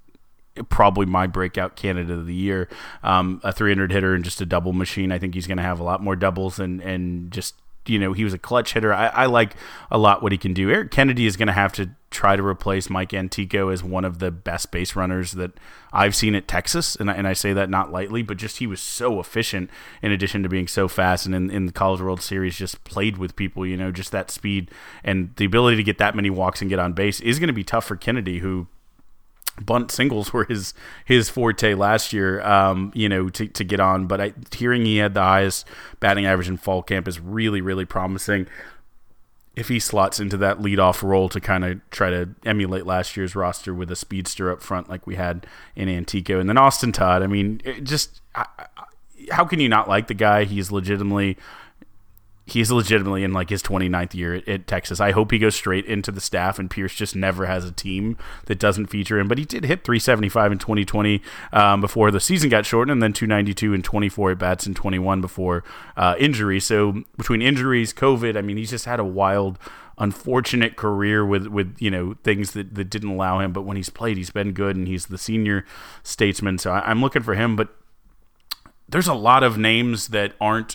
probably 0.68 1.06
my 1.06 1.26
breakout 1.26 1.74
candidate 1.74 2.16
of 2.16 2.26
the 2.26 2.34
year. 2.34 2.68
Um, 3.02 3.40
a 3.42 3.52
300 3.52 3.90
hitter 3.90 4.14
and 4.14 4.24
just 4.24 4.40
a 4.40 4.46
double 4.46 4.72
machine. 4.72 5.10
I 5.10 5.18
think 5.18 5.34
he's 5.34 5.48
going 5.48 5.56
to 5.56 5.64
have 5.64 5.80
a 5.80 5.84
lot 5.84 6.02
more 6.02 6.16
doubles 6.16 6.58
and 6.58 6.80
and 6.80 7.30
just 7.32 7.56
you 7.86 7.98
know 7.98 8.12
he 8.12 8.24
was 8.24 8.34
a 8.34 8.38
clutch 8.38 8.72
hitter. 8.72 8.92
I, 8.92 9.06
I 9.08 9.26
like 9.26 9.54
a 9.90 9.98
lot 9.98 10.22
what 10.22 10.32
he 10.32 10.38
can 10.38 10.54
do. 10.54 10.70
Eric 10.70 10.90
Kennedy 10.90 11.26
is 11.26 11.36
going 11.36 11.48
to 11.48 11.52
have 11.52 11.72
to 11.74 11.90
try 12.10 12.36
to 12.36 12.46
replace 12.46 12.88
Mike 12.88 13.12
Antico 13.12 13.68
as 13.70 13.82
one 13.82 14.04
of 14.04 14.20
the 14.20 14.30
best 14.30 14.70
base 14.70 14.94
runners 14.94 15.32
that 15.32 15.50
I've 15.92 16.14
seen 16.14 16.34
at 16.34 16.46
Texas, 16.46 16.94
and 16.94 17.10
I, 17.10 17.14
and 17.14 17.26
I 17.26 17.32
say 17.32 17.52
that 17.52 17.68
not 17.68 17.92
lightly, 17.92 18.22
but 18.22 18.36
just 18.36 18.58
he 18.58 18.66
was 18.66 18.80
so 18.80 19.18
efficient 19.18 19.68
in 20.00 20.12
addition 20.12 20.42
to 20.44 20.48
being 20.48 20.68
so 20.68 20.86
fast, 20.86 21.26
and 21.26 21.34
in, 21.34 21.50
in 21.50 21.66
the 21.66 21.72
College 21.72 22.00
World 22.00 22.22
Series 22.22 22.56
just 22.56 22.84
played 22.84 23.18
with 23.18 23.36
people. 23.36 23.66
You 23.66 23.76
know, 23.76 23.90
just 23.90 24.12
that 24.12 24.30
speed 24.30 24.70
and 25.02 25.34
the 25.36 25.44
ability 25.44 25.76
to 25.76 25.82
get 25.82 25.98
that 25.98 26.14
many 26.14 26.30
walks 26.30 26.60
and 26.60 26.70
get 26.70 26.78
on 26.78 26.92
base 26.92 27.20
is 27.20 27.38
going 27.38 27.48
to 27.48 27.52
be 27.52 27.64
tough 27.64 27.84
for 27.84 27.96
Kennedy, 27.96 28.38
who 28.38 28.68
bunt 29.60 29.90
singles 29.90 30.32
were 30.32 30.44
his 30.44 30.74
his 31.04 31.28
forte 31.28 31.74
last 31.74 32.12
year. 32.12 32.40
Um, 32.42 32.92
you 32.94 33.08
know, 33.08 33.28
to, 33.30 33.46
to 33.46 33.64
get 33.64 33.80
on. 33.80 34.06
But 34.06 34.20
I, 34.20 34.32
hearing 34.54 34.84
he 34.84 34.98
had 34.98 35.14
the 35.14 35.22
highest 35.22 35.66
batting 36.00 36.26
average 36.26 36.48
in 36.48 36.56
fall 36.56 36.82
camp 36.82 37.08
is 37.08 37.20
really 37.20 37.60
really 37.60 37.84
promising. 37.84 38.46
If 39.56 39.68
he 39.68 39.78
slots 39.78 40.18
into 40.18 40.36
that 40.38 40.58
leadoff 40.58 41.02
role 41.04 41.28
to 41.28 41.40
kind 41.40 41.64
of 41.64 41.80
try 41.90 42.10
to 42.10 42.30
emulate 42.44 42.86
last 42.86 43.16
year's 43.16 43.36
roster 43.36 43.72
with 43.72 43.88
a 43.88 43.96
speedster 43.96 44.50
up 44.50 44.60
front 44.60 44.88
like 44.88 45.06
we 45.06 45.14
had 45.14 45.46
in 45.76 45.88
Antico, 45.88 46.40
and 46.40 46.48
then 46.48 46.58
Austin 46.58 46.90
Todd. 46.90 47.22
I 47.22 47.28
mean, 47.28 47.60
just 47.84 48.20
I, 48.34 48.46
I, 48.58 48.66
how 49.30 49.44
can 49.44 49.60
you 49.60 49.68
not 49.68 49.88
like 49.88 50.08
the 50.08 50.14
guy? 50.14 50.44
He's 50.44 50.72
legitimately 50.72 51.36
he's 52.46 52.70
legitimately 52.70 53.24
in 53.24 53.32
like 53.32 53.50
his 53.50 53.62
29th 53.62 54.14
year 54.14 54.34
at, 54.34 54.48
at, 54.48 54.66
Texas. 54.66 55.00
I 55.00 55.12
hope 55.12 55.30
he 55.30 55.38
goes 55.38 55.54
straight 55.54 55.86
into 55.86 56.12
the 56.12 56.20
staff 56.20 56.58
and 56.58 56.70
Pierce 56.70 56.94
just 56.94 57.16
never 57.16 57.46
has 57.46 57.64
a 57.64 57.72
team 57.72 58.18
that 58.46 58.58
doesn't 58.58 58.86
feature 58.86 59.18
him. 59.18 59.28
But 59.28 59.38
he 59.38 59.44
did 59.44 59.64
hit 59.64 59.84
375 59.84 60.52
in 60.52 60.58
2020 60.58 61.22
um, 61.52 61.80
before 61.80 62.10
the 62.10 62.20
season 62.20 62.50
got 62.50 62.66
shortened, 62.66 62.92
and 62.92 63.02
then 63.02 63.12
292 63.12 63.72
and 63.72 63.82
24 63.82 64.32
at 64.32 64.38
bats 64.38 64.66
in 64.66 64.74
21 64.74 65.20
before 65.20 65.64
uh, 65.96 66.14
injury. 66.18 66.60
So 66.60 67.04
between 67.16 67.40
injuries, 67.40 67.92
COVID, 67.92 68.36
I 68.36 68.42
mean, 68.42 68.56
he's 68.56 68.70
just 68.70 68.84
had 68.84 69.00
a 69.00 69.04
wild. 69.04 69.58
Unfortunate 69.96 70.74
career 70.74 71.24
with, 71.24 71.46
with 71.46 71.76
you 71.78 71.88
know 71.88 72.16
things 72.24 72.50
that, 72.50 72.74
that 72.74 72.90
didn't 72.90 73.10
allow 73.10 73.38
him, 73.38 73.52
but 73.52 73.62
when 73.62 73.76
he's 73.76 73.90
played, 73.90 74.16
he's 74.16 74.30
been 74.30 74.50
good, 74.50 74.74
and 74.74 74.88
he's 74.88 75.06
the 75.06 75.16
senior 75.16 75.64
statesman. 76.02 76.58
So 76.58 76.72
I, 76.72 76.90
I'm 76.90 77.00
looking 77.00 77.22
for 77.22 77.36
him. 77.36 77.54
But 77.54 77.68
there's 78.88 79.06
a 79.06 79.14
lot 79.14 79.44
of 79.44 79.56
names 79.56 80.08
that 80.08 80.32
aren't 80.40 80.74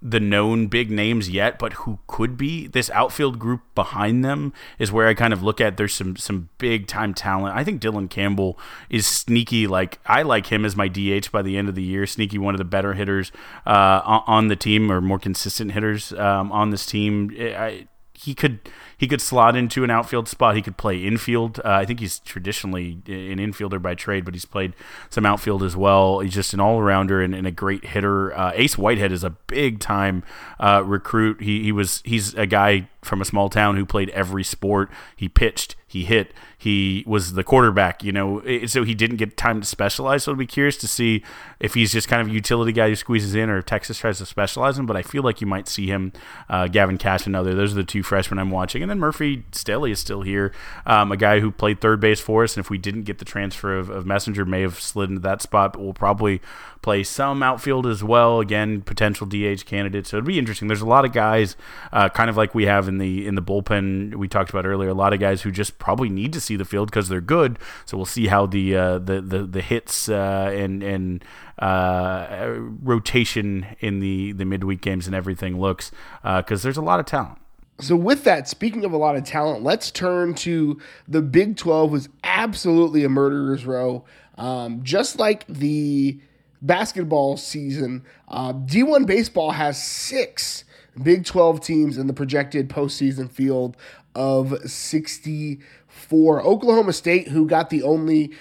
the 0.00 0.20
known 0.20 0.68
big 0.68 0.90
names 0.90 1.28
yet, 1.28 1.58
but 1.58 1.72
who 1.74 1.98
could 2.06 2.36
be 2.36 2.66
this 2.66 2.90
outfield 2.90 3.38
group 3.38 3.62
behind 3.74 4.24
them 4.24 4.52
is 4.78 4.92
where 4.92 5.08
I 5.08 5.14
kind 5.14 5.32
of 5.32 5.42
look 5.42 5.60
at. 5.60 5.76
There's 5.76 5.94
some 5.94 6.16
some 6.16 6.48
big 6.58 6.86
time 6.86 7.14
talent. 7.14 7.56
I 7.56 7.64
think 7.64 7.82
Dylan 7.82 8.08
Campbell 8.08 8.58
is 8.88 9.06
sneaky. 9.06 9.66
Like 9.66 9.98
I 10.06 10.22
like 10.22 10.46
him 10.46 10.64
as 10.64 10.76
my 10.76 10.88
DH 10.88 11.30
by 11.32 11.42
the 11.42 11.56
end 11.56 11.68
of 11.68 11.74
the 11.74 11.82
year. 11.82 12.06
Sneaky, 12.06 12.38
one 12.38 12.54
of 12.54 12.58
the 12.58 12.64
better 12.64 12.94
hitters 12.94 13.32
uh, 13.66 14.00
on 14.04 14.48
the 14.48 14.56
team 14.56 14.90
or 14.90 15.00
more 15.00 15.18
consistent 15.18 15.72
hitters 15.72 16.12
um, 16.12 16.52
on 16.52 16.70
this 16.70 16.86
team. 16.86 17.34
I, 17.38 17.88
he 18.14 18.34
could 18.34 18.60
he 18.98 19.06
could 19.06 19.20
slot 19.20 19.56
into 19.56 19.84
an 19.84 19.90
outfield 19.90 20.28
spot. 20.28 20.56
He 20.56 20.62
could 20.62 20.76
play 20.76 21.04
infield. 21.04 21.60
Uh, 21.60 21.70
I 21.70 21.84
think 21.84 22.00
he's 22.00 22.18
traditionally 22.18 22.98
an 23.06 23.38
infielder 23.38 23.80
by 23.80 23.94
trade, 23.94 24.24
but 24.24 24.34
he's 24.34 24.44
played 24.44 24.74
some 25.08 25.24
outfield 25.24 25.62
as 25.62 25.76
well. 25.76 26.18
He's 26.18 26.34
just 26.34 26.52
an 26.52 26.58
all 26.60 26.78
arounder 26.80 27.24
and, 27.24 27.34
and, 27.34 27.46
a 27.46 27.52
great 27.52 27.86
hitter. 27.86 28.36
Uh, 28.36 28.50
Ace 28.54 28.76
Whitehead 28.76 29.12
is 29.12 29.22
a 29.22 29.30
big 29.30 29.78
time 29.78 30.24
uh, 30.58 30.82
recruit. 30.84 31.40
He 31.40 31.62
he 31.62 31.72
was 31.72 32.02
he's 32.04 32.34
a 32.34 32.46
guy 32.46 32.88
from 33.02 33.22
a 33.22 33.24
small 33.24 33.48
town 33.48 33.76
who 33.76 33.86
played 33.86 34.10
every 34.10 34.44
sport. 34.44 34.90
He 35.16 35.28
pitched, 35.28 35.76
he 35.86 36.04
hit, 36.04 36.34
he 36.56 37.04
was 37.06 37.34
the 37.34 37.44
quarterback, 37.44 38.02
you 38.02 38.10
know, 38.10 38.42
so 38.66 38.82
he 38.82 38.94
didn't 38.94 39.16
get 39.16 39.36
time 39.36 39.60
to 39.60 39.66
specialize. 39.66 40.24
So 40.24 40.32
I'd 40.32 40.38
be 40.38 40.46
curious 40.46 40.76
to 40.78 40.88
see 40.88 41.22
if 41.60 41.74
he's 41.74 41.92
just 41.92 42.08
kind 42.08 42.20
of 42.20 42.28
a 42.28 42.32
utility 42.32 42.72
guy 42.72 42.88
who 42.88 42.96
squeezes 42.96 43.34
in 43.34 43.48
or 43.48 43.58
if 43.58 43.66
Texas 43.66 43.98
tries 43.98 44.18
to 44.18 44.26
specialize 44.26 44.78
him. 44.78 44.86
But 44.86 44.96
I 44.96 45.02
feel 45.02 45.22
like 45.22 45.40
you 45.40 45.46
might 45.46 45.68
see 45.68 45.86
him, 45.86 46.12
uh, 46.48 46.66
Gavin 46.66 46.98
Kash, 46.98 47.26
another. 47.26 47.54
Those 47.54 47.72
are 47.72 47.76
the 47.76 47.84
two 47.84 48.02
freshmen 48.02 48.38
I'm 48.38 48.50
watching. 48.50 48.82
Then 48.88 48.98
Murphy 48.98 49.44
Stehly 49.52 49.90
is 49.90 49.98
still 49.98 50.22
here, 50.22 50.52
um, 50.86 51.12
a 51.12 51.16
guy 51.16 51.40
who 51.40 51.50
played 51.50 51.80
third 51.80 52.00
base 52.00 52.20
for 52.20 52.44
us. 52.44 52.56
And 52.56 52.64
if 52.64 52.70
we 52.70 52.78
didn't 52.78 53.02
get 53.02 53.18
the 53.18 53.24
transfer 53.24 53.76
of, 53.76 53.90
of 53.90 54.04
Messinger, 54.04 54.46
may 54.46 54.62
have 54.62 54.80
slid 54.80 55.10
into 55.10 55.20
that 55.22 55.42
spot, 55.42 55.72
but 55.72 55.82
we'll 55.82 55.92
probably 55.92 56.40
play 56.82 57.02
some 57.02 57.42
outfield 57.42 57.86
as 57.86 58.02
well. 58.02 58.40
Again, 58.40 58.82
potential 58.82 59.26
DH 59.26 59.64
candidate. 59.66 60.06
So 60.06 60.16
it'd 60.16 60.26
be 60.26 60.38
interesting. 60.38 60.68
There's 60.68 60.80
a 60.80 60.86
lot 60.86 61.04
of 61.04 61.12
guys, 61.12 61.56
uh, 61.92 62.08
kind 62.08 62.30
of 62.30 62.36
like 62.36 62.54
we 62.54 62.66
have 62.66 62.88
in 62.88 62.98
the 62.98 63.26
in 63.26 63.34
the 63.34 63.42
bullpen 63.42 64.14
we 64.14 64.28
talked 64.28 64.50
about 64.50 64.66
earlier. 64.66 64.88
A 64.88 64.94
lot 64.94 65.12
of 65.12 65.20
guys 65.20 65.42
who 65.42 65.50
just 65.50 65.78
probably 65.78 66.08
need 66.08 66.32
to 66.32 66.40
see 66.40 66.56
the 66.56 66.64
field 66.64 66.90
because 66.90 67.08
they're 67.08 67.20
good. 67.20 67.58
So 67.84 67.96
we'll 67.96 68.06
see 68.06 68.28
how 68.28 68.46
the 68.46 68.76
uh, 68.76 68.98
the, 68.98 69.20
the 69.20 69.46
the 69.46 69.60
hits 69.60 70.08
uh, 70.08 70.50
and 70.54 70.82
and 70.82 71.24
uh, 71.58 72.54
rotation 72.82 73.66
in 73.80 74.00
the 74.00 74.32
the 74.32 74.44
midweek 74.44 74.80
games 74.80 75.06
and 75.06 75.14
everything 75.14 75.60
looks 75.60 75.90
because 76.22 76.62
uh, 76.62 76.62
there's 76.62 76.76
a 76.76 76.82
lot 76.82 77.00
of 77.00 77.06
talent. 77.06 77.38
So, 77.80 77.94
with 77.94 78.24
that, 78.24 78.48
speaking 78.48 78.84
of 78.84 78.92
a 78.92 78.96
lot 78.96 79.14
of 79.16 79.24
talent, 79.24 79.62
let's 79.62 79.90
turn 79.90 80.34
to 80.34 80.80
the 81.06 81.22
Big 81.22 81.56
12 81.56 81.92
was 81.92 82.08
absolutely 82.24 83.04
a 83.04 83.08
murderer's 83.08 83.64
row. 83.64 84.04
Um, 84.36 84.82
just 84.82 85.18
like 85.18 85.46
the 85.46 86.18
basketball 86.60 87.36
season, 87.36 88.04
uh, 88.26 88.52
D1 88.52 89.06
baseball 89.06 89.52
has 89.52 89.80
six 89.82 90.64
Big 91.00 91.24
12 91.24 91.60
teams 91.60 91.98
in 91.98 92.08
the 92.08 92.12
projected 92.12 92.68
postseason 92.68 93.30
field 93.30 93.76
of 94.14 94.58
64. 94.68 96.42
Oklahoma 96.42 96.92
State, 96.92 97.28
who 97.28 97.46
got 97.46 97.70
the 97.70 97.84
only 97.84 98.32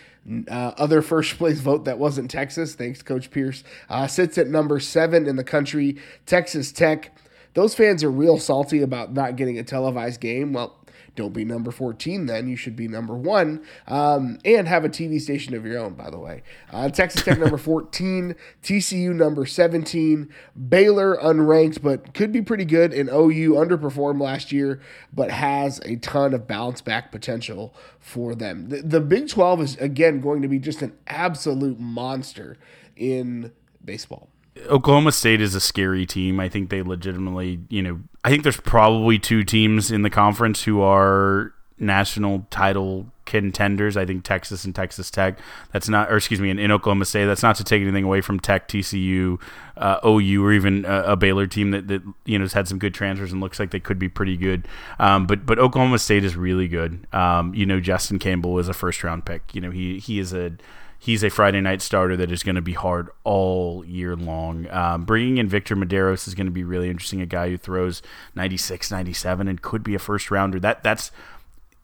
uh, 0.50 0.73
other 0.78 1.02
first 1.02 1.38
place 1.38 1.60
vote 1.60 1.86
that 1.86 2.00
wasn't 2.00 2.30
Texas, 2.30 2.76
thanks 2.76 3.02
Coach 3.02 3.32
Pierce, 3.32 3.63
uh, 3.89 4.08
sits 4.08 4.38
at 4.38 4.47
number 4.47 4.80
seven 4.80 5.28
in 5.28 5.36
the 5.36 5.43
country. 5.43 5.97
Texas 6.26 6.71
Tech, 6.71 7.15
those 7.58 7.74
fans 7.74 8.04
are 8.04 8.12
real 8.12 8.38
salty 8.38 8.84
about 8.84 9.13
not 9.13 9.36
getting 9.36 9.58
a 9.58 9.63
televised 9.63 10.22
game. 10.22 10.54
Well, 10.54 10.78
don't 11.15 11.34
be 11.34 11.43
number 11.43 11.72
14 11.72 12.28
then. 12.28 12.48
You 12.48 12.56
should 12.56 12.76
be 12.76 12.88
number 12.88 13.15
one 13.15 13.65
um, 13.88 14.38
and 14.46 14.67
have 14.67 14.86
a 14.86 14.89
TV 14.89 15.20
station 15.20 15.56
of 15.56 15.65
your 15.65 15.80
own, 15.80 15.96
by 15.96 16.12
the 16.12 16.20
way. 16.20 16.43
Uh, 16.72 16.88
Texas 16.89 17.24
Tech 17.24 17.39
number 17.39 17.58
14, 17.58 18.36
TCU 18.62 19.12
number 19.12 19.48
17, 19.48 20.32
Baylor 20.70 21.17
unranked, 21.17 21.82
but 21.82 22.13
could 22.13 22.32
be 22.32 22.43
pretty 22.43 22.63
good. 22.63 22.93
And 22.93 23.10
OU 23.10 23.54
underperformed 23.54 24.22
last 24.22 24.52
year, 24.52 24.80
but 25.12 25.32
has 25.32 25.80
a 25.84 25.96
ton 25.96 26.36
of 26.36 26.48
bounce 26.48 26.82
back 26.82 27.12
potential 27.12 27.74
for 28.00 28.36
them. 28.36 28.70
The, 28.70 28.84
the 28.84 29.02
Big 29.02 29.30
12 29.30 29.62
is, 29.62 29.78
again, 29.78 30.22
going 30.22 30.43
to 30.43 30.48
be 30.48 30.60
just 30.60 30.84
an 30.84 30.96
absolute 31.08 31.80
monster 31.80 32.56
in 32.96 33.52
baseball. 33.84 34.30
Oklahoma 34.67 35.12
State 35.12 35.41
is 35.41 35.56
a 35.56 35.62
scary 35.62 36.06
team. 36.06 36.39
I 36.39 36.50
think 36.50 36.70
they 36.70 36.82
legitimately, 36.82 37.60
you 37.70 37.82
know, 37.82 38.00
I 38.24 38.30
think 38.30 38.43
there's 38.43 38.60
probably 38.60 39.20
two 39.20 39.43
teams 39.43 39.91
in 39.91 40.02
the 40.02 40.10
conference 40.10 40.63
who 40.63 40.82
are 40.82 41.54
national 41.80 42.48
title 42.50 43.06
contenders. 43.26 43.96
I 43.96 44.06
think 44.06 44.24
Texas 44.24 44.65
and 44.65 44.74
Texas 44.74 45.12
Tech. 45.12 45.38
That's 45.72 45.88
not, 45.88 46.12
or 46.12 46.17
excuse 46.17 46.41
me, 46.41 46.50
in, 46.50 46.58
in 46.58 46.72
Oklahoma 46.72 47.06
State. 47.06 47.26
That's 47.26 47.43
not 47.43 47.56
to 47.58 47.63
take 47.63 47.82
anything 47.82 48.04
away 48.04 48.22
from 48.22 48.39
Tech, 48.39 48.67
TCU, 48.67 49.39
uh, 49.76 50.00
OU, 50.06 50.43
or 50.43 50.54
even 50.54 50.86
a, 50.86 51.04
a, 51.04 51.15
Baylor 51.15 51.46
team 51.46 51.72
that, 51.72 51.88
that 51.88 52.02
you 52.26 52.39
know 52.39 52.46
has 52.46 52.54
had 52.54 52.67
some 52.67 52.80
good 52.80 52.93
transfers 52.93 53.32
and 53.32 53.41
looks 53.41 53.60
like 53.60 53.72
they 53.72 53.80
could 53.80 54.00
be 54.00 54.10
pretty 54.10 54.38
good. 54.38 54.67
Um, 54.98 55.28
but 55.28 55.46
but 55.46 55.60
Oklahoma 55.60 56.00
State 56.00 56.24
is 56.24 56.36
really 56.36 56.67
good. 56.67 57.06
Um, 57.13 57.54
you 57.54 57.65
know, 57.65 57.80
Justin 57.80 58.17
Campbell 58.17 58.58
is 58.60 58.67
a 58.67 58.74
first 58.74 59.04
round 59.04 59.26
pick. 59.26 59.54
You 59.54 59.62
know, 59.62 59.72
he 59.72 60.00
he 60.00 60.20
is 60.20 60.34
a 60.34 60.54
he's 60.99 61.23
a 61.23 61.29
Friday 61.29 61.62
night 61.62 61.81
starter 61.81 62.17
that 62.17 62.31
is 62.31 62.43
going 62.43 62.55
to 62.55 62.62
be 62.62 62.73
hard 62.73 63.10
all 63.23 63.86
year 63.86 64.15
long. 64.15 64.69
Um, 64.69 65.05
bringing 65.05 65.38
in 65.38 65.47
Victor 65.47 65.75
Mederos 65.75 66.27
is 66.27 66.36
going 66.36 66.47
to 66.47 66.51
be 66.51 66.63
really 66.63 66.89
interesting. 66.89 67.21
A 67.21 67.25
guy 67.25 67.49
who 67.49 67.57
throws 67.57 68.01
96, 68.36 68.91
97 68.91 69.47
and 69.47 69.62
could 69.62 69.83
be 69.83 69.95
a 69.95 69.99
first 69.99 70.31
rounder. 70.31 70.60
That 70.60 70.83
that's 70.83 71.12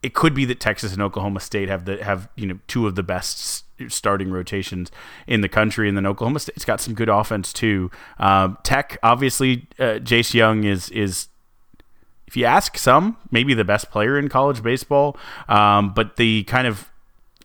it 0.02 0.12
could 0.12 0.34
be 0.34 0.44
that 0.44 0.60
Texas 0.60 0.92
and 0.92 1.00
Oklahoma 1.00 1.40
State 1.40 1.68
have 1.68 1.86
the 1.86 2.02
have 2.04 2.28
you 2.36 2.46
know 2.46 2.58
two 2.66 2.86
of 2.86 2.94
the 2.94 3.02
best 3.02 3.64
starting 3.88 4.30
rotations 4.30 4.90
in 5.26 5.40
the 5.40 5.48
country, 5.48 5.88
and 5.88 5.96
then 5.96 6.06
Oklahoma 6.06 6.40
State's 6.40 6.64
got 6.64 6.80
some 6.80 6.94
good 6.94 7.08
offense 7.08 7.52
too. 7.52 7.90
Um, 8.18 8.58
Tech, 8.62 8.98
obviously, 9.02 9.66
uh, 9.78 9.98
Jace 10.00 10.34
Jung 10.34 10.64
is 10.64 10.90
is 10.90 11.28
if 12.26 12.36
you 12.36 12.44
ask 12.44 12.76
some, 12.76 13.16
maybe 13.30 13.54
the 13.54 13.64
best 13.64 13.90
player 13.90 14.18
in 14.18 14.28
college 14.28 14.62
baseball. 14.62 15.16
Um, 15.48 15.94
but 15.94 16.16
the 16.16 16.42
kind 16.44 16.66
of 16.66 16.90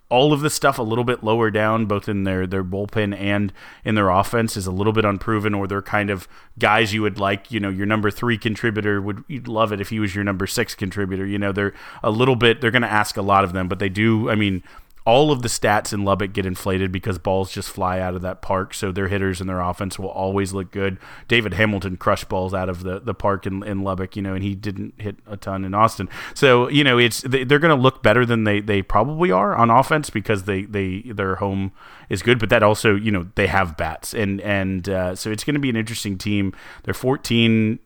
all 0.09 0.33
of 0.33 0.41
the 0.41 0.49
stuff 0.49 0.79
a 0.79 0.83
little 0.83 1.03
bit 1.03 1.23
lower 1.23 1.51
down, 1.51 1.85
both 1.85 2.09
in 2.09 2.23
their 2.23 2.47
their 2.47 2.63
bullpen 2.63 3.15
and 3.17 3.53
in 3.85 3.95
their 3.95 4.09
offense, 4.09 4.57
is 4.57 4.65
a 4.65 4.71
little 4.71 4.93
bit 4.93 5.05
unproven, 5.05 5.53
or 5.53 5.67
they're 5.67 5.81
kind 5.81 6.09
of 6.09 6.27
guys 6.57 6.93
you 6.93 7.03
would 7.03 7.19
like. 7.19 7.51
You 7.51 7.59
know, 7.59 7.69
your 7.69 7.85
number 7.85 8.09
three 8.09 8.37
contributor 8.37 9.01
would 9.01 9.23
you'd 9.27 9.47
love 9.47 9.71
it 9.71 9.79
if 9.79 9.89
he 9.89 9.99
was 9.99 10.15
your 10.15 10.23
number 10.23 10.47
six 10.47 10.73
contributor. 10.73 11.25
You 11.25 11.37
know, 11.37 11.51
they're 11.51 11.73
a 12.03 12.09
little 12.09 12.35
bit. 12.35 12.59
They're 12.59 12.71
going 12.71 12.81
to 12.81 12.91
ask 12.91 13.17
a 13.17 13.21
lot 13.21 13.43
of 13.43 13.53
them, 13.53 13.67
but 13.67 13.79
they 13.79 13.89
do. 13.89 14.29
I 14.29 14.35
mean, 14.35 14.63
all 15.05 15.31
of 15.31 15.41
the 15.41 15.47
stats 15.47 15.93
in 15.93 16.03
Lubbock 16.03 16.33
get 16.33 16.45
inflated 16.45 16.91
because 16.91 17.17
balls 17.17 17.51
just 17.51 17.69
fly 17.69 17.99
out 17.99 18.15
of 18.15 18.21
that 18.21 18.41
park. 18.41 18.73
So 18.73 18.91
their 18.91 19.07
hitters 19.07 19.39
and 19.39 19.49
their 19.49 19.61
offense 19.61 19.97
will 19.97 20.09
always 20.09 20.53
look 20.53 20.71
good. 20.71 20.97
David 21.27 21.53
Hamilton 21.53 21.97
crushed 21.97 22.29
balls 22.29 22.53
out 22.53 22.69
of 22.69 22.83
the, 22.83 22.99
the 22.99 23.13
park 23.13 23.45
in, 23.45 23.63
in 23.63 23.83
Lubbock, 23.83 24.15
you 24.15 24.21
know, 24.21 24.33
and 24.33 24.43
he 24.43 24.55
didn't 24.55 24.93
hit 24.97 25.17
a 25.25 25.37
ton 25.37 25.65
in 25.65 25.73
Austin. 25.73 26.09
So, 26.33 26.69
you 26.69 26.83
know, 26.83 26.97
it's 26.97 27.21
they're 27.21 27.59
going 27.59 27.75
to 27.75 27.81
look 27.81 28.03
better 28.03 28.25
than 28.25 28.43
they, 28.43 28.59
they 28.59 28.81
probably 28.81 29.31
are 29.31 29.55
on 29.55 29.69
offense 29.69 30.09
because 30.09 30.43
they, 30.43 30.63
they 30.63 31.01
their 31.01 31.35
home 31.35 31.71
is 32.09 32.21
good. 32.21 32.39
But 32.39 32.49
that 32.49 32.63
also, 32.63 32.95
you 32.95 33.11
know, 33.11 33.27
they 33.35 33.47
have 33.47 33.77
bats. 33.77 34.13
And, 34.13 34.41
and 34.41 34.87
uh, 34.89 35.15
so 35.15 35.31
it's 35.31 35.43
going 35.43 35.55
to 35.55 35.59
be 35.59 35.69
an 35.69 35.75
interesting 35.75 36.17
team. 36.17 36.53
They're 36.83 36.93
14 36.93 37.79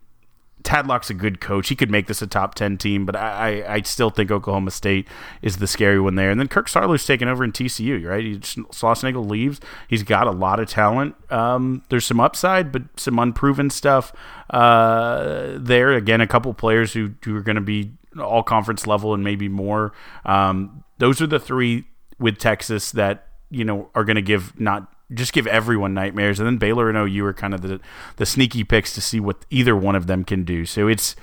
Tadlock's 0.63 1.09
a 1.09 1.13
good 1.13 1.41
coach. 1.41 1.69
He 1.69 1.75
could 1.75 1.91
make 1.91 2.07
this 2.07 2.21
a 2.21 2.27
top 2.27 2.55
10 2.55 2.77
team, 2.77 3.05
but 3.05 3.15
I, 3.15 3.63
I, 3.67 3.81
still 3.81 4.09
think 4.09 4.31
Oklahoma 4.31 4.71
State 4.71 5.07
is 5.41 5.57
the 5.57 5.67
scary 5.67 5.99
one 5.99 6.15
there. 6.15 6.31
And 6.31 6.39
then 6.39 6.47
Kirk 6.47 6.67
Saarloos 6.67 7.05
taking 7.05 7.27
over 7.27 7.43
in 7.43 7.51
TCU, 7.51 8.07
right? 8.07 8.23
He, 8.23 9.19
leaves. 9.19 9.59
He's 9.87 10.03
got 10.03 10.27
a 10.27 10.31
lot 10.31 10.59
of 10.59 10.69
talent. 10.69 11.15
Um, 11.29 11.83
there's 11.89 12.05
some 12.05 12.19
upside, 12.19 12.71
but 12.71 12.83
some 12.95 13.19
unproven 13.19 13.69
stuff 13.69 14.13
uh, 14.51 15.57
there. 15.57 15.91
Again, 15.93 16.21
a 16.21 16.27
couple 16.27 16.53
players 16.53 16.93
who, 16.93 17.11
who 17.23 17.35
are 17.35 17.41
going 17.41 17.55
to 17.55 17.61
be 17.61 17.91
all 18.19 18.43
conference 18.43 18.87
level 18.87 19.13
and 19.13 19.23
maybe 19.23 19.49
more. 19.49 19.91
Um, 20.25 20.83
those 20.99 21.21
are 21.21 21.27
the 21.27 21.39
three 21.39 21.85
with 22.19 22.37
Texas 22.37 22.91
that, 22.91 23.27
you 23.49 23.65
know, 23.65 23.89
are 23.95 24.05
going 24.05 24.15
to 24.15 24.21
give 24.21 24.57
not 24.59 24.92
just 25.11 25.33
give 25.33 25.47
everyone 25.47 25.93
nightmares. 25.93 26.39
And 26.39 26.47
then 26.47 26.57
Baylor 26.57 26.89
and 26.89 26.97
OU 26.97 27.25
are 27.25 27.33
kind 27.33 27.53
of 27.53 27.61
the 27.61 27.79
the 28.17 28.25
sneaky 28.25 28.63
picks 28.63 28.93
to 28.93 29.01
see 29.01 29.19
what 29.19 29.45
either 29.49 29.75
one 29.75 29.95
of 29.95 30.07
them 30.07 30.23
can 30.23 30.43
do. 30.43 30.65
So 30.65 30.87
it's 30.87 31.15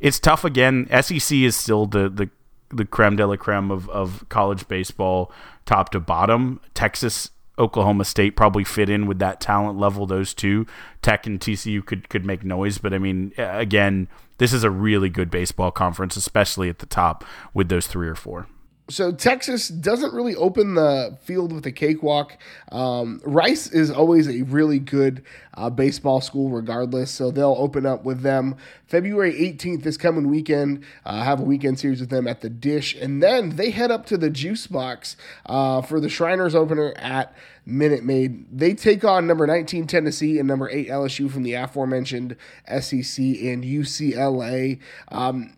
it's 0.00 0.18
tough 0.20 0.44
again. 0.44 0.88
SEC 1.02 1.36
is 1.38 1.56
still 1.56 1.86
the 1.86 2.08
the 2.08 2.30
the 2.70 2.84
creme 2.84 3.16
de 3.16 3.26
la 3.26 3.36
creme 3.36 3.70
of, 3.70 3.88
of 3.90 4.24
college 4.28 4.66
baseball, 4.68 5.30
top 5.64 5.90
to 5.90 6.00
bottom. 6.00 6.60
Texas, 6.74 7.30
Oklahoma 7.58 8.04
State 8.04 8.36
probably 8.36 8.64
fit 8.64 8.90
in 8.90 9.06
with 9.06 9.18
that 9.20 9.40
talent 9.40 9.78
level. 9.78 10.06
Those 10.06 10.34
two, 10.34 10.66
Tech 11.02 11.26
and 11.26 11.38
TCU 11.38 11.84
could 11.84 12.08
could 12.08 12.24
make 12.24 12.44
noise, 12.44 12.78
but 12.78 12.92
I 12.92 12.98
mean, 12.98 13.32
again, 13.38 14.08
this 14.38 14.52
is 14.52 14.64
a 14.64 14.70
really 14.70 15.08
good 15.08 15.30
baseball 15.30 15.70
conference, 15.70 16.16
especially 16.16 16.68
at 16.68 16.80
the 16.80 16.86
top 16.86 17.24
with 17.52 17.68
those 17.68 17.86
three 17.86 18.08
or 18.08 18.16
four 18.16 18.48
so 18.90 19.12
Texas 19.12 19.68
doesn't 19.68 20.12
really 20.12 20.36
open 20.36 20.74
the 20.74 21.16
field 21.22 21.52
with 21.52 21.64
a 21.64 21.72
cakewalk. 21.72 22.36
Um, 22.70 23.22
Rice 23.24 23.66
is 23.68 23.90
always 23.90 24.28
a 24.28 24.42
really 24.42 24.78
good 24.78 25.22
uh, 25.54 25.70
baseball 25.70 26.20
school, 26.20 26.50
regardless. 26.50 27.10
So 27.10 27.30
they'll 27.30 27.56
open 27.58 27.86
up 27.86 28.04
with 28.04 28.20
them 28.20 28.56
February 28.86 29.32
18th 29.32 29.84
this 29.84 29.96
coming 29.96 30.28
weekend. 30.28 30.84
Uh, 31.06 31.22
have 31.22 31.40
a 31.40 31.44
weekend 31.44 31.78
series 31.78 32.00
with 32.00 32.10
them 32.10 32.28
at 32.28 32.42
the 32.42 32.50
Dish, 32.50 32.94
and 32.94 33.22
then 33.22 33.56
they 33.56 33.70
head 33.70 33.90
up 33.90 34.04
to 34.06 34.18
the 34.18 34.28
Juice 34.28 34.66
Box 34.66 35.16
uh, 35.46 35.80
for 35.80 35.98
the 35.98 36.10
Shriners 36.10 36.54
opener 36.54 36.92
at 36.96 37.34
Minute 37.64 38.04
Maid. 38.04 38.46
They 38.56 38.74
take 38.74 39.02
on 39.02 39.26
number 39.26 39.46
19 39.46 39.86
Tennessee 39.86 40.38
and 40.38 40.46
number 40.46 40.68
8 40.68 40.88
LSU 40.88 41.30
from 41.30 41.42
the 41.42 41.54
aforementioned 41.54 42.36
SEC 42.66 43.18
and 43.18 43.64
UCLA. 43.64 44.78
Um, 45.08 45.54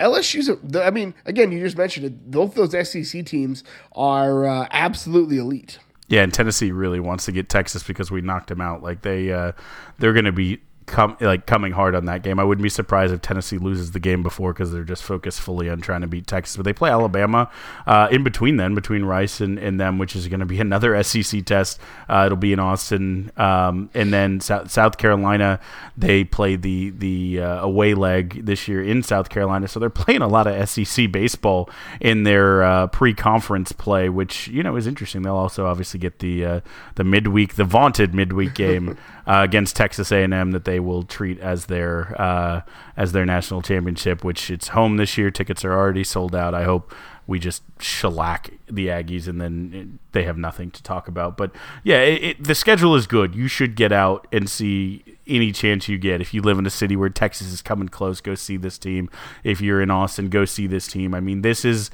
LSU's, 0.00 0.48
a, 0.48 0.84
I 0.84 0.90
mean, 0.90 1.14
again, 1.26 1.52
you 1.52 1.60
just 1.60 1.76
mentioned 1.76 2.06
it. 2.06 2.30
Both 2.30 2.54
those 2.54 2.72
SEC 2.88 3.24
teams 3.24 3.62
are 3.92 4.46
uh, 4.46 4.68
absolutely 4.70 5.38
elite. 5.38 5.78
Yeah, 6.08 6.22
and 6.22 6.34
Tennessee 6.34 6.72
really 6.72 6.98
wants 6.98 7.26
to 7.26 7.32
get 7.32 7.48
Texas 7.48 7.84
because 7.84 8.10
we 8.10 8.20
knocked 8.20 8.48
them 8.48 8.60
out. 8.60 8.82
Like 8.82 9.02
they, 9.02 9.32
uh, 9.32 9.52
they're 9.98 10.12
going 10.12 10.24
to 10.24 10.32
be 10.32 10.60
com- 10.90 11.16
like 11.20 11.46
coming 11.46 11.72
hard 11.72 11.94
on 11.94 12.04
that 12.06 12.22
game. 12.22 12.38
I 12.38 12.44
wouldn't 12.44 12.62
be 12.62 12.68
surprised 12.68 13.12
if 13.12 13.22
Tennessee 13.22 13.58
loses 13.58 13.92
the 13.92 14.00
game 14.00 14.22
before 14.22 14.52
because 14.52 14.72
they're 14.72 14.84
just 14.84 15.02
focused 15.02 15.40
fully 15.40 15.70
on 15.70 15.80
trying 15.80 16.02
to 16.02 16.06
beat 16.06 16.26
Texas. 16.26 16.56
But 16.56 16.64
they 16.64 16.72
play 16.72 16.90
Alabama 16.90 17.50
uh, 17.86 18.08
in 18.10 18.24
between 18.24 18.56
then, 18.56 18.74
between 18.74 19.04
Rice 19.04 19.40
and, 19.40 19.58
and 19.58 19.80
them, 19.80 19.98
which 19.98 20.14
is 20.14 20.28
going 20.28 20.40
to 20.40 20.46
be 20.46 20.60
another 20.60 21.00
SEC 21.02 21.44
test. 21.44 21.80
Uh, 22.08 22.24
it'll 22.26 22.36
be 22.36 22.52
in 22.52 22.58
Austin, 22.58 23.30
um, 23.36 23.90
and 23.94 24.12
then 24.12 24.40
South, 24.40 24.70
South 24.70 24.98
Carolina. 24.98 25.60
They 25.96 26.24
play 26.24 26.56
the 26.56 26.90
the 26.90 27.40
uh, 27.40 27.60
away 27.60 27.94
leg 27.94 28.44
this 28.44 28.68
year 28.68 28.82
in 28.82 29.02
South 29.02 29.28
Carolina, 29.28 29.68
so 29.68 29.78
they're 29.80 29.90
playing 29.90 30.22
a 30.22 30.28
lot 30.28 30.46
of 30.46 30.68
SEC 30.68 31.10
baseball 31.12 31.70
in 32.00 32.24
their 32.24 32.62
uh, 32.62 32.86
pre-conference 32.88 33.72
play, 33.72 34.08
which 34.08 34.48
you 34.48 34.62
know 34.62 34.76
is 34.76 34.86
interesting. 34.86 35.22
They'll 35.22 35.34
also 35.34 35.66
obviously 35.66 36.00
get 36.00 36.18
the 36.18 36.44
uh, 36.44 36.60
the 36.96 37.04
midweek, 37.04 37.54
the 37.54 37.64
vaunted 37.64 38.14
midweek 38.14 38.54
game 38.54 38.98
uh, 39.26 39.42
against 39.42 39.76
Texas 39.76 40.10
A&M 40.10 40.50
that 40.50 40.64
they 40.64 40.79
will 40.80 41.02
treat 41.04 41.38
as 41.40 41.66
their 41.66 42.20
uh, 42.20 42.62
as 42.96 43.12
their 43.12 43.24
national 43.24 43.62
championship. 43.62 44.24
Which 44.24 44.50
it's 44.50 44.68
home 44.68 44.96
this 44.96 45.16
year. 45.16 45.30
Tickets 45.30 45.64
are 45.64 45.72
already 45.72 46.04
sold 46.04 46.34
out. 46.34 46.54
I 46.54 46.64
hope 46.64 46.92
we 47.30 47.38
just 47.38 47.62
shellac 47.78 48.50
the 48.66 48.88
Aggies 48.88 49.28
and 49.28 49.40
then 49.40 49.70
it, 49.72 50.12
they 50.12 50.24
have 50.24 50.36
nothing 50.36 50.68
to 50.72 50.82
talk 50.82 51.06
about. 51.06 51.36
But 51.36 51.52
yeah, 51.84 52.00
it, 52.00 52.24
it, 52.24 52.44
the 52.44 52.56
schedule 52.56 52.96
is 52.96 53.06
good. 53.06 53.36
You 53.36 53.46
should 53.46 53.76
get 53.76 53.92
out 53.92 54.26
and 54.32 54.50
see 54.50 55.04
any 55.28 55.52
chance 55.52 55.88
you 55.88 55.96
get. 55.96 56.20
If 56.20 56.34
you 56.34 56.42
live 56.42 56.58
in 56.58 56.66
a 56.66 56.70
city 56.70 56.96
where 56.96 57.08
Texas 57.08 57.52
is 57.52 57.62
coming 57.62 57.88
close, 57.88 58.20
go 58.20 58.34
see 58.34 58.56
this 58.56 58.78
team. 58.78 59.08
If 59.44 59.60
you're 59.60 59.80
in 59.80 59.92
Austin, 59.92 60.28
go 60.28 60.44
see 60.44 60.66
this 60.66 60.88
team. 60.88 61.14
I 61.14 61.20
mean, 61.20 61.42
this 61.42 61.64
is 61.64 61.92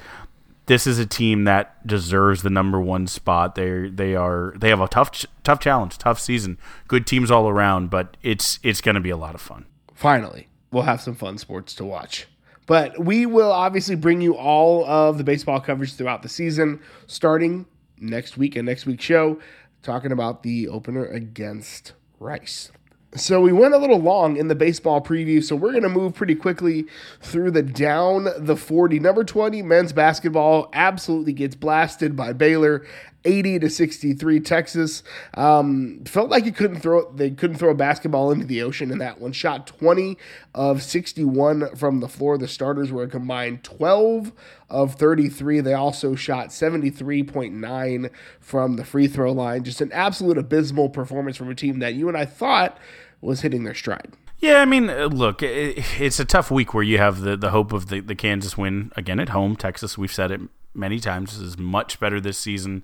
this 0.67 0.85
is 0.85 0.99
a 0.99 1.05
team 1.05 1.45
that 1.45 1.85
deserves 1.87 2.43
the 2.43 2.49
number 2.49 2.79
one 2.79 3.07
spot. 3.07 3.55
They 3.55 3.89
they 3.89 4.15
are 4.15 4.53
they 4.57 4.69
have 4.69 4.81
a 4.81 4.87
tough 4.87 5.25
tough 5.43 5.59
challenge, 5.59 5.97
tough 5.97 6.19
season. 6.19 6.57
Good 6.87 7.07
teams 7.07 7.31
all 7.31 7.49
around, 7.49 7.89
but 7.89 8.15
it's 8.21 8.59
it's 8.63 8.81
going 8.81 8.95
to 8.95 9.01
be 9.01 9.09
a 9.09 9.17
lot 9.17 9.33
of 9.33 9.41
fun. 9.41 9.65
Finally, 9.93 10.47
we'll 10.71 10.83
have 10.83 11.01
some 11.01 11.15
fun 11.15 11.37
sports 11.37 11.73
to 11.75 11.85
watch. 11.85 12.27
But 12.67 12.99
we 12.99 13.25
will 13.25 13.51
obviously 13.51 13.95
bring 13.95 14.19
you 14.19 14.35
all 14.35 14.85
of 14.85 15.17
the 15.17 15.23
baseball 15.23 15.61
coverage 15.61 15.93
throughout 15.93 16.21
the 16.21 16.29
season, 16.29 16.81
starting 17.07 17.65
next 17.97 18.37
week 18.37 18.57
and 18.57 18.65
next 18.65 18.85
week's 18.85 19.05
show, 19.05 19.39
talking 19.83 20.11
about 20.11 20.43
the 20.43 20.67
opener 20.67 21.05
against 21.05 21.93
Rice. 22.19 22.71
So 23.15 23.39
we 23.39 23.53
went 23.53 23.73
a 23.73 23.77
little 23.77 23.99
long 23.99 24.35
in 24.35 24.49
the 24.49 24.55
baseball 24.55 25.01
preview, 25.01 25.41
so 25.41 25.55
we're 25.55 25.71
going 25.71 25.83
to 25.83 25.89
move 25.89 26.13
pretty 26.13 26.35
quickly 26.35 26.85
through 27.21 27.51
the 27.51 27.63
down 27.63 28.27
the 28.37 28.57
40. 28.57 28.99
Number 28.99 29.23
20 29.23 29.61
men's 29.61 29.93
basketball 29.93 30.69
absolutely 30.73 31.31
gets 31.31 31.55
blasted 31.55 32.17
by 32.17 32.33
Baylor 32.33 32.85
80 33.25 33.59
to 33.59 33.69
63 33.69 34.39
Texas. 34.39 35.03
Um, 35.33 36.03
felt 36.05 36.29
like 36.29 36.45
he 36.45 36.51
couldn't 36.51 36.79
throw 36.79 37.11
they 37.11 37.31
couldn't 37.31 37.57
throw 37.57 37.71
a 37.71 37.75
basketball 37.75 38.31
into 38.31 38.45
the 38.45 38.61
ocean 38.61 38.91
in 38.91 38.97
that 38.99 39.19
one. 39.19 39.31
Shot 39.31 39.67
20 39.67 40.17
of 40.55 40.81
61 40.81 41.75
from 41.75 41.99
the 41.99 42.07
floor. 42.07 42.37
The 42.37 42.47
starters 42.47 42.91
were 42.91 43.03
a 43.03 43.07
combined 43.07 43.63
12 43.63 44.31
of 44.69 44.95
33. 44.95 45.61
They 45.61 45.73
also 45.73 46.15
shot 46.15 46.49
73.9 46.49 48.11
from 48.39 48.75
the 48.75 48.85
free 48.85 49.07
throw 49.07 49.31
line. 49.31 49.63
Just 49.63 49.81
an 49.81 49.91
absolute 49.91 50.37
abysmal 50.37 50.89
performance 50.89 51.37
from 51.37 51.49
a 51.49 51.55
team 51.55 51.79
that 51.79 51.93
you 51.93 52.07
and 52.07 52.17
I 52.17 52.25
thought 52.25 52.77
was 53.21 53.41
hitting 53.41 53.63
their 53.63 53.75
stride. 53.75 54.13
Yeah, 54.39 54.61
I 54.61 54.65
mean, 54.65 54.89
uh, 54.89 55.07
look, 55.07 55.41
it's 55.41 56.19
a 56.19 56.25
tough 56.25 56.51
week 56.51 56.73
where 56.73 56.83
you 56.83 56.99
have 56.99 57.21
the, 57.21 57.35
the 57.35 57.49
hope 57.49 57.73
of 57.73 57.87
the, 57.87 58.01
the 58.01 58.13
Kansas 58.13 58.55
win 58.55 58.91
again 58.95 59.19
at 59.19 59.29
home. 59.29 59.55
Texas, 59.55 59.97
we've 59.97 60.13
said 60.13 60.29
it 60.29 60.41
many 60.77 60.99
times, 60.99 61.37
is 61.37 61.57
much 61.57 61.99
better 61.99 62.21
this 62.21 62.37
season 62.37 62.83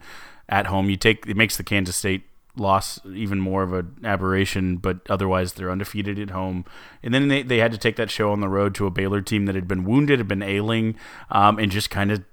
at 0.49 0.67
home. 0.67 0.89
You 0.89 0.97
take 0.97 1.25
it 1.27 1.37
makes 1.37 1.57
the 1.57 1.63
Kansas 1.63 1.95
State 1.95 2.23
loss 2.55 2.99
even 3.05 3.39
more 3.39 3.63
of 3.63 3.73
an 3.73 3.95
aberration, 4.03 4.77
but 4.77 4.99
otherwise 5.09 5.53
they're 5.53 5.71
undefeated 5.71 6.19
at 6.19 6.29
home. 6.29 6.65
And 7.01 7.13
then 7.13 7.27
they, 7.27 7.41
they 7.41 7.57
had 7.57 7.71
to 7.71 7.77
take 7.77 7.95
that 7.95 8.11
show 8.11 8.31
on 8.31 8.41
the 8.41 8.49
road 8.49 8.75
to 8.75 8.85
a 8.85 8.91
Baylor 8.91 9.21
team 9.21 9.45
that 9.45 9.55
had 9.55 9.67
been 9.67 9.83
wounded, 9.83 10.19
had 10.19 10.27
been 10.27 10.43
ailing, 10.43 10.95
um, 11.31 11.57
and 11.57 11.71
just 11.71 11.89
kind 11.89 12.11
of 12.11 12.23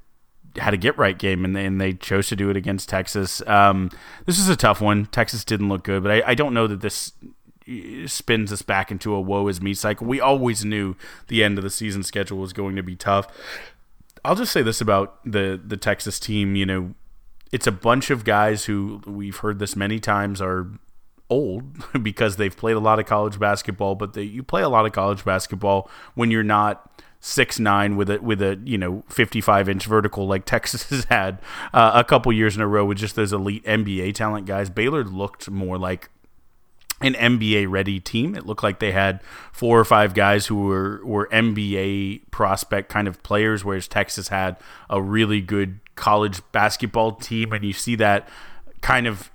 had 0.56 0.74
a 0.74 0.76
get 0.76 0.98
right 0.98 1.18
game, 1.18 1.44
and 1.44 1.54
they, 1.54 1.64
and 1.64 1.80
they 1.80 1.92
chose 1.92 2.28
to 2.28 2.36
do 2.36 2.50
it 2.50 2.56
against 2.56 2.88
Texas. 2.88 3.40
Um, 3.46 3.90
this 4.26 4.38
is 4.38 4.48
a 4.48 4.56
tough 4.56 4.80
one. 4.80 5.06
Texas 5.06 5.44
didn't 5.44 5.68
look 5.68 5.84
good, 5.84 6.02
but 6.02 6.12
I, 6.12 6.22
I 6.26 6.34
don't 6.34 6.52
know 6.52 6.66
that 6.66 6.80
this 6.80 7.12
spins 8.06 8.52
us 8.52 8.62
back 8.62 8.90
into 8.90 9.14
a 9.14 9.20
woe 9.20 9.46
is 9.46 9.60
me 9.60 9.74
cycle. 9.74 10.06
We 10.06 10.20
always 10.20 10.64
knew 10.64 10.96
the 11.28 11.44
end 11.44 11.56
of 11.56 11.62
the 11.64 11.70
season 11.70 12.02
schedule 12.02 12.38
was 12.38 12.52
going 12.52 12.74
to 12.76 12.82
be 12.82 12.96
tough. 12.96 13.28
I'll 14.24 14.36
just 14.36 14.52
say 14.52 14.62
this 14.62 14.80
about 14.80 15.18
the 15.24 15.60
the 15.64 15.76
Texas 15.76 16.20
team, 16.20 16.54
you 16.56 16.66
know, 16.66 16.94
it's 17.52 17.66
a 17.66 17.72
bunch 17.72 18.10
of 18.10 18.24
guys 18.24 18.66
who 18.66 19.00
we've 19.06 19.38
heard 19.38 19.58
this 19.58 19.74
many 19.74 19.98
times 19.98 20.40
are 20.40 20.68
old 21.28 21.64
because 22.02 22.36
they've 22.36 22.56
played 22.56 22.76
a 22.76 22.80
lot 22.80 22.98
of 22.98 23.06
college 23.06 23.38
basketball, 23.38 23.94
but 23.94 24.12
they, 24.12 24.22
you 24.22 24.42
play 24.42 24.62
a 24.62 24.68
lot 24.68 24.86
of 24.86 24.92
college 24.92 25.24
basketball 25.24 25.90
when 26.14 26.30
you're 26.30 26.42
not 26.42 26.86
six 27.22 27.58
nine 27.58 27.96
with 27.96 28.08
a 28.08 28.18
with 28.18 28.40
a 28.40 28.58
you 28.64 28.78
know 28.78 29.04
55 29.10 29.68
inch 29.68 29.84
vertical 29.84 30.26
like 30.26 30.44
Texas 30.46 30.88
has 30.88 31.04
had 31.04 31.38
uh, 31.72 31.92
a 31.94 32.04
couple 32.04 32.32
years 32.32 32.56
in 32.56 32.62
a 32.62 32.66
row 32.66 32.84
with 32.84 32.98
just 32.98 33.14
those 33.14 33.32
elite 33.32 33.64
NBA 33.64 34.14
talent 34.14 34.46
guys. 34.46 34.70
Baylor 34.70 35.04
looked 35.04 35.50
more 35.50 35.78
like 35.78 36.10
an 37.00 37.14
NBA 37.14 37.70
ready 37.70 37.98
team. 37.98 38.34
It 38.34 38.46
looked 38.46 38.62
like 38.62 38.78
they 38.78 38.92
had 38.92 39.20
four 39.52 39.78
or 39.78 39.84
five 39.84 40.14
guys 40.14 40.46
who 40.46 40.62
were, 40.62 41.00
were 41.04 41.28
NBA 41.32 42.30
prospect 42.30 42.90
kind 42.90 43.08
of 43.08 43.22
players, 43.22 43.64
whereas 43.64 43.88
Texas 43.88 44.28
had 44.28 44.56
a 44.88 45.00
really 45.00 45.40
good 45.40 45.80
college 45.94 46.42
basketball 46.52 47.12
team. 47.12 47.52
And 47.52 47.64
you 47.64 47.72
see 47.72 47.96
that 47.96 48.28
kind 48.82 49.06
of 49.06 49.30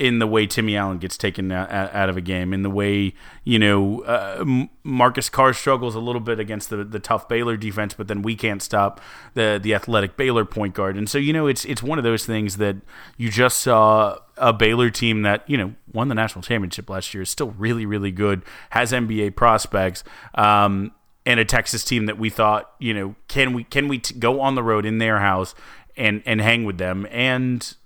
in 0.00 0.18
the 0.18 0.26
way 0.26 0.46
Timmy 0.46 0.78
Allen 0.78 0.96
gets 0.96 1.18
taken 1.18 1.52
out 1.52 2.08
of 2.08 2.16
a 2.16 2.22
game, 2.22 2.54
in 2.54 2.62
the 2.62 2.70
way 2.70 3.12
you 3.44 3.58
know 3.58 4.00
uh, 4.04 4.42
Marcus 4.82 5.28
Carr 5.28 5.52
struggles 5.52 5.94
a 5.94 6.00
little 6.00 6.22
bit 6.22 6.40
against 6.40 6.70
the, 6.70 6.82
the 6.82 6.98
tough 6.98 7.28
Baylor 7.28 7.58
defense, 7.58 7.92
but 7.92 8.08
then 8.08 8.22
we 8.22 8.34
can't 8.34 8.62
stop 8.62 9.00
the 9.34 9.60
the 9.62 9.74
athletic 9.74 10.16
Baylor 10.16 10.46
point 10.46 10.74
guard, 10.74 10.96
and 10.96 11.08
so 11.08 11.18
you 11.18 11.34
know 11.34 11.46
it's 11.46 11.66
it's 11.66 11.82
one 11.82 11.98
of 11.98 12.04
those 12.04 12.24
things 12.24 12.56
that 12.56 12.76
you 13.18 13.30
just 13.30 13.60
saw 13.60 14.16
a 14.38 14.54
Baylor 14.54 14.88
team 14.88 15.20
that 15.22 15.48
you 15.48 15.58
know 15.58 15.74
won 15.92 16.08
the 16.08 16.14
national 16.14 16.42
championship 16.42 16.88
last 16.88 17.12
year 17.12 17.22
is 17.22 17.28
still 17.28 17.50
really 17.50 17.84
really 17.84 18.10
good, 18.10 18.42
has 18.70 18.92
NBA 18.92 19.36
prospects. 19.36 20.02
Um, 20.34 20.92
and 21.26 21.38
a 21.38 21.44
Texas 21.44 21.84
team 21.84 22.06
that 22.06 22.18
we 22.18 22.30
thought, 22.30 22.72
you 22.78 22.94
know, 22.94 23.14
can 23.28 23.52
we 23.52 23.64
can 23.64 23.86
we 23.86 23.98
t- 23.98 24.18
go 24.18 24.40
on 24.40 24.54
the 24.54 24.62
road 24.62 24.86
in 24.86 24.96
their 24.96 25.18
house 25.18 25.54
and 25.94 26.22
and 26.24 26.40
hang 26.40 26.64
with 26.64 26.78
them? 26.78 27.06
And 27.10 27.76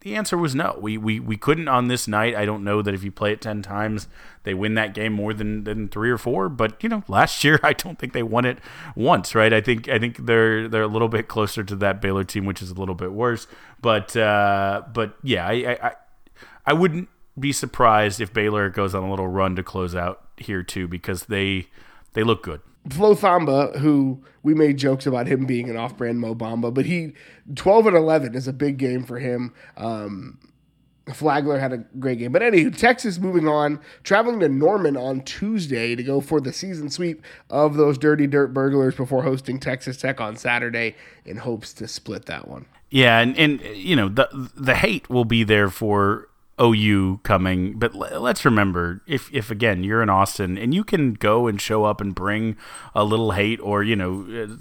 the 0.00 0.14
answer 0.14 0.38
was 0.38 0.54
no. 0.54 0.78
We, 0.80 0.96
we 0.96 1.18
we 1.18 1.36
couldn't 1.36 1.66
on 1.66 1.88
this 1.88 2.06
night. 2.06 2.36
I 2.36 2.44
don't 2.44 2.62
know 2.62 2.82
that 2.82 2.94
if 2.94 3.02
you 3.02 3.10
play 3.10 3.32
it 3.32 3.40
ten 3.40 3.62
times, 3.62 4.06
they 4.44 4.54
win 4.54 4.74
that 4.74 4.94
game 4.94 5.12
more 5.12 5.34
than, 5.34 5.64
than 5.64 5.88
three 5.88 6.10
or 6.10 6.18
four. 6.18 6.48
But 6.48 6.82
you 6.82 6.88
know, 6.88 7.02
last 7.08 7.42
year 7.44 7.58
I 7.62 7.72
don't 7.72 7.98
think 7.98 8.12
they 8.12 8.22
won 8.22 8.44
it 8.44 8.58
once, 8.94 9.34
right? 9.34 9.52
I 9.52 9.60
think 9.60 9.88
I 9.88 9.98
think 9.98 10.26
they're 10.26 10.68
they're 10.68 10.82
a 10.82 10.88
little 10.88 11.08
bit 11.08 11.26
closer 11.26 11.64
to 11.64 11.76
that 11.76 12.00
Baylor 12.00 12.24
team, 12.24 12.44
which 12.44 12.62
is 12.62 12.70
a 12.70 12.74
little 12.74 12.94
bit 12.94 13.12
worse. 13.12 13.48
But 13.80 14.16
uh, 14.16 14.82
but 14.92 15.16
yeah, 15.22 15.46
I, 15.46 15.78
I 15.82 15.92
I 16.64 16.72
wouldn't 16.74 17.08
be 17.38 17.52
surprised 17.52 18.20
if 18.20 18.32
Baylor 18.32 18.70
goes 18.70 18.94
on 18.94 19.02
a 19.02 19.10
little 19.10 19.28
run 19.28 19.56
to 19.56 19.62
close 19.62 19.94
out 19.96 20.28
here 20.36 20.62
too, 20.62 20.86
because 20.86 21.24
they 21.24 21.66
they 22.12 22.22
look 22.22 22.44
good. 22.44 22.60
Flo 22.90 23.14
Thamba, 23.14 23.76
who 23.78 24.22
we 24.42 24.54
made 24.54 24.78
jokes 24.78 25.06
about 25.06 25.26
him 25.26 25.46
being 25.46 25.68
an 25.68 25.76
off-brand 25.76 26.20
Mo 26.20 26.34
Bamba, 26.34 26.72
but 26.72 26.86
he 26.86 27.12
12 27.54 27.88
and 27.88 27.96
11 27.96 28.34
is 28.34 28.48
a 28.48 28.52
big 28.52 28.78
game 28.78 29.04
for 29.04 29.18
him. 29.18 29.52
Um, 29.76 30.38
Flagler 31.12 31.58
had 31.58 31.72
a 31.72 31.78
great 31.98 32.18
game. 32.18 32.32
But 32.32 32.42
anyway, 32.42 32.70
Texas 32.70 33.18
moving 33.18 33.48
on, 33.48 33.80
traveling 34.02 34.40
to 34.40 34.48
Norman 34.48 34.96
on 34.96 35.22
Tuesday 35.22 35.94
to 35.94 36.02
go 36.02 36.20
for 36.20 36.40
the 36.40 36.52
season 36.52 36.90
sweep 36.90 37.22
of 37.50 37.74
those 37.76 37.98
Dirty 37.98 38.26
Dirt 38.26 38.48
Burglars 38.48 38.94
before 38.94 39.22
hosting 39.22 39.58
Texas 39.58 39.96
Tech 39.96 40.20
on 40.20 40.36
Saturday 40.36 40.94
in 41.24 41.38
hopes 41.38 41.72
to 41.74 41.88
split 41.88 42.26
that 42.26 42.48
one. 42.48 42.66
Yeah, 42.90 43.20
and, 43.20 43.36
and 43.38 43.60
you 43.60 43.96
know, 43.96 44.08
the 44.08 44.50
the 44.56 44.74
hate 44.74 45.10
will 45.10 45.26
be 45.26 45.44
there 45.44 45.68
for 45.68 46.27
OU 46.60 47.20
coming, 47.22 47.78
but 47.78 47.94
let's 47.94 48.44
remember 48.44 49.02
if 49.06 49.32
if 49.32 49.50
again 49.50 49.84
you're 49.84 50.02
in 50.02 50.10
Austin 50.10 50.58
and 50.58 50.74
you 50.74 50.84
can 50.84 51.14
go 51.14 51.46
and 51.46 51.60
show 51.60 51.84
up 51.84 52.00
and 52.00 52.14
bring 52.14 52.56
a 52.94 53.04
little 53.04 53.32
hate 53.32 53.60
or 53.60 53.82
you 53.82 53.96
know 53.96 54.56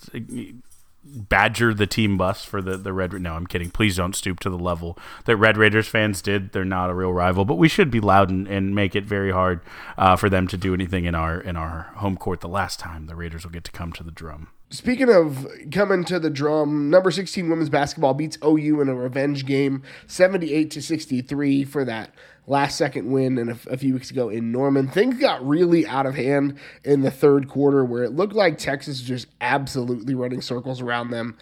badger 1.03 1.73
the 1.73 1.87
team 1.87 2.17
bus 2.17 2.43
for 2.43 2.61
the 2.61 2.77
the 2.77 2.93
Red. 2.93 3.13
No, 3.13 3.33
I'm 3.33 3.47
kidding. 3.47 3.71
Please 3.71 3.97
don't 3.97 4.15
stoop 4.15 4.39
to 4.41 4.49
the 4.49 4.57
level 4.57 4.97
that 5.25 5.37
Red 5.37 5.57
Raiders 5.57 5.87
fans 5.87 6.21
did. 6.21 6.51
They're 6.51 6.65
not 6.65 6.89
a 6.89 6.93
real 6.93 7.13
rival, 7.13 7.45
but 7.45 7.57
we 7.57 7.67
should 7.67 7.91
be 7.91 7.99
loud 7.99 8.29
and, 8.29 8.47
and 8.47 8.75
make 8.75 8.95
it 8.95 9.05
very 9.05 9.31
hard 9.31 9.61
uh, 9.97 10.15
for 10.15 10.29
them 10.29 10.47
to 10.47 10.57
do 10.57 10.73
anything 10.73 11.05
in 11.05 11.15
our 11.15 11.39
in 11.39 11.55
our 11.55 11.91
home 11.95 12.17
court. 12.17 12.41
The 12.41 12.47
last 12.47 12.79
time 12.79 13.07
the 13.07 13.15
Raiders 13.15 13.43
will 13.43 13.51
get 13.51 13.63
to 13.65 13.71
come 13.71 13.91
to 13.93 14.03
the 14.03 14.11
drum. 14.11 14.49
Speaking 14.69 15.09
of 15.09 15.47
coming 15.71 16.03
to 16.05 16.19
the 16.19 16.29
drum, 16.29 16.89
number 16.89 17.09
16 17.09 17.49
women's 17.49 17.69
basketball 17.69 18.13
beats 18.13 18.37
OU 18.43 18.81
in 18.81 18.89
a 18.89 18.95
revenge 18.95 19.45
game, 19.45 19.81
78 20.07 20.71
to 20.71 20.81
63 20.81 21.63
for 21.63 21.85
that 21.85 22.13
last 22.47 22.77
second 22.77 23.09
win 23.09 23.37
and 23.37 23.49
a, 23.49 23.77
few 23.77 23.93
weeks 23.93 24.11
ago 24.11 24.27
in 24.27 24.51
Norman. 24.51 24.89
Things 24.89 25.19
got 25.19 25.45
really 25.45 25.87
out 25.87 26.05
of 26.05 26.15
hand 26.15 26.57
in 26.83 27.01
the 27.01 27.11
third 27.11 27.47
quarter 27.47 27.85
where 27.85 28.03
it 28.03 28.11
looked 28.11 28.33
like 28.33 28.57
Texas 28.57 28.99
was 28.99 29.07
just 29.07 29.27
absolutely 29.39 30.15
running 30.15 30.41
circles 30.41 30.81
around 30.81 31.11
them. 31.11 31.37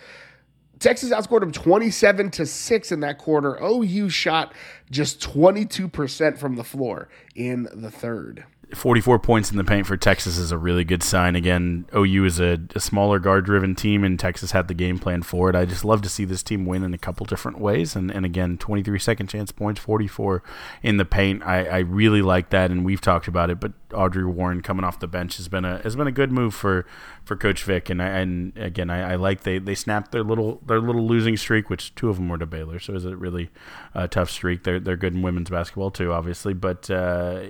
Texas 0.78 1.12
outscored 1.12 1.40
them 1.40 1.52
27 1.52 2.30
to 2.32 2.46
6 2.46 2.92
in 2.92 3.00
that 3.00 3.18
quarter. 3.18 3.58
OU 3.64 4.10
shot 4.10 4.54
just 4.92 5.20
22% 5.20 6.38
from 6.38 6.58
the 6.58 6.64
floor 6.64 7.10
in 7.34 7.68
the 7.74 7.90
third. 7.90 8.46
44 8.74 9.20
points 9.20 9.52
in 9.52 9.58
the 9.58 9.64
paint 9.64 9.86
for 9.86 9.98
Texas 9.98 10.38
is 10.38 10.52
a 10.52 10.58
really 10.58 10.84
good 10.84 11.04
sign. 11.04 11.36
Again, 11.36 11.86
OU 11.96 12.26
is 12.26 12.40
a, 12.40 12.60
a 12.74 12.80
smaller 12.80 13.20
guard 13.20 13.46
driven 13.46 13.76
team, 13.76 14.04
and 14.04 14.20
Texas 14.20 14.52
had 14.52 14.68
the 14.68 14.74
game 14.74 14.98
plan 14.98 15.22
for 15.24 15.50
it. 15.50 15.56
I 15.56 15.66
just 15.66 15.86
love 15.86 16.02
to 16.02 16.10
see 16.10 16.26
this 16.26 16.42
team 16.42 16.66
win 16.66 16.84
in 16.84 16.94
a 16.94 16.98
couple 16.98 17.26
different 17.26 17.60
ways. 17.60 17.96
And, 17.96 18.10
and 18.10 18.26
again, 18.26 18.58
23 18.58 18.98
second 19.00 19.28
chance 19.28 19.52
points, 19.52 19.80
44 19.80 20.42
in 20.82 20.98
the 20.98 21.06
paint. 21.06 21.44
I, 21.44 21.66
I 21.66 21.78
really 21.80 22.22
like 22.22 22.50
that, 22.50 22.72
and 22.72 22.86
we've 22.86 23.02
talked 23.02 23.28
about 23.28 23.50
it. 23.50 23.60
But 23.60 23.74
Audrey 23.94 24.26
Warren 24.26 24.62
coming 24.62 24.84
off 24.84 25.00
the 25.00 25.08
bench 25.08 25.38
has 25.38 25.48
been 25.48 25.66
a 25.66 25.80
has 25.80 25.96
been 25.96 26.08
a 26.08 26.12
good 26.12 26.32
move 26.32 26.54
for, 26.54 26.86
for 27.24 27.36
Coach 27.36 27.64
Vic. 27.64 27.90
And 27.90 28.02
I, 28.02 28.08
and 28.08 28.58
again, 28.58 28.90
I, 28.90 29.14
I 29.14 29.16
like 29.16 29.44
they, 29.44 29.60
they 29.60 29.76
snapped 29.76 30.12
their 30.12 30.24
little 30.24 30.62
their 30.66 30.80
little 30.80 31.06
losing 31.06 31.38
streak, 31.38 31.70
which 31.70 31.94
two 31.96 32.10
of 32.10 32.16
them 32.16 32.30
were 32.30 32.38
to 32.38 32.46
Baylor, 32.46 32.80
so 32.80 32.94
it 32.94 32.96
was 32.96 33.06
a 33.06 33.16
really 33.16 33.50
uh, 33.94 34.08
tough 34.08 34.30
streak. 34.30 34.64
They're 34.64 34.80
they're 34.80 34.98
good 34.98 35.14
in 35.14 35.22
women's 35.22 35.50
basketball 35.50 35.92
too, 35.92 36.12
obviously, 36.12 36.54
but. 36.54 36.90
Uh, 36.90 37.42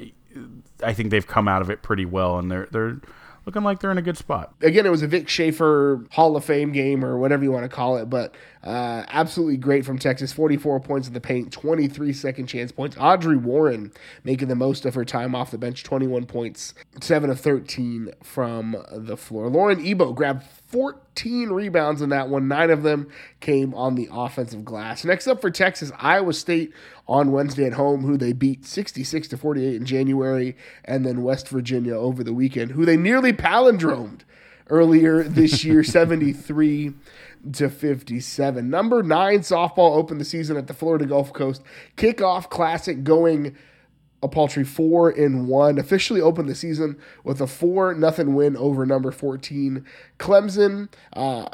I 0.84 0.94
think 0.94 1.10
they've 1.10 1.26
come 1.26 1.48
out 1.48 1.62
of 1.62 1.70
it 1.70 1.82
pretty 1.82 2.06
well, 2.06 2.38
and 2.38 2.52
they're 2.52 2.68
they're 2.72 2.98
looking 3.46 3.64
like 3.64 3.80
they're 3.80 3.92
in 3.92 3.98
a 3.98 4.02
good 4.04 4.18
spot. 4.18 4.54
Again, 4.62 4.86
it 4.86 4.90
was 4.90 5.02
a 5.02 5.08
Vic 5.08 5.30
Schaefer 5.30 6.04
Hall 6.12 6.36
of 6.36 6.44
Fame 6.44 6.72
game 6.72 7.06
or 7.06 7.18
whatever 7.18 7.44
you 7.44 7.52
want 7.52 7.64
to 7.64 7.70
call 7.70 7.98
it, 7.98 8.10
but 8.10 8.36
uh, 8.66 9.04
absolutely 9.10 9.58
great 9.58 9.86
from 9.86 10.00
Texas. 10.00 10.34
44 10.34 10.80
points 10.80 11.08
in 11.08 11.14
the 11.14 11.22
paint, 11.22 11.52
23 11.52 12.12
second 12.14 12.48
chance 12.48 12.72
points. 12.72 12.98
Audrey 13.00 13.38
Warren 13.38 13.92
making 14.24 14.48
the 14.48 14.56
most 14.56 14.86
of 14.86 14.96
her 14.96 15.06
time 15.06 15.36
off 15.36 15.52
the 15.52 15.58
bench, 15.60 15.84
21 15.84 16.26
points, 16.26 16.74
7 17.00 17.30
of 17.30 17.40
13 17.40 18.12
from 18.24 18.76
the 18.92 19.16
floor. 19.16 19.50
Lauren 19.50 19.86
Ebo 19.86 20.14
grabbed 20.14 20.44
14 20.68 21.50
rebounds 21.50 22.02
in 22.02 22.10
that 22.10 22.28
one. 22.28 22.48
Nine 22.48 22.72
of 22.72 22.82
them 22.82 23.08
came 23.40 23.74
on 23.76 23.94
the 23.94 24.10
offensive 24.12 24.66
glass. 24.66 25.06
Next 25.06 25.28
up 25.28 25.42
for 25.42 25.52
Texas, 25.52 25.92
Iowa 26.00 26.34
State 26.34 26.74
on 27.08 27.32
Wednesday 27.32 27.66
at 27.66 27.74
home, 27.74 28.02
who 28.02 28.18
they 28.18 28.34
beat 28.34 28.66
66 28.66 29.28
to 29.28 29.38
48 29.38 29.76
in 29.76 29.86
January, 29.86 30.58
and 30.84 31.06
then 31.06 31.22
West 31.22 31.50
Virginia 31.50 31.96
over 31.96 32.24
the 32.24 32.34
weekend, 32.34 32.72
who 32.72 32.84
they 32.84 32.98
nearly 32.98 33.32
palindromed 33.32 34.22
earlier 34.72 35.22
this 35.22 35.64
year, 35.64 35.84
73 35.84 36.94
to 37.54 37.70
57. 37.70 38.70
Number 38.70 39.04
nine 39.04 39.40
softball 39.40 39.96
opened 39.96 40.20
the 40.20 40.26
season 40.26 40.58
at 40.58 40.68
the 40.68 40.74
Florida 40.74 41.06
Gulf 41.06 41.34
Coast 41.34 41.62
Kickoff 41.98 42.50
Classic 42.50 43.04
going 43.04 43.56
a 44.24 44.28
paltry 44.28 44.64
four 44.64 45.12
in 45.12 45.48
one. 45.48 45.78
Officially 45.78 46.22
opened 46.22 46.50
the 46.50 46.56
season 46.56 46.98
with 47.24 47.42
a 47.42 47.48
four 47.48 47.94
nothing 47.94 48.34
win 48.34 48.58
over 48.58 48.86
number 48.86 49.12
14 49.12 49.86
Clemson. 50.20 50.90
Uh, 51.14 51.48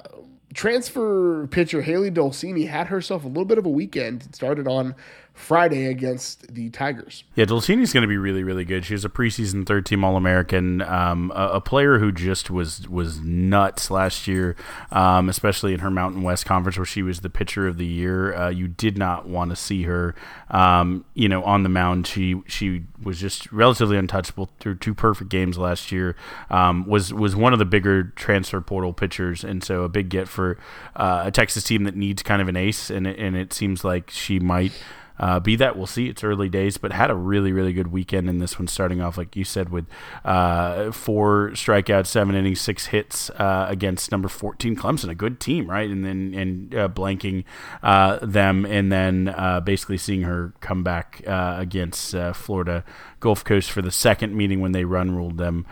transfer 0.53 1.47
pitcher 1.47 1.81
Hailey 1.81 2.11
Dolcini 2.11 2.67
had 2.67 2.87
herself 2.87 3.23
a 3.23 3.27
little 3.27 3.45
bit 3.45 3.57
of 3.57 3.65
a 3.65 3.69
weekend. 3.69 4.23
It 4.23 4.35
started 4.35 4.67
on 4.67 4.95
Friday 5.41 5.87
against 5.87 6.53
the 6.53 6.69
Tigers. 6.69 7.23
Yeah, 7.35 7.45
Dolcini's 7.45 7.91
going 7.91 8.03
to 8.03 8.07
be 8.07 8.17
really, 8.17 8.43
really 8.43 8.63
good. 8.63 8.85
She 8.85 8.93
was 8.93 9.03
a 9.03 9.09
preseason 9.09 9.65
third 9.65 9.85
team 9.85 10.03
All 10.03 10.15
American, 10.15 10.81
um, 10.83 11.31
a, 11.35 11.53
a, 11.53 11.61
player 11.61 11.97
who 11.97 12.11
just 12.11 12.51
was 12.51 12.87
was 12.87 13.19
nuts 13.19 13.89
last 13.89 14.27
year, 14.27 14.55
um, 14.91 15.29
especially 15.29 15.73
in 15.73 15.79
her 15.79 15.89
Mountain 15.89 16.21
West 16.21 16.45
Conference 16.45 16.77
where 16.77 16.85
she 16.85 17.01
was 17.01 17.21
the 17.21 17.29
pitcher 17.29 17.67
of 17.67 17.77
the 17.77 17.85
year. 17.85 18.35
Uh, 18.35 18.49
you 18.49 18.67
did 18.67 18.97
not 18.97 19.27
want 19.27 19.49
to 19.49 19.55
see 19.55 19.83
her, 19.83 20.13
um, 20.51 21.05
you 21.15 21.27
know, 21.27 21.43
on 21.43 21.63
the 21.63 21.69
mound. 21.69 22.05
She 22.05 22.41
she 22.45 22.83
was 23.01 23.19
just 23.19 23.51
relatively 23.51 23.97
untouchable 23.97 24.49
through 24.59 24.75
two 24.75 24.93
perfect 24.93 25.31
games 25.31 25.57
last 25.57 25.91
year. 25.91 26.15
Um, 26.49 26.85
was 26.85 27.13
was 27.13 27.35
one 27.35 27.51
of 27.51 27.59
the 27.59 27.65
bigger 27.65 28.03
transfer 28.03 28.61
portal 28.61 28.93
pitchers, 28.93 29.43
and 29.43 29.63
so 29.63 29.83
a 29.83 29.89
big 29.89 30.09
get 30.09 30.27
for 30.27 30.57
uh, 30.95 31.23
a 31.25 31.31
Texas 31.31 31.63
team 31.63 31.83
that 31.85 31.95
needs 31.95 32.21
kind 32.21 32.41
of 32.41 32.47
an 32.47 32.55
ace, 32.55 32.91
and 32.91 33.07
and 33.07 33.35
it 33.35 33.53
seems 33.53 33.83
like 33.83 34.11
she 34.11 34.39
might 34.39 34.73
uh, 35.19 35.39
be 35.39 35.55
that 35.55 35.77
we'll 35.77 35.87
see. 35.87 36.07
It's 36.07 36.23
early 36.23 36.49
days, 36.49 36.77
but 36.77 36.91
had 36.91 37.11
a 37.11 37.15
really 37.15 37.51
really 37.51 37.73
good 37.73 37.87
weekend 37.87 38.29
in 38.29 38.39
this 38.39 38.57
one. 38.57 38.67
Starting 38.67 39.01
off 39.01 39.17
like 39.17 39.35
you 39.35 39.43
said 39.43 39.69
with 39.69 39.85
uh, 40.25 40.91
four 40.91 41.51
strikeouts, 41.51 42.07
seven 42.07 42.35
innings, 42.35 42.61
six 42.61 42.87
hits 42.87 43.29
uh, 43.31 43.65
against 43.69 44.11
number 44.11 44.27
fourteen 44.27 44.75
Clemson, 44.75 45.09
a 45.09 45.15
good 45.15 45.39
team, 45.39 45.69
right? 45.69 45.89
And 45.89 46.03
then 46.03 46.33
and 46.35 46.75
uh, 46.75 46.89
blanking 46.89 47.43
uh, 47.83 48.19
them, 48.21 48.65
and 48.65 48.91
then 48.91 49.29
uh, 49.29 49.59
basically 49.59 49.97
seeing 49.97 50.23
her 50.23 50.53
come 50.59 50.83
back 50.83 51.21
against 51.25 52.15
Florida 52.33 52.83
Gulf 53.19 53.43
Coast 53.43 53.71
for 53.71 53.81
the 53.81 53.91
second 53.91 54.35
meeting 54.35 54.59
when 54.61 54.71
they 54.71 54.85
run 54.85 55.11
ruled 55.11 55.37
them 55.37 55.65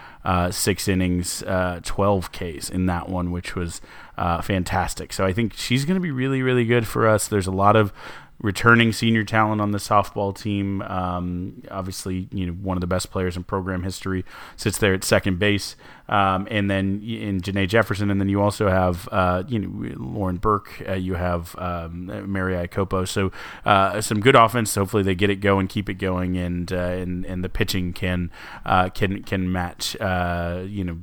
six 0.52 0.88
innings, 0.88 1.44
twelve 1.84 2.32
Ks 2.32 2.70
in 2.70 2.86
that 2.86 3.10
one, 3.10 3.32
which 3.32 3.56
was 3.56 3.82
fantastic. 4.18 5.14
So 5.14 5.26
I 5.26 5.34
think 5.34 5.54
she's 5.54 5.86
going 5.86 5.96
to 5.96 6.02
be 6.02 6.12
really 6.12 6.42
really 6.42 6.66
good 6.66 6.88
for 6.88 7.08
us. 7.08 7.28
There's 7.28 7.48
a 7.48 7.52
lot 7.52 7.76
of 7.76 7.94
returning 8.42 8.94
senior 8.94 9.24
talent 9.24 9.62
on 9.62 9.72
the 9.72 9.78
softball 9.78 10.36
team. 10.36 10.82
Um, 10.84 11.62
obviously, 11.70 12.28
you 12.32 12.46
know 12.48 12.54
one 12.54 12.78
of 12.78 12.82
the 12.82 12.88
best 12.88 13.12
players 13.12 13.36
in 13.36 13.44
program 13.44 13.84
history 13.84 14.24
sits 14.56 14.78
there 14.78 14.94
at 14.94 15.04
second 15.04 15.40
base, 15.40 15.76
um, 16.08 16.48
and 16.50 16.70
then 16.70 17.02
in 17.04 17.42
Janae 17.42 17.68
Jefferson, 17.68 18.10
and 18.10 18.20
then 18.20 18.30
you 18.30 18.42
also 18.42 18.70
have 18.70 19.10
uh, 19.12 19.44
you 19.48 19.60
know 19.60 19.96
Lauren 19.98 20.38
Burke, 20.38 20.84
uh, 20.88 20.94
you 20.94 21.16
have 21.16 21.56
um, 21.58 22.32
Mary 22.32 22.54
Iakopo. 22.54 23.08
So 23.08 23.32
uh, 23.66 24.02
some 24.02 24.22
good 24.22 24.36
offense. 24.36 24.74
Hopefully 24.76 25.04
they 25.04 25.16
get 25.16 25.30
it 25.30 25.38
going, 25.38 25.68
keep 25.68 25.90
it 25.90 25.96
going, 25.96 26.38
and 26.38 26.72
uh, 26.72 26.78
and 26.78 27.26
and 27.26 27.44
the 27.44 27.50
pitching 27.50 27.94
can 27.94 28.32
uh, 28.66 28.90
can 28.90 29.24
can 29.24 29.52
match. 29.52 30.00
Uh, 30.00 30.64
you 30.66 30.84
know 30.84 30.98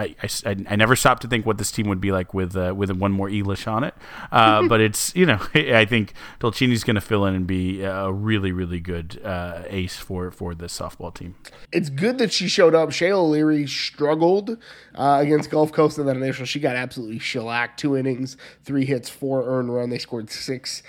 I, 0.00 0.16
I, 0.22 0.56
I, 0.68 0.76
never 0.76 0.96
stopped 0.96 1.22
to 1.22 1.28
think 1.28 1.44
what 1.44 1.58
this 1.58 1.70
team 1.70 1.88
would 1.88 2.00
be 2.00 2.10
like 2.10 2.32
with 2.32 2.56
uh, 2.56 2.74
with 2.74 2.90
one 2.90 3.12
more 3.12 3.28
Elish 3.28 3.70
on 3.70 3.84
it. 3.84 3.94
Uh, 4.32 4.66
but 4.66 4.80
it's 4.80 5.14
you 5.14 5.26
know 5.26 5.38
I 5.54 5.84
think 5.84 6.14
Dolcini's 6.38 6.84
going 6.84 6.94
to 6.94 7.00
fill 7.00 7.26
in 7.26 7.34
and 7.34 7.46
be 7.46 7.82
a 7.82 8.10
really 8.10 8.52
really 8.52 8.80
good 8.80 9.20
uh, 9.24 9.62
ace 9.68 9.96
for 9.96 10.30
for 10.30 10.54
this 10.54 10.78
softball 10.78 11.14
team. 11.14 11.34
It's 11.72 11.90
good 11.90 12.18
that 12.18 12.32
she 12.32 12.48
showed 12.48 12.74
up. 12.74 12.92
Shea 12.92 13.12
O'Leary 13.12 13.66
struggled 13.66 14.56
uh, 14.94 15.18
against 15.20 15.50
Gulf 15.50 15.72
Coast 15.72 15.98
in 15.98 16.06
that 16.06 16.16
initial. 16.16 16.46
She 16.46 16.60
got 16.60 16.76
absolutely 16.76 17.18
shellacked. 17.18 17.78
Two 17.78 17.96
innings, 17.96 18.36
three 18.64 18.86
hits, 18.86 19.08
four 19.08 19.46
earned 19.46 19.74
run. 19.74 19.90
They 19.90 19.98
scored 19.98 20.30
six 20.30 20.82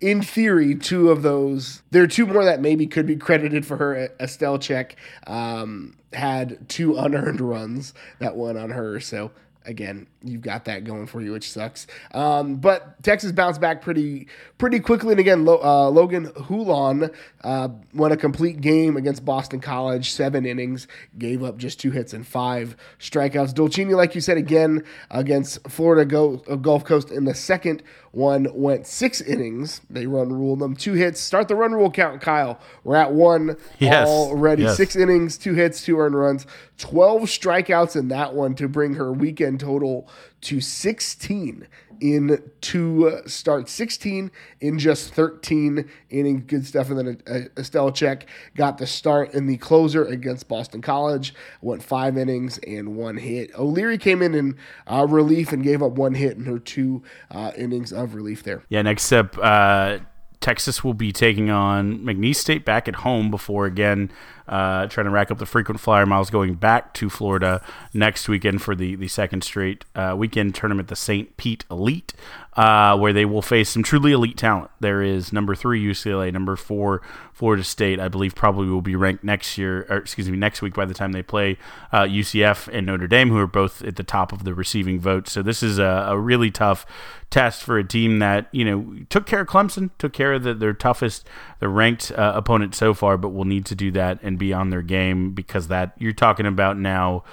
in 0.00 0.22
theory, 0.22 0.74
two 0.74 1.10
of 1.10 1.22
those. 1.22 1.82
There 1.90 2.02
are 2.02 2.08
two 2.08 2.26
more 2.26 2.44
that 2.44 2.60
maybe 2.60 2.86
could 2.86 3.06
be 3.06 3.16
credited 3.16 3.66
for 3.66 3.76
her. 3.76 4.10
Estelle 4.20 4.58
Czech 4.58 4.96
um, 5.26 5.96
had 6.12 6.68
two 6.68 6.96
unearned 6.96 7.40
runs 7.40 7.94
that 8.18 8.36
went 8.36 8.58
on 8.58 8.70
her. 8.70 9.00
So 9.00 9.30
again, 9.66 10.06
you've 10.22 10.42
got 10.42 10.66
that 10.66 10.84
going 10.84 11.06
for 11.06 11.20
you, 11.20 11.32
which 11.32 11.50
sucks. 11.50 11.86
Um, 12.12 12.56
but 12.56 13.02
Texas 13.02 13.32
bounced 13.32 13.60
back 13.60 13.82
pretty 13.82 14.28
pretty 14.58 14.80
quickly, 14.80 15.12
and 15.12 15.20
again, 15.20 15.44
Lo, 15.44 15.60
uh, 15.62 15.88
Logan 15.90 16.26
Hulon 16.32 17.14
uh, 17.42 17.68
won 17.92 18.12
a 18.12 18.16
complete 18.16 18.60
game 18.60 18.96
against 18.96 19.24
Boston 19.24 19.60
College, 19.60 20.10
seven 20.10 20.46
innings, 20.46 20.86
gave 21.18 21.42
up 21.42 21.56
just 21.56 21.80
two 21.80 21.90
hits 21.90 22.12
and 22.12 22.26
five 22.26 22.76
strikeouts. 22.98 23.54
Dolcini, 23.54 23.96
like 23.96 24.14
you 24.14 24.20
said, 24.20 24.36
again 24.36 24.84
against 25.10 25.66
Florida 25.68 26.04
Go, 26.04 26.42
uh, 26.48 26.56
Gulf 26.56 26.84
Coast 26.84 27.10
in 27.10 27.24
the 27.24 27.34
second 27.34 27.82
one 28.14 28.48
went 28.54 28.86
six 28.86 29.20
innings. 29.20 29.80
They 29.90 30.06
run 30.06 30.32
rule 30.32 30.56
them 30.56 30.76
two 30.76 30.92
hits. 30.92 31.20
Start 31.20 31.48
the 31.48 31.56
run 31.56 31.72
rule 31.72 31.90
count, 31.90 32.20
Kyle. 32.20 32.60
We're 32.82 32.96
at 32.96 33.12
one 33.12 33.56
yes. 33.78 34.08
already. 34.08 34.64
Yes. 34.64 34.76
Six 34.76 34.96
innings, 34.96 35.36
two 35.36 35.54
hits, 35.54 35.84
two 35.84 35.98
earned 35.98 36.14
runs, 36.14 36.46
twelve 36.78 37.22
strikeouts 37.22 37.96
in 37.96 38.08
that 38.08 38.34
one 38.34 38.54
to 38.56 38.68
bring 38.68 38.94
her 38.94 39.12
weekend 39.12 39.60
total 39.60 40.08
to 40.42 40.60
16 40.60 41.66
in 42.00 42.50
two 42.60 43.22
starts. 43.26 43.72
16 43.72 44.30
in 44.60 44.78
just 44.78 45.12
13 45.14 45.88
innings. 46.10 46.44
Good 46.46 46.66
stuff. 46.66 46.90
And 46.90 46.98
then 46.98 47.22
uh, 47.26 47.60
Estelle 47.60 47.92
Czech 47.92 48.26
got 48.56 48.78
the 48.78 48.86
start 48.86 49.34
in 49.34 49.46
the 49.46 49.56
closer 49.56 50.04
against 50.04 50.48
Boston 50.48 50.80
College. 50.80 51.34
Went 51.60 51.82
five 51.82 52.16
innings 52.16 52.58
and 52.58 52.96
one 52.96 53.16
hit. 53.16 53.50
O'Leary 53.58 53.98
came 53.98 54.22
in 54.22 54.34
in 54.34 54.56
uh, 54.86 55.06
relief 55.08 55.52
and 55.52 55.62
gave 55.62 55.82
up 55.82 55.92
one 55.92 56.14
hit 56.14 56.36
in 56.36 56.44
her 56.44 56.58
two 56.58 57.02
uh, 57.30 57.52
innings 57.56 57.92
of 57.92 58.14
relief 58.14 58.42
there. 58.42 58.62
Yeah, 58.68 58.82
next 58.82 59.12
up, 59.12 59.36
uh, 59.40 59.98
Texas 60.44 60.84
will 60.84 60.92
be 60.92 61.10
taking 61.10 61.48
on 61.48 62.00
McNeese 62.00 62.36
State 62.36 62.66
back 62.66 62.86
at 62.86 62.96
home 62.96 63.30
before 63.30 63.64
again 63.64 64.10
uh, 64.46 64.86
trying 64.88 65.06
to 65.06 65.10
rack 65.10 65.30
up 65.30 65.38
the 65.38 65.46
frequent 65.46 65.80
flyer 65.80 66.04
miles 66.04 66.28
going 66.28 66.52
back 66.52 66.92
to 66.92 67.08
Florida 67.08 67.64
next 67.94 68.28
weekend 68.28 68.60
for 68.60 68.74
the, 68.74 68.94
the 68.94 69.08
second 69.08 69.42
straight 69.42 69.86
uh, 69.94 70.14
weekend 70.14 70.54
tournament, 70.54 70.88
the 70.88 70.96
St. 70.96 71.34
Pete 71.38 71.64
Elite, 71.70 72.12
uh, 72.56 72.96
where 72.96 73.12
they 73.12 73.24
will 73.24 73.42
face 73.42 73.70
some 73.70 73.82
truly 73.82 74.12
elite 74.12 74.36
talent. 74.36 74.70
There 74.80 75.02
is 75.02 75.32
number 75.32 75.54
three 75.54 75.84
UCLA, 75.84 76.32
number 76.32 76.54
four 76.56 77.02
Florida 77.32 77.64
State. 77.64 77.98
I 77.98 78.08
believe 78.08 78.34
probably 78.34 78.68
will 78.68 78.80
be 78.80 78.94
ranked 78.94 79.24
next 79.24 79.58
year, 79.58 79.86
or 79.90 79.96
excuse 79.96 80.30
me, 80.30 80.36
next 80.36 80.62
week 80.62 80.74
by 80.74 80.84
the 80.84 80.94
time 80.94 81.12
they 81.12 81.22
play 81.22 81.58
UCF 81.92 82.68
uh, 82.68 82.72
and 82.72 82.86
Notre 82.86 83.08
Dame, 83.08 83.30
who 83.30 83.38
are 83.38 83.48
both 83.48 83.82
at 83.82 83.96
the 83.96 84.04
top 84.04 84.32
of 84.32 84.44
the 84.44 84.54
receiving 84.54 85.00
vote. 85.00 85.28
So 85.28 85.42
this 85.42 85.62
is 85.62 85.78
a, 85.78 86.06
a 86.08 86.18
really 86.18 86.50
tough 86.50 86.86
test 87.30 87.64
for 87.64 87.78
a 87.78 87.84
team 87.84 88.20
that 88.20 88.46
you 88.52 88.64
know 88.64 88.94
took 89.08 89.26
care 89.26 89.40
of 89.40 89.48
Clemson, 89.48 89.90
took 89.98 90.12
care 90.12 90.34
of 90.34 90.44
the, 90.44 90.54
their 90.54 90.72
toughest, 90.72 91.26
the 91.58 91.68
ranked 91.68 92.12
uh, 92.12 92.32
opponent 92.36 92.76
so 92.76 92.94
far, 92.94 93.16
but 93.16 93.30
will 93.30 93.44
need 93.44 93.66
to 93.66 93.74
do 93.74 93.90
that 93.90 94.20
and 94.22 94.38
be 94.38 94.52
on 94.52 94.70
their 94.70 94.82
game 94.82 95.32
because 95.32 95.66
that 95.66 95.92
you're 95.98 96.12
talking 96.12 96.46
about 96.46 96.78
now 96.78 97.24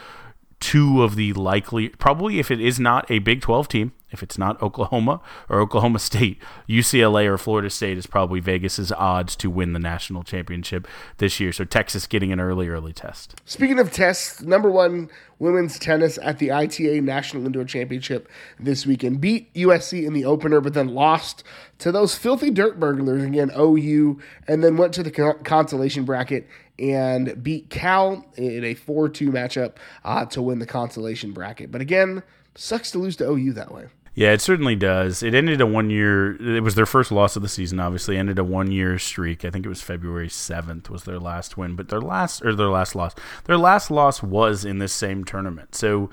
two 0.62 1.04
of 1.04 1.16
the 1.16 1.34
likely, 1.34 1.90
probably 1.90 2.40
if 2.40 2.50
it 2.50 2.62
is 2.62 2.80
not 2.80 3.10
a 3.12 3.20
Big 3.20 3.42
12 3.42 3.68
team, 3.68 3.92
if 4.12 4.22
it's 4.22 4.38
not 4.38 4.62
Oklahoma 4.62 5.20
or 5.50 5.60
Oklahoma 5.60 6.00
State, 6.12 6.42
UCLA 6.70 7.26
or 7.26 7.38
Florida 7.38 7.70
State 7.70 7.98
is 7.98 8.06
probably 8.06 8.40
Vegas's 8.40 8.92
odds 8.92 9.36
to 9.38 9.50
win 9.50 9.74
the 9.74 9.80
national 9.80 10.24
championship 10.24 10.88
this 11.18 11.40
year. 11.40 11.52
So 11.52 11.66
Texas 11.66 12.08
getting 12.08 12.32
an 12.32 12.40
early, 12.40 12.70
early 12.70 12.94
test. 12.94 13.42
Speaking 13.46 13.80
of 13.80 13.92
tests, 13.92 14.42
number 14.42 14.70
one 14.70 15.10
women's 15.40 15.80
tennis 15.80 16.20
at 16.22 16.38
the 16.38 16.52
ITA 16.52 17.02
National 17.02 17.46
Indoor 17.46 17.66
Championship 17.66 18.30
this 18.60 18.86
weekend 18.86 19.20
beat 19.20 19.52
USC 19.56 20.06
in 20.06 20.14
the 20.14 20.26
opener, 20.26 20.62
but 20.62 20.76
then 20.76 20.90
lost 20.90 21.44
to 21.80 21.92
those 21.92 22.16
filthy 22.16 22.52
dirt 22.52 22.80
burglars 22.80 23.24
again, 23.24 23.52
OU, 23.58 24.22
and 24.48 24.64
then 24.64 24.78
went 24.78 24.94
to 24.94 25.02
the 25.02 25.36
consolation 25.44 26.06
bracket 26.06 26.48
and 26.82 27.42
beat 27.44 27.70
Cal 27.70 28.26
in 28.36 28.64
a 28.64 28.74
4 28.74 29.10
2 29.10 29.32
matchup 29.32 29.76
uh, 30.04 30.26
to 30.26 30.42
win 30.42 30.60
the 30.60 30.66
consolation 30.66 31.32
bracket. 31.32 31.72
But 31.72 31.82
again, 31.82 32.24
sucks 32.56 32.92
to 32.92 33.00
lose 33.00 33.16
to 33.18 33.30
OU 33.30 33.54
that 33.54 33.72
way. 33.72 33.88
Yeah, 34.14 34.34
it 34.34 34.42
certainly 34.42 34.76
does. 34.76 35.24
It 35.24 35.34
ended 35.34 35.62
a 35.62 35.66
one 35.66 35.90
year. 35.90 36.36
It 36.56 36.64
was 36.64 36.76
their 36.76 36.86
first 36.86 37.14
loss 37.14 37.38
of 37.38 37.44
the 37.44 37.48
season. 37.48 37.80
Obviously, 37.80 38.18
ended 38.18 38.40
a 38.40 38.44
one 38.44 38.70
year 38.70 39.00
streak. 39.00 39.46
I 39.46 39.50
think 39.50 39.66
it 39.66 39.70
was 39.70 39.82
February 39.82 40.28
seventh 40.28 40.90
was 40.90 41.04
their 41.04 41.20
last 41.20 41.56
win, 41.56 41.78
but 41.78 41.88
their 41.88 42.02
last 42.02 42.44
or 42.44 42.54
their 42.54 42.68
last 42.68 42.94
loss. 42.94 43.16
Their 43.46 43.58
last 43.58 43.90
loss 43.90 44.22
was 44.22 44.66
in 44.66 44.80
this 44.80 44.92
same 44.92 45.24
tournament. 45.24 45.76
So 45.76 46.10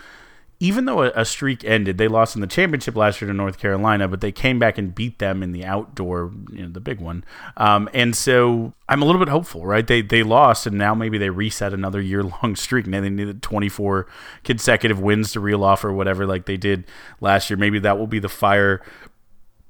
even 0.60 0.86
though 0.86 1.04
a, 1.04 1.12
a, 1.14 1.24
streak 1.24 1.64
ended, 1.64 1.98
they 1.98 2.08
lost 2.08 2.34
in 2.34 2.40
the 2.40 2.46
championship 2.48 2.96
last 2.96 3.20
year 3.20 3.28
to 3.28 3.34
North 3.34 3.58
Carolina, 3.58 4.08
but 4.08 4.20
they 4.20 4.32
came 4.32 4.58
back 4.58 4.76
and 4.76 4.92
beat 4.92 5.20
them 5.20 5.40
in 5.40 5.52
the 5.52 5.64
outdoor, 5.64 6.32
you 6.50 6.62
know, 6.62 6.68
the 6.68 6.80
big 6.80 7.00
one. 7.00 7.22
Um, 7.56 7.88
and 7.94 8.16
so 8.16 8.72
I'm 8.88 9.00
a 9.00 9.04
little 9.04 9.20
bit 9.20 9.28
hopeful, 9.28 9.64
right? 9.64 9.86
They 9.86 10.02
they 10.02 10.24
lost, 10.24 10.66
and 10.66 10.76
now 10.76 10.94
maybe 10.94 11.16
they 11.16 11.30
reset 11.30 11.72
another 11.72 12.00
year 12.08 12.24
long 12.24 12.56
streak. 12.56 12.86
Now 12.86 13.00
they 13.00 13.10
needed 13.10 13.40
24 13.40 14.08
consecutive 14.42 14.98
wins 15.00 15.32
to 15.32 15.40
reel 15.40 15.62
off 15.62 15.84
or 15.84 15.92
whatever, 15.92 16.26
like 16.26 16.46
they 16.46 16.56
did 16.56 16.84
last 17.20 17.50
year. 17.50 17.56
Maybe 17.56 17.78
that 17.78 17.96
will 17.96 18.08
be 18.08 18.18
the 18.18 18.28
fire 18.28 18.82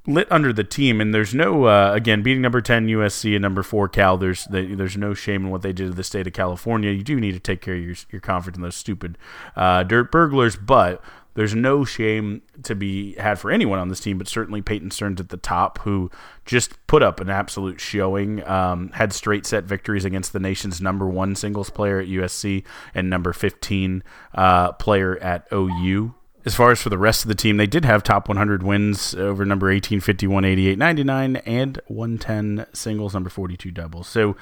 lit 0.09 0.27
under 0.31 0.53
the 0.53 0.65
team, 0.65 1.01
and 1.01 1.15
there's 1.15 1.35
no 1.35 1.65
uh, 1.65 1.93
again 1.93 2.23
beating 2.23 2.43
number 2.43 2.61
ten 2.61 2.89
USC 2.89 3.35
and 3.35 3.43
number 3.43 3.63
four 3.63 3.89
Cal. 3.89 4.17
There's 4.17 4.47
there's 4.47 4.97
no 4.97 5.15
shame 5.15 5.45
in 5.45 5.51
what 5.51 5.63
they 5.63 5.73
did 5.73 5.89
to 5.89 5.95
the 5.95 6.05
state 6.05 6.27
of 6.27 6.33
California. 6.33 6.91
You 6.91 7.03
do 7.03 7.21
need 7.21 7.33
to 7.33 7.41
take 7.41 7.61
care 7.61 7.75
of 7.75 7.85
your 7.85 7.97
your 8.11 8.21
conference 8.21 8.57
in 8.57 8.63
those 8.63 8.77
stupid 8.77 9.19
uh, 9.55 9.83
dirt 9.85 10.11
burglars, 10.11 10.57
but 10.57 11.03
there's 11.35 11.55
no 11.55 11.85
shame 11.85 12.43
to 12.65 12.75
be 12.75 13.15
had 13.15 13.39
for 13.39 13.53
anyone 13.53 13.79
on 13.79 13.89
this 13.89 14.01
team, 14.01 14.19
but 14.19 14.27
certainly 14.27 14.61
Peyton 14.61 14.91
Stearns 14.91 15.21
at 15.21 15.29
the 15.29 15.37
top, 15.37 15.79
who 15.83 16.11
just 16.45 16.85
put 16.89 17.01
up 17.01 17.21
an 17.21 17.31
absolute 17.31 17.81
showing. 17.81 18.45
Um, 18.49 18.91
had 18.95 19.13
straight 19.13 19.47
set 19.47 19.63
victories 19.63 20.05
against 20.05 20.33
the 20.33 20.41
nation's 20.41 20.81
number 20.81 21.07
one 21.07 21.37
singles 21.37 21.71
player 21.71 22.01
at 22.01 22.09
USC 22.09 22.65
and 22.93 23.09
number 23.09 23.33
15 23.33 24.03
uh, 24.35 24.73
player 24.73 25.17
at 25.19 25.47
OU 25.53 26.15
as 26.49 26.55
far 26.55 26.71
as 26.71 26.81
for 26.81 26.89
the 26.89 26.97
rest 26.97 27.25
of 27.25 27.29
the 27.29 27.35
team, 27.35 27.59
they 27.59 27.67
did 27.67 27.85
have 27.85 28.03
top 28.03 28.27
100 28.27 28.63
wins 28.63 29.15
over 29.15 29.45
number 29.45 29.71
18, 29.71 30.01
51, 30.01 30.47
88, 30.47 30.79
99, 30.79 31.37
and 31.37 31.79
110 31.89 32.65
singles, 32.73 33.13
number 33.13 33.29
42 33.29 33.71
doubles. 33.71 34.09
So 34.09 34.35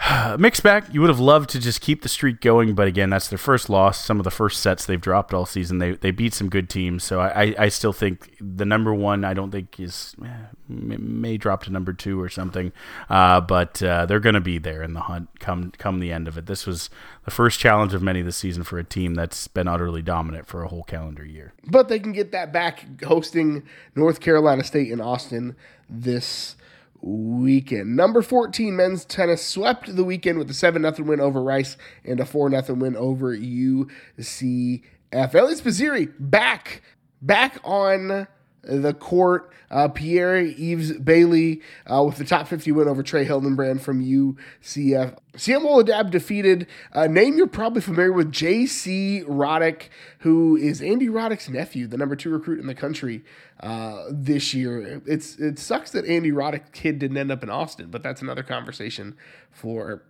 mixed 0.38 0.62
bag. 0.62 0.84
You 0.92 1.00
would 1.00 1.10
have 1.10 1.20
loved 1.20 1.50
to 1.50 1.58
just 1.58 1.80
keep 1.80 2.02
the 2.02 2.08
streak 2.08 2.40
going, 2.40 2.74
but 2.74 2.86
again, 2.86 3.10
that's 3.10 3.28
their 3.28 3.38
first 3.38 3.68
loss. 3.68 4.04
Some 4.04 4.18
of 4.20 4.24
the 4.24 4.30
first 4.30 4.60
sets 4.60 4.86
they've 4.86 5.00
dropped 5.00 5.34
all 5.34 5.46
season. 5.46 5.78
They 5.78 5.92
they 5.92 6.10
beat 6.10 6.34
some 6.34 6.48
good 6.48 6.68
teams, 6.68 7.02
so 7.04 7.20
I, 7.20 7.54
I 7.58 7.68
still 7.68 7.92
think 7.92 8.36
the 8.40 8.64
number 8.64 8.94
one. 8.94 9.24
I 9.24 9.34
don't 9.34 9.50
think 9.50 9.80
is 9.80 10.14
eh, 10.24 10.28
may 10.68 11.36
drop 11.36 11.64
to 11.64 11.70
number 11.70 11.92
two 11.92 12.20
or 12.20 12.28
something, 12.28 12.72
uh, 13.10 13.40
but 13.40 13.82
uh, 13.82 14.06
they're 14.06 14.20
going 14.20 14.34
to 14.34 14.40
be 14.40 14.58
there 14.58 14.82
in 14.82 14.94
the 14.94 15.00
hunt 15.00 15.28
come 15.40 15.72
come 15.78 15.98
the 15.98 16.12
end 16.12 16.28
of 16.28 16.38
it. 16.38 16.46
This 16.46 16.66
was 16.66 16.90
the 17.24 17.30
first 17.30 17.58
challenge 17.58 17.92
of 17.92 18.02
many 18.02 18.22
this 18.22 18.36
season 18.36 18.62
for 18.62 18.78
a 18.78 18.84
team 18.84 19.14
that's 19.14 19.48
been 19.48 19.66
utterly 19.66 20.02
dominant 20.02 20.46
for 20.46 20.62
a 20.62 20.68
whole 20.68 20.84
calendar 20.84 21.24
year. 21.24 21.54
But 21.64 21.88
they 21.88 21.98
can 21.98 22.12
get 22.12 22.32
that 22.32 22.52
back 22.52 23.02
hosting 23.02 23.64
North 23.94 24.20
Carolina 24.20 24.62
State 24.62 24.90
in 24.92 25.00
Austin 25.00 25.56
this 25.88 26.56
weekend. 27.00 27.96
Number 27.96 28.22
14 28.22 28.74
men's 28.74 29.04
tennis 29.04 29.44
swept 29.44 29.94
the 29.94 30.04
weekend 30.04 30.38
with 30.38 30.50
a 30.50 30.54
7 30.54 30.82
0 30.82 31.08
win 31.08 31.20
over 31.20 31.42
Rice 31.42 31.76
and 32.04 32.20
a 32.20 32.24
4 32.24 32.50
0 32.50 32.78
win 32.78 32.96
over 32.96 33.36
UCF. 33.36 34.82
Elias 35.12 35.60
Spizzirri 35.60 36.12
back, 36.18 36.82
back 37.22 37.58
on 37.64 38.26
the 38.62 38.94
court. 38.94 39.52
Uh, 39.70 39.88
Pierre 39.88 40.38
Yves 40.38 40.92
Bailly 40.92 41.60
uh, 41.86 42.02
with 42.02 42.16
the 42.16 42.24
top 42.24 42.48
50 42.48 42.72
win 42.72 42.88
over 42.88 43.02
Trey 43.02 43.26
Hilderbrand 43.26 43.80
from 43.80 44.02
UCF. 44.02 45.18
Siem 45.36 45.62
Woldeab 45.62 46.10
defeated 46.10 46.66
a 46.92 47.06
name 47.06 47.36
you're 47.36 47.46
probably 47.46 47.82
familiar 47.82 48.12
with, 48.12 48.32
J.C. 48.32 49.22
Roddick, 49.26 49.88
who 50.20 50.56
is 50.56 50.80
Andy 50.80 51.08
Roddick's 51.08 51.50
nephew, 51.50 51.86
the 51.86 51.98
number 51.98 52.16
two 52.16 52.30
recruit 52.30 52.60
in 52.60 52.66
the 52.66 52.74
country 52.74 53.22
uh, 53.60 54.04
this 54.10 54.54
year. 54.54 55.02
It's 55.06 55.36
It 55.38 55.58
sucks 55.58 55.90
that 55.90 56.06
Andy 56.06 56.30
Roddick's 56.30 56.70
kid 56.72 56.98
didn't 56.98 57.18
end 57.18 57.30
up 57.30 57.42
in 57.42 57.50
Austin, 57.50 57.90
but 57.90 58.02
that's 58.02 58.22
another 58.22 58.42
conversation 58.42 59.16
for 59.50 60.02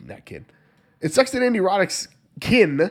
that 0.00 0.24
kid. 0.24 0.46
It 1.00 1.12
sucks 1.12 1.32
that 1.32 1.42
Andy 1.42 1.58
Roddick's 1.58 2.08
kin 2.40 2.90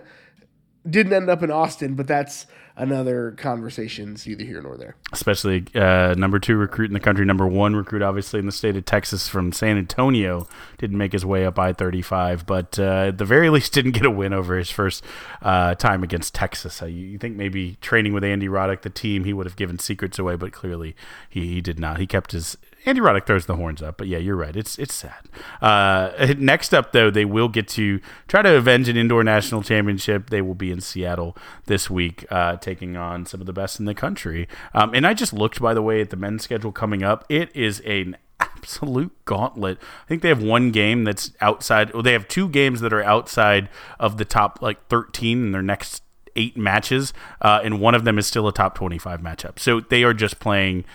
didn't 0.88 1.14
end 1.14 1.30
up 1.30 1.44
in 1.44 1.52
Austin, 1.52 1.96
but 1.96 2.08
that's 2.08 2.46
another 2.82 3.32
conversation. 3.38 4.14
It's 4.14 4.26
neither 4.26 4.44
here 4.44 4.62
nor 4.62 4.76
there. 4.76 4.96
Especially 5.14 5.66
uh, 5.76 6.16
number 6.18 6.40
two 6.40 6.58
recruit 6.58 6.90
in 6.90 6.94
the 6.94 7.00
country, 7.00 7.24
number 7.26 7.48
one 7.48 7.76
recruit, 7.76 8.02
obviously 8.02 8.40
in 8.40 8.48
the 8.48 8.52
state 8.52 8.76
of 8.76 8.86
Texas 8.86 9.28
from 9.28 9.52
San 9.52 9.78
Antonio, 9.78 10.48
didn't 10.80 10.98
make 10.98 11.14
his 11.14 11.24
way 11.24 11.46
up 11.46 11.60
I 11.60 11.74
thirty 11.74 12.02
five, 12.02 12.46
but 12.46 12.80
uh, 12.80 13.08
at 13.08 13.18
the 13.20 13.26
very 13.26 13.50
least 13.52 13.74
didn't 13.74 13.92
get 13.92 14.06
a 14.06 14.12
win 14.12 14.34
over 14.34 14.58
his 14.58 14.72
first 14.72 15.06
uh, 15.42 15.76
time 15.76 16.04
against 16.04 16.34
Texas. 16.34 16.82
Uh, 16.82 16.88
you 16.88 17.18
think 17.18 17.38
maybe 17.38 17.78
training 17.82 18.14
with 18.14 18.24
Andy 18.24 18.48
Roddick, 18.48 18.82
the 18.82 18.90
team, 18.90 19.24
he 19.24 19.34
would 19.34 19.46
have 19.46 19.56
given 19.56 19.78
secrets 19.78 20.18
away, 20.18 20.36
but 20.36 20.52
clearly 20.52 20.96
he, 21.30 21.54
he 21.54 21.62
did 21.62 21.80
not. 21.80 22.00
He 22.00 22.08
kept 22.08 22.32
his 22.32 22.58
Andy 22.86 23.00
Roddick 23.00 23.26
throws 23.26 23.46
the 23.46 23.56
horns 23.56 23.82
up, 23.82 23.98
but 23.98 24.08
yeah, 24.08 24.18
you're 24.18 24.36
right. 24.36 24.56
It's 24.56 24.80
it's 24.80 24.94
sad. 24.94 25.30
Uh, 25.62 26.34
next 26.38 26.74
up, 26.74 26.92
though, 26.92 27.12
they 27.12 27.26
will 27.26 27.48
get 27.48 27.68
to 27.70 28.00
try 28.28 28.42
to 28.42 28.56
avenge 28.56 28.90
an 28.90 28.98
indoor 28.98 29.24
national 29.24 29.62
championship. 29.62 30.30
They 30.30 30.42
will 30.42 30.56
be 30.56 30.72
in 30.72 30.82
Seattle 30.82 31.38
this 31.66 31.90
week, 31.90 32.26
uh, 32.32 32.58
taking 32.58 32.98
on 32.98 33.26
some 33.26 33.40
of 33.40 33.48
the 33.48 33.54
best 33.54 33.80
in 33.80 33.86
the 33.86 33.94
country. 33.94 34.48
Um, 34.74 34.94
and 34.96 35.06
I 35.06 35.14
just 35.14 35.34
looked, 35.34 35.60
by 35.60 35.74
the 35.74 35.82
way, 35.82 36.02
at 36.02 36.10
the 36.10 36.16
men's 36.16 36.44
schedule 36.44 36.72
coming 36.72 37.04
up. 37.04 37.26
It 37.30 37.56
is 37.56 37.82
an 37.82 38.18
absolute 38.40 39.14
gauntlet. 39.26 39.78
I 40.06 40.08
think 40.08 40.24
they 40.24 40.30
have 40.30 40.42
one 40.42 40.72
game 40.72 41.04
that's 41.04 41.32
outside. 41.40 41.94
Well, 41.94 42.04
they 42.04 42.14
have 42.14 42.28
two 42.28 42.50
games 42.50 42.82
that 42.82 42.94
are 42.94 43.04
outside 43.04 43.70
of 44.00 44.18
the 44.18 44.26
top 44.26 44.60
like 44.62 44.88
13 44.88 45.46
in 45.46 45.52
their 45.52 45.62
next 45.62 46.04
eight 46.36 46.58
matches, 46.58 47.14
uh, 47.42 47.60
and 47.64 47.80
one 47.80 47.94
of 47.94 48.06
them 48.06 48.18
is 48.18 48.26
still 48.26 48.48
a 48.48 48.54
top 48.54 48.74
25 48.76 49.22
matchup. 49.22 49.60
So 49.60 49.82
they 49.82 50.04
are 50.04 50.14
just 50.14 50.40
playing 50.40 50.86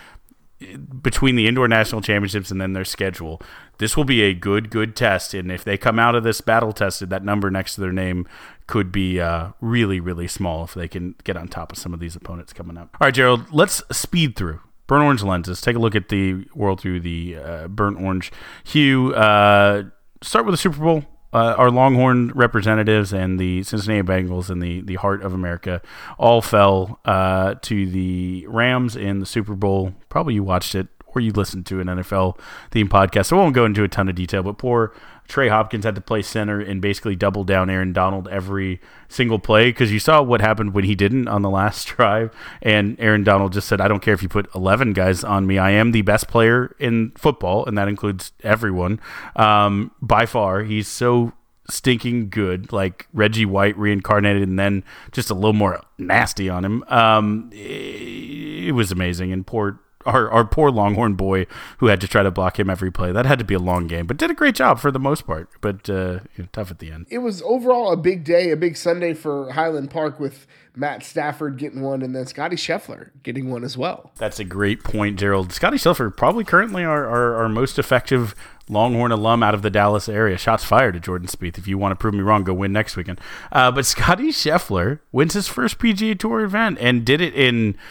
between 1.02 1.36
the 1.36 1.46
indoor 1.46 1.68
national 1.68 2.00
championships 2.00 2.50
and 2.50 2.60
then 2.60 2.72
their 2.72 2.84
schedule. 2.84 3.40
This 3.78 3.96
will 3.96 4.04
be 4.04 4.22
a 4.22 4.32
good, 4.32 4.70
good 4.70 4.96
test. 4.96 5.34
And 5.34 5.52
if 5.52 5.64
they 5.64 5.76
come 5.76 5.98
out 5.98 6.14
of 6.14 6.24
this 6.24 6.40
battle 6.40 6.72
tested, 6.72 7.10
that 7.10 7.24
number 7.24 7.50
next 7.50 7.74
to 7.74 7.82
their 7.82 7.92
name 7.92 8.26
could 8.66 8.90
be 8.90 9.20
uh, 9.20 9.50
really, 9.60 10.00
really 10.00 10.26
small 10.26 10.64
if 10.64 10.74
they 10.74 10.88
can 10.88 11.14
get 11.24 11.36
on 11.36 11.48
top 11.48 11.72
of 11.72 11.78
some 11.78 11.92
of 11.92 12.00
these 12.00 12.16
opponents 12.16 12.52
coming 12.52 12.78
up. 12.78 12.96
All 13.00 13.06
right, 13.06 13.14
Gerald, 13.14 13.52
let's 13.52 13.82
speed 13.92 14.36
through. 14.36 14.60
Burnt 14.86 15.04
orange 15.04 15.22
lenses. 15.22 15.60
Take 15.60 15.76
a 15.76 15.80
look 15.80 15.94
at 15.94 16.08
the 16.08 16.46
world 16.54 16.80
through 16.80 17.00
the 17.00 17.36
uh, 17.36 17.68
burnt 17.68 18.00
orange 18.00 18.32
hue. 18.64 19.12
Uh, 19.14 19.84
start 20.22 20.46
with 20.46 20.52
the 20.52 20.58
Super 20.58 20.78
Bowl 20.78 21.04
uh, 21.36 21.54
our 21.58 21.70
Longhorn 21.70 22.28
representatives 22.28 23.12
and 23.12 23.38
the 23.38 23.62
Cincinnati 23.62 24.02
Bengals 24.02 24.48
and 24.48 24.62
the, 24.62 24.80
the 24.80 24.94
heart 24.94 25.22
of 25.22 25.34
America 25.34 25.82
all 26.16 26.40
fell 26.40 26.98
uh, 27.04 27.56
to 27.60 27.86
the 27.90 28.46
Rams 28.48 28.96
in 28.96 29.18
the 29.18 29.26
Super 29.26 29.54
Bowl. 29.54 29.92
Probably 30.08 30.32
you 30.32 30.42
watched 30.42 30.74
it 30.74 30.86
or 31.04 31.20
you 31.20 31.32
listened 31.32 31.66
to 31.66 31.78
an 31.80 31.88
NFL 31.88 32.38
theme 32.70 32.88
podcast. 32.88 33.26
So 33.26 33.36
I 33.36 33.42
won't 33.42 33.54
go 33.54 33.66
into 33.66 33.84
a 33.84 33.88
ton 33.88 34.08
of 34.08 34.14
detail, 34.14 34.42
but 34.42 34.56
poor 34.56 34.94
Trey 35.28 35.48
Hopkins 35.48 35.84
had 35.84 35.94
to 35.94 36.00
play 36.00 36.22
center 36.22 36.60
and 36.60 36.80
basically 36.80 37.16
double 37.16 37.44
down 37.44 37.70
Aaron 37.70 37.92
Donald 37.92 38.28
every 38.28 38.80
single 39.08 39.38
play 39.38 39.70
because 39.70 39.92
you 39.92 39.98
saw 39.98 40.22
what 40.22 40.40
happened 40.40 40.74
when 40.74 40.84
he 40.84 40.94
didn't 40.94 41.28
on 41.28 41.42
the 41.42 41.50
last 41.56 41.88
drive. 41.88 42.34
And 42.62 42.96
Aaron 43.00 43.24
Donald 43.24 43.52
just 43.52 43.68
said, 43.68 43.80
I 43.80 43.88
don't 43.88 44.00
care 44.00 44.14
if 44.14 44.22
you 44.22 44.28
put 44.28 44.52
11 44.54 44.92
guys 44.92 45.24
on 45.24 45.46
me. 45.46 45.58
I 45.58 45.70
am 45.70 45.92
the 45.92 46.02
best 46.02 46.28
player 46.28 46.74
in 46.78 47.12
football, 47.16 47.64
and 47.66 47.76
that 47.78 47.88
includes 47.88 48.32
everyone 48.42 49.00
um, 49.34 49.90
by 50.00 50.26
far. 50.26 50.62
He's 50.62 50.88
so 50.88 51.32
stinking 51.68 52.30
good, 52.30 52.72
like 52.72 53.08
Reggie 53.12 53.46
White 53.46 53.76
reincarnated, 53.76 54.42
and 54.42 54.58
then 54.58 54.84
just 55.12 55.30
a 55.30 55.34
little 55.34 55.52
more 55.52 55.80
nasty 55.98 56.48
on 56.48 56.64
him. 56.64 56.84
Um, 56.88 57.50
it, 57.52 58.68
it 58.68 58.72
was 58.72 58.92
amazing, 58.92 59.32
and 59.32 59.46
poor 59.46 59.80
our, 60.06 60.30
our 60.30 60.44
poor 60.44 60.70
Longhorn 60.70 61.14
boy 61.14 61.46
who 61.78 61.86
had 61.86 62.00
to 62.00 62.08
try 62.08 62.22
to 62.22 62.30
block 62.30 62.58
him 62.58 62.70
every 62.70 62.90
play. 62.90 63.12
That 63.12 63.26
had 63.26 63.38
to 63.38 63.44
be 63.44 63.54
a 63.54 63.58
long 63.58 63.86
game, 63.86 64.06
but 64.06 64.16
did 64.16 64.30
a 64.30 64.34
great 64.34 64.54
job 64.54 64.78
for 64.78 64.90
the 64.90 64.98
most 64.98 65.26
part. 65.26 65.50
But 65.60 65.90
uh, 65.90 66.20
you 66.36 66.44
know, 66.44 66.48
tough 66.52 66.70
at 66.70 66.78
the 66.78 66.90
end. 66.90 67.06
It 67.10 67.18
was 67.18 67.42
overall 67.42 67.92
a 67.92 67.96
big 67.96 68.24
day, 68.24 68.50
a 68.50 68.56
big 68.56 68.76
Sunday 68.76 69.14
for 69.14 69.52
Highland 69.52 69.90
Park 69.90 70.18
with 70.20 70.46
Matt 70.74 71.02
Stafford 71.02 71.56
getting 71.56 71.80
one 71.80 72.02
and 72.02 72.14
then 72.14 72.26
Scotty 72.26 72.56
Scheffler 72.56 73.10
getting 73.22 73.50
one 73.50 73.64
as 73.64 73.78
well. 73.78 74.12
That's 74.16 74.38
a 74.38 74.44
great 74.44 74.84
point, 74.84 75.18
Gerald. 75.18 75.52
Scotty 75.52 75.78
Scheffler 75.78 76.14
probably 76.14 76.44
currently 76.44 76.84
our, 76.84 77.06
our, 77.06 77.34
our 77.36 77.48
most 77.48 77.78
effective 77.78 78.34
Longhorn 78.68 79.12
alum 79.12 79.42
out 79.42 79.54
of 79.54 79.62
the 79.62 79.70
Dallas 79.70 80.08
area. 80.08 80.36
Shots 80.36 80.64
fired 80.64 80.94
to 80.94 81.00
Jordan 81.00 81.28
Spieth. 81.28 81.56
If 81.56 81.66
you 81.66 81.78
want 81.78 81.92
to 81.92 81.96
prove 81.96 82.14
me 82.14 82.20
wrong, 82.20 82.44
go 82.44 82.52
win 82.52 82.72
next 82.72 82.96
weekend. 82.96 83.20
Uh, 83.50 83.70
but 83.70 83.86
Scotty 83.86 84.28
Scheffler 84.28 85.00
wins 85.12 85.34
his 85.34 85.48
first 85.48 85.78
PGA 85.78 86.18
Tour 86.18 86.40
event 86.40 86.76
and 86.80 87.04
did 87.04 87.20
it 87.20 87.34
in– 87.34 87.76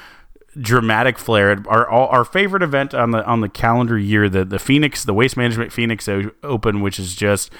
dramatic 0.59 1.17
flair. 1.17 1.63
Our 1.67 1.89
our 1.89 2.25
favorite 2.25 2.63
event 2.63 2.93
on 2.93 3.11
the 3.11 3.25
on 3.25 3.41
the 3.41 3.49
calendar 3.49 3.97
year, 3.97 4.29
the 4.29 4.45
the 4.45 4.59
Phoenix, 4.59 5.03
the 5.03 5.13
Waste 5.13 5.37
Management 5.37 5.71
Phoenix 5.71 6.07
Open, 6.43 6.81
which 6.81 6.99
is 6.99 7.15
just 7.15 7.51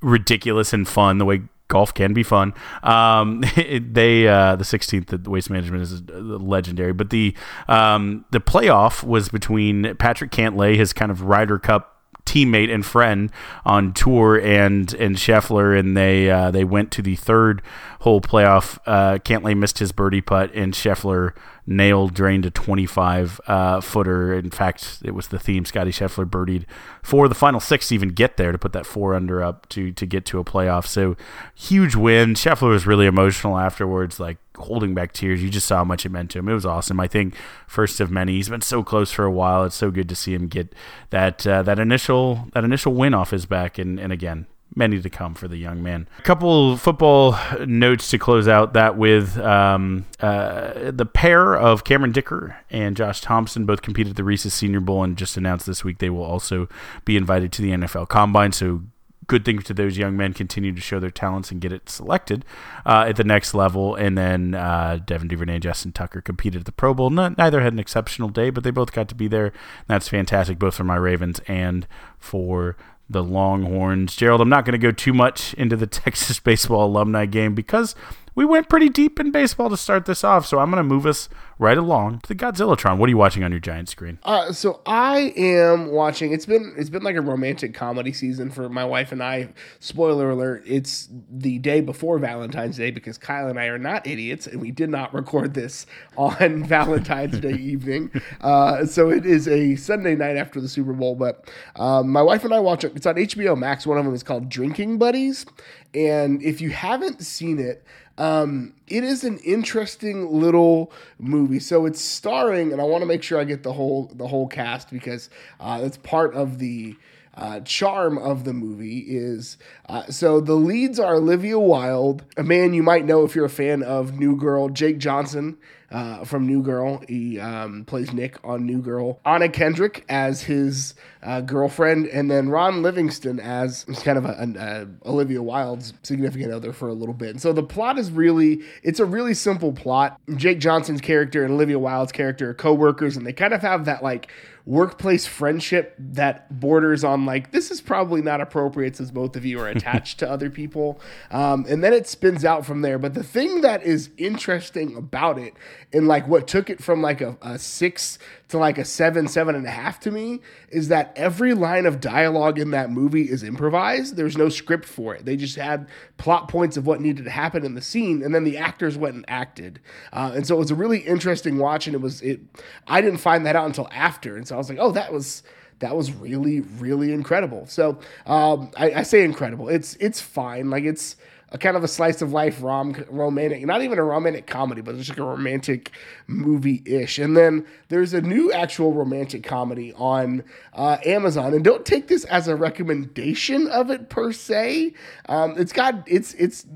ridiculous 0.00 0.72
and 0.72 0.86
fun. 0.86 1.18
The 1.18 1.24
way 1.24 1.42
golf 1.68 1.94
can 1.94 2.12
be 2.12 2.22
fun. 2.22 2.54
Um, 2.82 3.42
they 3.56 4.28
uh, 4.28 4.56
the 4.56 4.64
16th 4.64 5.22
the 5.24 5.30
Waste 5.30 5.50
Management 5.50 5.82
is 5.82 6.02
legendary, 6.10 6.92
but 6.92 7.10
the 7.10 7.34
um, 7.68 8.24
the 8.30 8.40
playoff 8.40 9.02
was 9.02 9.28
between 9.28 9.94
Patrick 9.96 10.30
Cantlay, 10.30 10.76
his 10.76 10.92
kind 10.92 11.10
of 11.10 11.22
Ryder 11.22 11.58
Cup 11.58 11.90
teammate 12.24 12.72
and 12.72 12.86
friend 12.86 13.30
on 13.66 13.92
tour 13.92 14.40
and 14.40 14.94
and 14.94 15.16
Scheffler 15.16 15.78
and 15.78 15.96
they 15.96 16.30
uh, 16.30 16.50
they 16.50 16.64
went 16.64 16.90
to 16.92 17.02
the 17.02 17.16
third 17.16 17.62
hole 18.00 18.20
playoff. 18.20 18.78
Uh, 18.86 19.18
Cantlay 19.18 19.56
missed 19.56 19.78
his 19.78 19.92
birdie 19.92 20.22
putt 20.22 20.50
and 20.54 20.72
Scheffler 20.72 21.32
nailed 21.66 22.12
drained 22.14 22.44
a 22.44 22.50
25 22.50 23.40
uh, 23.46 23.80
footer. 23.80 24.34
In 24.34 24.50
fact, 24.50 24.98
it 25.04 25.12
was 25.12 25.28
the 25.28 25.38
theme. 25.38 25.64
Scotty 25.64 25.90
Scheffler 25.90 26.28
birdied 26.28 26.64
for 27.02 27.28
the 27.28 27.34
final 27.34 27.60
six 27.60 27.88
to 27.88 27.94
even 27.94 28.10
get 28.10 28.36
there 28.36 28.52
to 28.52 28.58
put 28.58 28.72
that 28.72 28.86
four 28.86 29.14
under 29.14 29.42
up 29.42 29.68
to 29.70 29.92
to 29.92 30.06
get 30.06 30.26
to 30.26 30.38
a 30.38 30.44
playoff. 30.44 30.86
So 30.86 31.16
huge 31.54 31.96
win. 31.96 32.34
Scheffler 32.34 32.70
was 32.70 32.86
really 32.86 33.06
emotional 33.06 33.58
afterwards, 33.58 34.20
like 34.20 34.36
holding 34.56 34.94
back 34.94 35.12
tears. 35.12 35.42
You 35.42 35.50
just 35.50 35.66
saw 35.66 35.78
how 35.78 35.84
much 35.84 36.04
it 36.04 36.10
meant 36.10 36.30
to 36.32 36.38
him. 36.38 36.48
It 36.48 36.54
was 36.54 36.66
awesome. 36.66 37.00
I 37.00 37.08
think 37.08 37.34
first 37.66 38.00
of 38.00 38.10
many. 38.10 38.34
He's 38.34 38.48
been 38.48 38.60
so 38.60 38.82
close 38.82 39.10
for 39.10 39.24
a 39.24 39.32
while. 39.32 39.64
It's 39.64 39.76
so 39.76 39.90
good 39.90 40.08
to 40.08 40.14
see 40.14 40.34
him 40.34 40.48
get 40.48 40.74
that 41.10 41.46
uh, 41.46 41.62
that 41.62 41.78
initial 41.78 42.48
that 42.52 42.64
initial 42.64 42.92
win 42.92 43.14
off 43.14 43.30
his 43.30 43.46
back. 43.46 43.78
And 43.78 43.98
and 43.98 44.12
again, 44.12 44.46
many 44.74 45.00
to 45.00 45.10
come 45.10 45.34
for 45.34 45.48
the 45.48 45.56
young 45.56 45.82
man. 45.82 46.08
A 46.18 46.22
couple 46.22 46.76
football 46.76 47.36
notes 47.66 48.10
to 48.10 48.18
close 48.18 48.48
out 48.48 48.72
that 48.74 48.96
with 48.96 49.38
um, 49.38 50.06
uh, 50.20 50.90
the 50.90 51.06
pair 51.06 51.54
of 51.54 51.84
Cameron 51.84 52.12
Dicker 52.12 52.56
and 52.70 52.96
Josh 52.96 53.20
Thompson 53.20 53.66
both 53.66 53.82
competed 53.82 54.10
at 54.10 54.16
the 54.16 54.24
Reese's 54.24 54.54
Senior 54.54 54.80
Bowl 54.80 55.04
and 55.04 55.16
just 55.16 55.36
announced 55.36 55.66
this 55.66 55.84
week 55.84 55.98
they 55.98 56.10
will 56.10 56.24
also 56.24 56.68
be 57.04 57.16
invited 57.16 57.52
to 57.52 57.62
the 57.62 57.70
NFL 57.70 58.08
Combine. 58.08 58.52
So 58.52 58.82
good 59.26 59.44
things 59.44 59.64
to 59.64 59.74
those 59.74 59.96
young 59.96 60.16
men 60.16 60.32
continue 60.32 60.72
to 60.74 60.80
show 60.80 61.00
their 61.00 61.10
talents 61.10 61.50
and 61.50 61.60
get 61.60 61.72
it 61.72 61.88
selected 61.88 62.44
uh, 62.84 63.06
at 63.08 63.16
the 63.16 63.24
next 63.24 63.54
level. 63.54 63.94
And 63.94 64.16
then 64.18 64.54
uh, 64.54 64.98
Devin 65.04 65.28
Duvernay 65.28 65.54
and 65.54 65.62
Justin 65.62 65.92
Tucker 65.92 66.20
competed 66.20 66.60
at 66.60 66.66
the 66.66 66.72
Pro 66.72 66.94
Bowl. 66.94 67.10
neither 67.10 67.60
had 67.60 67.72
an 67.72 67.78
exceptional 67.78 68.28
day, 68.28 68.50
but 68.50 68.64
they 68.64 68.70
both 68.70 68.92
got 68.92 69.08
to 69.08 69.14
be 69.14 69.28
there. 69.28 69.52
That's 69.86 70.08
fantastic, 70.08 70.58
both 70.58 70.74
for 70.74 70.84
my 70.84 70.96
Ravens 70.96 71.40
and 71.46 71.86
for 72.18 72.76
the 73.08 73.22
Longhorns. 73.22 74.16
Gerald, 74.16 74.40
I'm 74.40 74.48
not 74.48 74.64
going 74.64 74.72
to 74.72 74.78
go 74.78 74.92
too 74.92 75.12
much 75.12 75.54
into 75.54 75.76
the 75.76 75.86
Texas 76.04 76.40
baseball 76.40 76.86
alumni 76.86 77.26
game 77.26 77.54
because 77.54 77.94
we 78.34 78.44
went 78.44 78.68
pretty 78.68 78.88
deep 78.88 79.20
in 79.20 79.30
baseball 79.30 79.70
to 79.70 79.76
start 79.76 80.06
this 80.06 80.24
off. 80.24 80.46
So 80.46 80.58
I'm 80.58 80.70
going 80.70 80.82
to 80.82 80.88
move 80.88 81.06
us 81.06 81.28
right 81.58 81.78
along 81.78 82.20
to 82.20 82.28
the 82.28 82.34
Godzillatron. 82.34 82.98
What 82.98 83.06
are 83.06 83.10
you 83.10 83.16
watching 83.16 83.44
on 83.44 83.52
your 83.52 83.60
giant 83.60 83.88
screen? 83.88 84.18
Uh, 84.24 84.52
so 84.52 84.80
I 84.86 85.32
am 85.36 85.90
watching. 85.92 86.32
It's 86.32 86.46
been 86.46 86.74
it's 86.76 86.90
been 86.90 87.02
like 87.02 87.16
a 87.16 87.20
romantic 87.20 87.74
comedy 87.74 88.12
season 88.12 88.50
for 88.50 88.68
my 88.68 88.84
wife 88.84 89.12
and 89.12 89.22
I. 89.22 89.52
Spoiler 89.78 90.30
alert: 90.30 90.64
It's 90.66 91.08
the 91.30 91.58
day 91.58 91.80
before 91.80 92.18
Valentine's 92.18 92.76
Day 92.76 92.90
because 92.90 93.18
Kyle 93.18 93.48
and 93.48 93.58
I 93.58 93.66
are 93.66 93.78
not 93.78 94.06
idiots 94.06 94.46
and 94.46 94.60
we 94.60 94.70
did 94.70 94.90
not 94.90 95.14
record 95.14 95.54
this 95.54 95.86
on 96.16 96.64
Valentine's 96.68 97.38
Day 97.38 97.52
evening. 97.54 98.10
Uh, 98.40 98.84
so 98.86 99.10
it 99.10 99.24
is 99.24 99.46
a 99.46 99.76
Sunday 99.76 100.14
night 100.16 100.36
after 100.36 100.60
the 100.60 100.68
Super 100.68 100.92
Bowl. 100.92 101.14
But 101.14 101.48
um, 101.76 102.10
my 102.10 102.22
wife 102.22 102.44
and 102.44 102.52
I 102.52 102.60
watch 102.60 102.84
it. 102.84 102.92
It's 102.96 103.06
on 103.06 103.14
HBO 103.14 103.56
Max. 103.56 103.86
One 103.86 103.98
of 103.98 104.04
them 104.04 104.14
is 104.14 104.22
called 104.22 104.48
Drinking 104.48 104.98
Buddies, 104.98 105.46
and 105.94 106.42
if 106.42 106.60
you 106.60 106.70
haven't 106.70 107.22
seen 107.22 107.58
it 107.60 107.84
um, 108.16 108.74
it 108.86 109.02
is 109.02 109.24
an 109.24 109.38
interesting 109.38 110.30
little 110.40 110.92
movie. 111.18 111.58
So 111.58 111.86
it's 111.86 112.00
starring, 112.00 112.72
and 112.72 112.80
I 112.80 112.84
want 112.84 113.02
to 113.02 113.06
make 113.06 113.22
sure 113.22 113.40
I 113.40 113.44
get 113.44 113.62
the 113.62 113.72
whole 113.72 114.10
the 114.14 114.28
whole 114.28 114.46
cast 114.46 114.90
because 114.90 115.30
uh, 115.60 115.80
that's 115.80 115.96
part 115.98 116.34
of 116.34 116.58
the 116.58 116.96
uh, 117.36 117.60
charm 117.60 118.18
of 118.18 118.44
the 118.44 118.52
movie. 118.52 118.98
Is 119.00 119.56
uh, 119.88 120.06
so 120.06 120.40
the 120.40 120.54
leads 120.54 121.00
are 121.00 121.16
Olivia 121.16 121.58
Wilde, 121.58 122.24
a 122.36 122.44
man 122.44 122.74
you 122.74 122.82
might 122.82 123.04
know 123.04 123.24
if 123.24 123.34
you're 123.34 123.44
a 123.44 123.50
fan 123.50 123.82
of 123.82 124.18
New 124.18 124.36
Girl, 124.36 124.68
Jake 124.68 124.98
Johnson. 124.98 125.58
Uh, 125.94 126.24
from 126.24 126.44
New 126.44 126.60
Girl. 126.60 127.02
He 127.08 127.38
um, 127.38 127.84
plays 127.84 128.12
Nick 128.12 128.36
on 128.42 128.66
New 128.66 128.82
Girl. 128.82 129.20
Anna 129.24 129.48
Kendrick 129.48 130.04
as 130.08 130.42
his 130.42 130.94
uh, 131.22 131.40
girlfriend, 131.40 132.06
and 132.08 132.28
then 132.28 132.48
Ron 132.48 132.82
Livingston 132.82 133.38
as 133.38 133.84
kind 134.02 134.18
of 134.18 134.24
a, 134.24 134.88
a, 135.04 135.08
Olivia 135.08 135.40
Wilde's 135.40 135.94
significant 136.02 136.52
other 136.52 136.72
for 136.72 136.88
a 136.88 136.94
little 136.94 137.14
bit. 137.14 137.30
And 137.30 137.40
so 137.40 137.52
the 137.52 137.62
plot 137.62 137.96
is 137.96 138.10
really 138.10 138.62
it's 138.82 138.98
a 138.98 139.04
really 139.04 139.34
simple 139.34 139.72
plot. 139.72 140.20
Jake 140.34 140.58
Johnson's 140.58 141.00
character 141.00 141.44
and 141.44 141.54
Olivia 141.54 141.78
Wilde's 141.78 142.12
character 142.12 142.50
are 142.50 142.54
co-workers, 142.54 143.16
and 143.16 143.24
they 143.24 143.32
kind 143.32 143.54
of 143.54 143.62
have 143.62 143.84
that 143.84 144.02
like 144.02 144.28
workplace 144.66 145.26
friendship 145.26 145.94
that 145.98 146.58
borders 146.58 147.04
on 147.04 147.26
like 147.26 147.52
this 147.52 147.70
is 147.70 147.82
probably 147.82 148.22
not 148.22 148.40
appropriate 148.40 148.96
since 148.96 149.10
both 149.10 149.36
of 149.36 149.44
you 149.44 149.60
are 149.60 149.68
attached 149.68 150.18
to 150.20 150.28
other 150.28 150.48
people 150.48 150.98
um, 151.30 151.66
and 151.68 151.84
then 151.84 151.92
it 151.92 152.06
spins 152.06 152.46
out 152.46 152.64
from 152.64 152.80
there 152.80 152.98
but 152.98 153.12
the 153.12 153.22
thing 153.22 153.60
that 153.60 153.82
is 153.82 154.08
interesting 154.16 154.96
about 154.96 155.38
it 155.38 155.52
and 155.94 156.08
like 156.08 156.26
what 156.26 156.48
took 156.48 156.68
it 156.68 156.82
from 156.82 157.00
like 157.00 157.20
a, 157.20 157.38
a 157.40 157.58
six 157.58 158.18
to 158.48 158.58
like 158.58 158.78
a 158.78 158.84
seven, 158.84 159.28
seven 159.28 159.54
and 159.54 159.64
a 159.66 159.70
half 159.70 160.00
to 160.00 160.10
me 160.10 160.40
is 160.68 160.88
that 160.88 161.12
every 161.16 161.54
line 161.54 161.86
of 161.86 162.00
dialogue 162.00 162.58
in 162.58 162.72
that 162.72 162.90
movie 162.90 163.30
is 163.30 163.42
improvised. 163.42 164.16
There's 164.16 164.36
no 164.36 164.48
script 164.48 164.84
for 164.84 165.14
it. 165.14 165.24
They 165.24 165.36
just 165.36 165.56
had 165.56 165.88
plot 166.18 166.48
points 166.48 166.76
of 166.76 166.86
what 166.86 167.00
needed 167.00 167.24
to 167.24 167.30
happen 167.30 167.64
in 167.64 167.74
the 167.74 167.80
scene, 167.80 168.22
and 168.22 168.34
then 168.34 168.44
the 168.44 168.58
actors 168.58 168.98
went 168.98 169.14
and 169.14 169.24
acted. 169.28 169.80
Uh, 170.12 170.32
and 170.34 170.46
so 170.46 170.56
it 170.56 170.58
was 170.58 170.70
a 170.70 170.74
really 170.74 170.98
interesting 170.98 171.58
watch, 171.58 171.86
and 171.86 171.94
it 171.94 172.00
was 172.00 172.20
it. 172.22 172.40
I 172.86 173.00
didn't 173.00 173.18
find 173.18 173.46
that 173.46 173.56
out 173.56 173.66
until 173.66 173.88
after, 173.92 174.36
and 174.36 174.46
so 174.46 174.56
I 174.56 174.58
was 174.58 174.68
like, 174.68 174.78
oh, 174.80 174.90
that 174.92 175.12
was 175.12 175.42
that 175.78 175.96
was 175.96 176.12
really 176.12 176.60
really 176.60 177.12
incredible. 177.12 177.66
So 177.66 177.98
um, 178.26 178.70
I, 178.76 178.92
I 178.92 179.02
say 179.02 179.22
incredible. 179.22 179.68
It's 179.68 179.96
it's 179.96 180.20
fine. 180.20 180.70
Like 180.70 180.84
it's 180.84 181.16
a 181.54 181.58
kind 181.58 181.76
of 181.76 181.84
a 181.84 181.88
slice 181.88 182.20
of 182.20 182.32
life 182.32 182.60
rom 182.62 182.96
romantic, 183.08 183.64
not 183.64 183.80
even 183.80 183.96
a 183.96 184.02
romantic 184.02 184.44
comedy, 184.44 184.82
but 184.82 184.96
it's 184.96 185.08
like 185.08 185.18
a 185.18 185.24
romantic 185.24 185.92
movie 186.26 186.82
ish. 186.84 187.20
And 187.20 187.36
then 187.36 187.64
there's 187.88 188.12
a 188.12 188.20
new 188.20 188.52
actual 188.52 188.92
romantic 188.92 189.44
comedy 189.44 189.92
on 189.94 190.42
uh, 190.72 190.98
Amazon, 191.06 191.54
and 191.54 191.64
don't 191.64 191.86
take 191.86 192.08
this 192.08 192.24
as 192.24 192.48
a 192.48 192.56
recommendation 192.56 193.68
of 193.68 193.88
it 193.88 194.08
per 194.10 194.32
se. 194.32 194.94
Um, 195.28 195.54
it's 195.56 195.72
got 195.72 196.02
it's 196.08 196.34
it's 196.34 196.66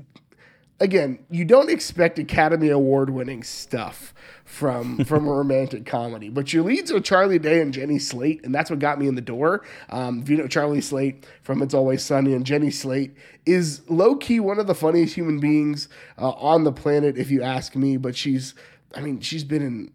again, 0.79 1.19
you 1.29 1.45
don't 1.45 1.69
expect 1.69 2.19
Academy 2.19 2.69
Award 2.69 3.09
winning 3.09 3.43
stuff 3.43 4.13
from 4.45 5.03
from 5.05 5.27
a 5.27 5.31
romantic 5.31 5.85
comedy. 5.85 6.29
But 6.29 6.53
your 6.53 6.63
leads 6.63 6.91
are 6.91 6.99
Charlie 6.99 7.39
Day 7.39 7.61
and 7.61 7.73
Jenny 7.73 7.99
Slate, 7.99 8.43
and 8.43 8.53
that's 8.53 8.69
what 8.69 8.79
got 8.79 8.99
me 8.99 9.07
in 9.07 9.15
the 9.15 9.21
door. 9.21 9.63
Um, 9.89 10.21
if 10.21 10.29
you 10.29 10.37
know 10.37 10.47
Charlie 10.47 10.81
Slate 10.81 11.25
from 11.43 11.61
It's 11.61 11.73
Always 11.73 12.03
Sunny, 12.03 12.33
and 12.33 12.45
Jenny 12.45 12.71
Slate 12.71 13.15
is 13.45 13.81
low 13.89 14.15
key 14.15 14.39
one 14.39 14.59
of 14.59 14.67
the 14.67 14.75
funniest 14.75 15.15
human 15.15 15.39
beings 15.39 15.89
uh, 16.17 16.31
on 16.31 16.63
the 16.63 16.71
planet, 16.71 17.17
if 17.17 17.31
you 17.31 17.41
ask 17.41 17.75
me. 17.75 17.97
But 17.97 18.15
she's, 18.15 18.53
I 18.95 19.01
mean, 19.01 19.19
she's 19.21 19.43
been 19.43 19.61
in 19.61 19.91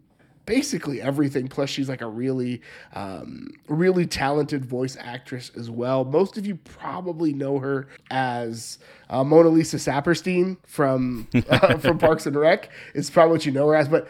basically 0.47 1.01
everything. 1.01 1.49
Plus, 1.49 1.71
she's 1.71 1.89
like 1.89 2.01
a 2.01 2.07
really, 2.07 2.61
um, 2.95 3.49
really 3.69 4.07
talented 4.07 4.65
voice 4.65 4.97
actress 5.01 5.51
as 5.57 5.71
well. 5.71 6.05
Most 6.05 6.37
of 6.39 6.47
you 6.47 6.57
probably 6.57 7.33
know 7.33 7.59
her 7.59 7.89
as 8.11 8.79
uh, 9.11 9.25
Mona 9.25 9.49
Lisa 9.49 9.77
Saperstein 9.77 10.57
from 10.67 11.29
uh, 11.49 11.79
from 11.79 11.99
Parks 11.99 12.27
and 12.27 12.37
Rec. 12.37 12.71
It's 12.95 13.11
probably 13.11 13.33
what 13.33 13.47
you 13.47 13.53
know 13.53 13.69
her 13.69 13.77
as. 13.77 13.89
But 13.89 14.09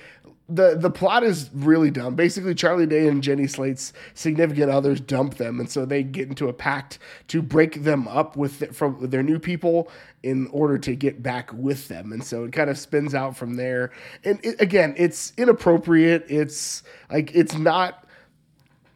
the 0.48 0.76
the 0.76 0.90
plot 0.90 1.22
is 1.22 1.48
really 1.54 1.90
dumb. 1.90 2.14
Basically, 2.14 2.54
Charlie 2.54 2.86
Day 2.86 3.08
and 3.08 3.22
Jenny 3.22 3.46
Slate's 3.46 3.92
significant 4.12 4.70
others 4.70 5.00
dump 5.00 5.36
them, 5.36 5.58
and 5.58 5.70
so 5.70 5.86
they 5.86 6.02
get 6.02 6.28
into 6.28 6.48
a 6.48 6.52
pact 6.52 6.98
to 7.28 7.40
break 7.40 7.84
them 7.84 8.06
up 8.08 8.36
with 8.36 8.58
the, 8.58 8.66
from 8.66 9.08
their 9.08 9.22
new 9.22 9.38
people 9.38 9.90
in 10.22 10.46
order 10.48 10.78
to 10.78 10.94
get 10.94 11.22
back 11.22 11.52
with 11.52 11.88
them. 11.88 12.12
And 12.12 12.22
so 12.22 12.44
it 12.44 12.52
kind 12.52 12.68
of 12.68 12.78
spins 12.78 13.14
out 13.14 13.36
from 13.36 13.54
there. 13.54 13.90
And 14.24 14.38
it, 14.44 14.60
again, 14.60 14.94
it's 14.98 15.32
inappropriate. 15.36 16.26
It's 16.28 16.82
like 17.10 17.34
it's 17.34 17.54
not 17.54 18.03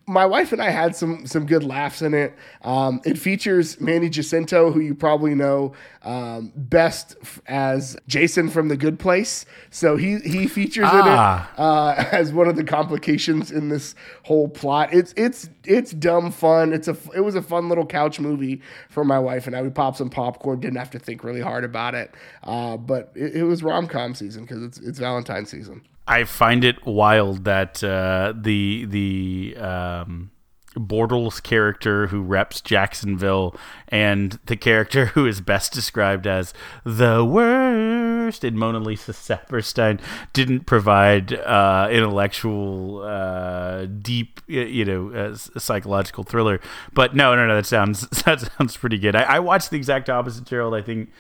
my 0.09 0.25
wife 0.25 0.53
and 0.53 0.63
I 0.63 0.71
had 0.71 0.97
some 0.97 1.27
some 1.27 1.47
good 1.47 1.63
laughs 1.63 2.03
in 2.03 2.15
it. 2.15 2.35
Um, 2.63 3.01
it 3.05 3.19
features 3.19 3.81
Manny 3.81 4.09
Jacinto, 4.09 4.73
who 4.73 4.81
you 4.81 4.95
probably 4.95 5.35
know 5.35 5.75
um, 6.03 6.53
best 6.57 7.17
f- 7.21 7.41
as 7.47 7.97
Jason 8.09 8.49
from 8.49 8.69
The 8.69 8.77
Good 8.77 8.99
Place. 8.99 9.45
So 9.71 9.97
he 9.97 10.19
he 10.21 10.47
features 10.49 10.89
ah. 10.89 11.01
in 11.01 11.07
it 11.07 11.19
ah. 11.19 11.53
uh, 11.59 12.09
as 12.13 12.33
one 12.33 12.49
of 12.49 12.57
the 12.57 12.65
complications 12.65 13.51
in 13.51 13.69
this 13.69 13.95
whole 14.25 14.49
plot. 14.49 14.93
It's 14.93 15.13
it's 15.17 15.51
it's 15.65 15.93
dumb 15.93 16.33
fun. 16.33 16.73
It's 16.73 16.89
a 16.89 16.97
it 17.15 17.21
was 17.21 17.35
a 17.35 17.43
fun 17.43 17.69
little 17.69 17.87
couch 17.87 18.19
movie 18.19 18.63
for 18.89 19.05
my 19.05 19.19
wife 19.19 19.47
and 19.47 19.55
I. 19.55 19.63
We 19.63 19.71
popped 19.71 19.99
some 19.99 20.11
popcorn, 20.11 20.61
didn't 20.61 20.79
have 20.79 20.91
to 20.93 20.99
think 20.99 21.23
really 21.23 21.43
hard 21.43 21.65
about 21.65 21.95
it. 21.95 22.15
Uh, 22.43 22.79
but 22.79 23.13
it, 23.15 23.37
it 23.37 23.45
was 23.45 23.63
rom 23.63 23.87
com 23.87 24.15
season 24.15 24.43
because 24.43 24.63
it's 24.63 24.79
it's 24.79 24.99
Valentine's 24.99 25.51
season. 25.51 25.83
I 26.09 26.25
find 26.25 26.65
it 26.65 26.85
wild 26.87 27.45
that 27.45 27.85
uh, 27.85 28.33
the 28.35 28.87
the 28.87 29.57
um, 29.59 30.31
Bortles 30.75 31.43
character 31.43 32.07
who 32.07 32.23
reps 32.23 32.61
Jacksonville 32.61 33.55
and 33.89 34.39
the 34.47 34.57
character 34.57 35.07
who 35.15 35.27
is 35.27 35.41
best 35.41 35.73
described 35.73 36.27
as 36.27 36.55
the 36.85 37.25
worst 37.25 38.45
in 38.45 38.57
Mona 38.57 38.79
Lisa 38.79 39.13
Saperstein 39.13 40.01
didn't 40.33 40.61
provide 40.61 41.33
uh, 41.33 41.89
intellectual, 41.91 43.03
uh, 43.03 43.87
deep, 43.87 44.41
you 44.47 44.85
know, 44.85 45.11
uh, 45.11 45.35
psychological 45.59 46.25
thriller. 46.25 46.61
But 46.93 47.15
no, 47.15 47.35
no, 47.35 47.47
no, 47.47 47.57
that 47.57 47.67
sounds 47.67 48.09
that 48.25 48.41
sounds 48.41 48.77
pretty 48.77 48.99
good. 48.99 49.15
I, 49.15 49.23
I 49.23 49.39
watched 49.41 49.71
the 49.71 49.77
exact 49.77 50.09
opposite, 50.09 50.45
Gerald. 50.45 50.75
I 50.75 50.83
think 50.83 51.11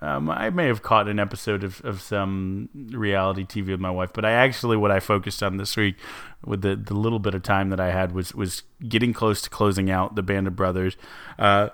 um, 0.00 0.30
I 0.30 0.50
may 0.50 0.66
have 0.66 0.82
caught 0.82 1.08
an 1.08 1.18
episode 1.18 1.64
of, 1.64 1.84
of 1.84 2.00
some 2.00 2.68
reality 2.92 3.44
TV 3.44 3.68
with 3.68 3.80
my 3.80 3.90
wife, 3.90 4.10
but 4.12 4.24
I 4.24 4.32
actually 4.32 4.76
what 4.76 4.90
I 4.90 5.00
focused 5.00 5.42
on 5.42 5.56
this 5.56 5.76
week 5.76 5.96
with 6.44 6.62
the, 6.62 6.76
the 6.76 6.94
little 6.94 7.18
bit 7.18 7.34
of 7.34 7.42
time 7.42 7.70
that 7.70 7.80
I 7.80 7.90
had 7.90 8.12
was 8.12 8.34
was 8.34 8.62
getting 8.88 9.12
close 9.12 9.42
to 9.42 9.50
closing 9.50 9.90
out 9.90 10.14
the 10.14 10.22
Band 10.22 10.46
of 10.46 10.54
Brothers, 10.54 10.96
uh, 11.38 11.70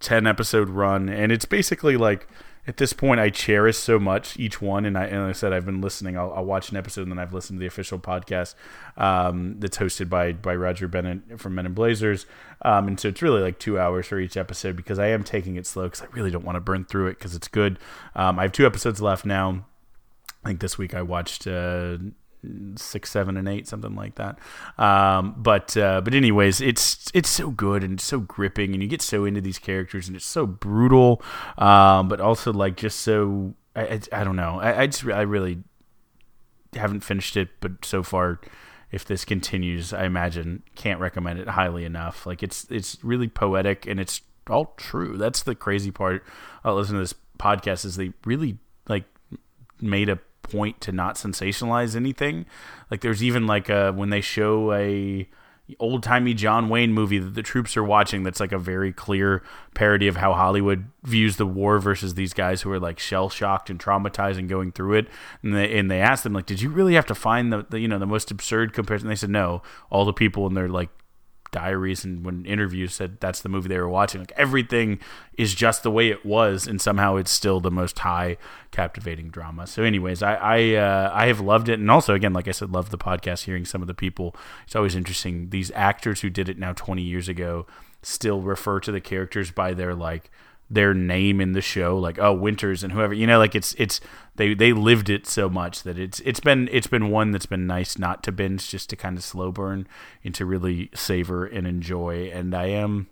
ten 0.00 0.26
episode 0.26 0.68
run, 0.68 1.08
and 1.08 1.32
it's 1.32 1.46
basically 1.46 1.96
like 1.96 2.28
at 2.66 2.78
this 2.78 2.92
point 2.92 3.20
I 3.20 3.30
cherish 3.30 3.76
so 3.76 3.98
much 3.98 4.38
each 4.38 4.60
one, 4.60 4.84
and 4.84 4.98
I 4.98 5.04
and 5.04 5.22
like 5.22 5.30
I 5.30 5.32
said 5.32 5.52
I've 5.52 5.66
been 5.66 5.80
listening. 5.80 6.18
I'll, 6.18 6.32
I'll, 6.32 6.44
watch 6.44 6.70
an 6.70 6.76
episode 6.76 7.02
and 7.02 7.12
then 7.12 7.18
I've 7.18 7.32
listened 7.32 7.58
to 7.58 7.60
the 7.60 7.66
official 7.66 7.98
podcast 7.98 8.54
um, 8.96 9.56
that's 9.58 9.78
hosted 9.78 10.08
by 10.08 10.32
by 10.32 10.54
Roger 10.54 10.88
Bennett 10.88 11.40
from 11.40 11.54
Men 11.54 11.66
in 11.66 11.74
Blazers, 11.74 12.26
um, 12.62 12.88
and 12.88 12.98
so 12.98 13.08
it's 13.08 13.22
really 13.22 13.40
like 13.40 13.58
two 13.58 13.78
hours 13.78 14.06
for 14.06 14.18
each 14.18 14.36
episode 14.36 14.76
because 14.76 14.98
I 14.98 15.08
am 15.08 15.22
taking 15.22 15.56
it 15.56 15.66
slow 15.66 15.84
because 15.84 16.02
I 16.02 16.06
really 16.12 16.30
don't 16.30 16.44
want 16.44 16.56
to 16.56 16.60
burn 16.60 16.84
through 16.84 17.08
it 17.08 17.18
because 17.18 17.34
it's 17.34 17.48
good. 17.48 17.78
Um, 18.14 18.38
I 18.38 18.42
have 18.42 18.52
two 18.52 18.66
episodes 18.66 19.00
left 19.00 19.24
now. 19.24 19.66
I 20.44 20.48
think 20.48 20.60
this 20.60 20.78
week 20.78 20.94
I 20.94 21.02
watched. 21.02 21.46
Uh, 21.46 21.98
six, 22.76 23.10
seven, 23.10 23.36
and 23.36 23.48
eight, 23.48 23.66
something 23.66 23.94
like 23.94 24.16
that. 24.16 24.38
Um, 24.78 25.34
but 25.38 25.76
uh, 25.76 26.00
but 26.00 26.14
anyways, 26.14 26.60
it's 26.60 27.10
it's 27.14 27.28
so 27.28 27.50
good 27.50 27.82
and 27.82 28.00
so 28.00 28.20
gripping, 28.20 28.72
and 28.74 28.82
you 28.82 28.88
get 28.88 29.02
so 29.02 29.24
into 29.24 29.40
these 29.40 29.58
characters, 29.58 30.08
and 30.08 30.16
it's 30.16 30.26
so 30.26 30.46
brutal, 30.46 31.22
um, 31.58 32.08
but 32.08 32.20
also 32.20 32.52
like 32.52 32.76
just 32.76 33.00
so 33.00 33.54
I, 33.74 33.82
I, 33.82 34.00
I 34.12 34.24
don't 34.24 34.36
know. 34.36 34.60
I, 34.60 34.82
I 34.82 34.86
just 34.86 35.04
I 35.04 35.22
really 35.22 35.58
haven't 36.74 37.00
finished 37.00 37.36
it, 37.36 37.48
but 37.60 37.84
so 37.84 38.02
far. 38.02 38.40
If 38.92 39.04
this 39.04 39.24
continues, 39.24 39.92
I 39.92 40.04
imagine 40.04 40.62
can't 40.76 41.00
recommend 41.00 41.40
it 41.40 41.48
highly 41.48 41.84
enough. 41.84 42.24
Like 42.24 42.42
it's 42.44 42.66
it's 42.70 42.96
really 43.02 43.26
poetic 43.26 43.84
and 43.84 43.98
it's 43.98 44.22
all 44.48 44.74
true. 44.76 45.16
That's 45.16 45.42
the 45.42 45.56
crazy 45.56 45.90
part. 45.90 46.24
I 46.64 46.70
listen 46.70 46.94
to 46.94 47.00
this 47.00 47.14
podcast 47.38 47.84
is 47.84 47.96
they 47.96 48.12
really 48.24 48.58
like 48.88 49.04
made 49.80 50.08
a 50.08 50.18
point 50.48 50.80
to 50.82 50.92
not 50.92 51.16
sensationalize 51.16 51.96
anything. 51.96 52.46
Like 52.90 53.00
there's 53.00 53.22
even 53.22 53.46
like 53.46 53.68
a 53.68 53.92
when 53.92 54.10
they 54.10 54.20
show 54.20 54.72
a 54.72 55.28
old 55.80 56.02
timey 56.02 56.32
John 56.32 56.68
Wayne 56.68 56.92
movie 56.92 57.18
that 57.18 57.34
the 57.34 57.42
troops 57.42 57.76
are 57.76 57.82
watching 57.82 58.22
that's 58.22 58.38
like 58.38 58.52
a 58.52 58.58
very 58.58 58.92
clear 58.92 59.42
parody 59.74 60.06
of 60.06 60.16
how 60.16 60.32
Hollywood 60.32 60.86
views 61.02 61.36
the 61.36 61.46
war 61.46 61.80
versus 61.80 62.14
these 62.14 62.32
guys 62.32 62.62
who 62.62 62.70
are 62.70 62.78
like 62.78 63.00
shell 63.00 63.28
shocked 63.28 63.68
and 63.68 63.80
traumatized 63.80 64.38
and 64.38 64.48
going 64.48 64.70
through 64.70 64.94
it. 64.94 65.08
And 65.42 65.54
they 65.54 65.76
and 65.76 65.90
they 65.90 66.00
asked 66.00 66.22
them 66.22 66.32
like, 66.32 66.46
did 66.46 66.60
you 66.60 66.70
really 66.70 66.94
have 66.94 67.06
to 67.06 67.14
find 67.14 67.52
the, 67.52 67.66
the 67.68 67.80
you 67.80 67.88
know 67.88 67.98
the 67.98 68.06
most 68.06 68.30
absurd 68.30 68.72
comparison? 68.72 69.08
They 69.08 69.16
said 69.16 69.30
no. 69.30 69.62
All 69.90 70.04
the 70.04 70.12
people 70.12 70.46
in 70.46 70.54
their 70.54 70.68
like 70.68 70.90
diaries 71.56 72.04
and 72.04 72.22
when 72.22 72.44
interviews 72.44 72.92
said 72.92 73.18
that's 73.18 73.40
the 73.40 73.48
movie 73.48 73.66
they 73.66 73.78
were 73.78 73.88
watching. 73.88 74.20
Like 74.20 74.32
everything 74.36 75.00
is 75.38 75.54
just 75.54 75.82
the 75.82 75.90
way 75.90 76.10
it 76.10 76.22
was, 76.22 76.66
and 76.66 76.78
somehow 76.82 77.16
it's 77.16 77.30
still 77.30 77.60
the 77.60 77.70
most 77.70 77.98
high 78.00 78.36
captivating 78.72 79.30
drama. 79.30 79.66
So, 79.66 79.82
anyways, 79.82 80.22
I 80.22 80.34
I, 80.34 80.74
uh, 80.74 81.10
I 81.14 81.28
have 81.28 81.40
loved 81.40 81.70
it, 81.70 81.78
and 81.80 81.90
also 81.90 82.12
again, 82.12 82.34
like 82.34 82.46
I 82.46 82.50
said, 82.50 82.70
love 82.70 82.90
the 82.90 82.98
podcast. 82.98 83.44
Hearing 83.44 83.64
some 83.64 83.80
of 83.80 83.88
the 83.88 83.94
people, 83.94 84.36
it's 84.66 84.76
always 84.76 84.94
interesting. 84.94 85.48
These 85.48 85.70
actors 85.74 86.20
who 86.20 86.28
did 86.28 86.50
it 86.50 86.58
now 86.58 86.74
twenty 86.74 87.02
years 87.02 87.26
ago 87.26 87.66
still 88.02 88.42
refer 88.42 88.78
to 88.80 88.92
the 88.92 89.00
characters 89.00 89.50
by 89.50 89.72
their 89.72 89.94
like 89.94 90.30
their 90.68 90.92
name 90.92 91.40
in 91.40 91.52
the 91.52 91.60
show 91.60 91.96
like 91.96 92.18
oh 92.18 92.32
winters 92.32 92.82
and 92.82 92.92
whoever 92.92 93.14
you 93.14 93.26
know 93.26 93.38
like 93.38 93.54
it's 93.54 93.74
it's 93.78 94.00
they 94.34 94.52
they 94.52 94.72
lived 94.72 95.08
it 95.08 95.26
so 95.26 95.48
much 95.48 95.84
that 95.84 95.98
it's 95.98 96.20
it's 96.20 96.40
been 96.40 96.68
it's 96.72 96.88
been 96.88 97.10
one 97.10 97.30
that's 97.30 97.46
been 97.46 97.66
nice 97.66 97.98
not 97.98 98.22
to 98.22 98.32
binge 98.32 98.68
just 98.68 98.90
to 98.90 98.96
kind 98.96 99.16
of 99.16 99.22
slow 99.22 99.52
burn 99.52 99.86
and 100.24 100.34
to 100.34 100.44
really 100.44 100.90
savor 100.92 101.46
and 101.46 101.66
enjoy 101.66 102.30
and 102.32 102.54
i 102.54 102.66
am 102.66 103.06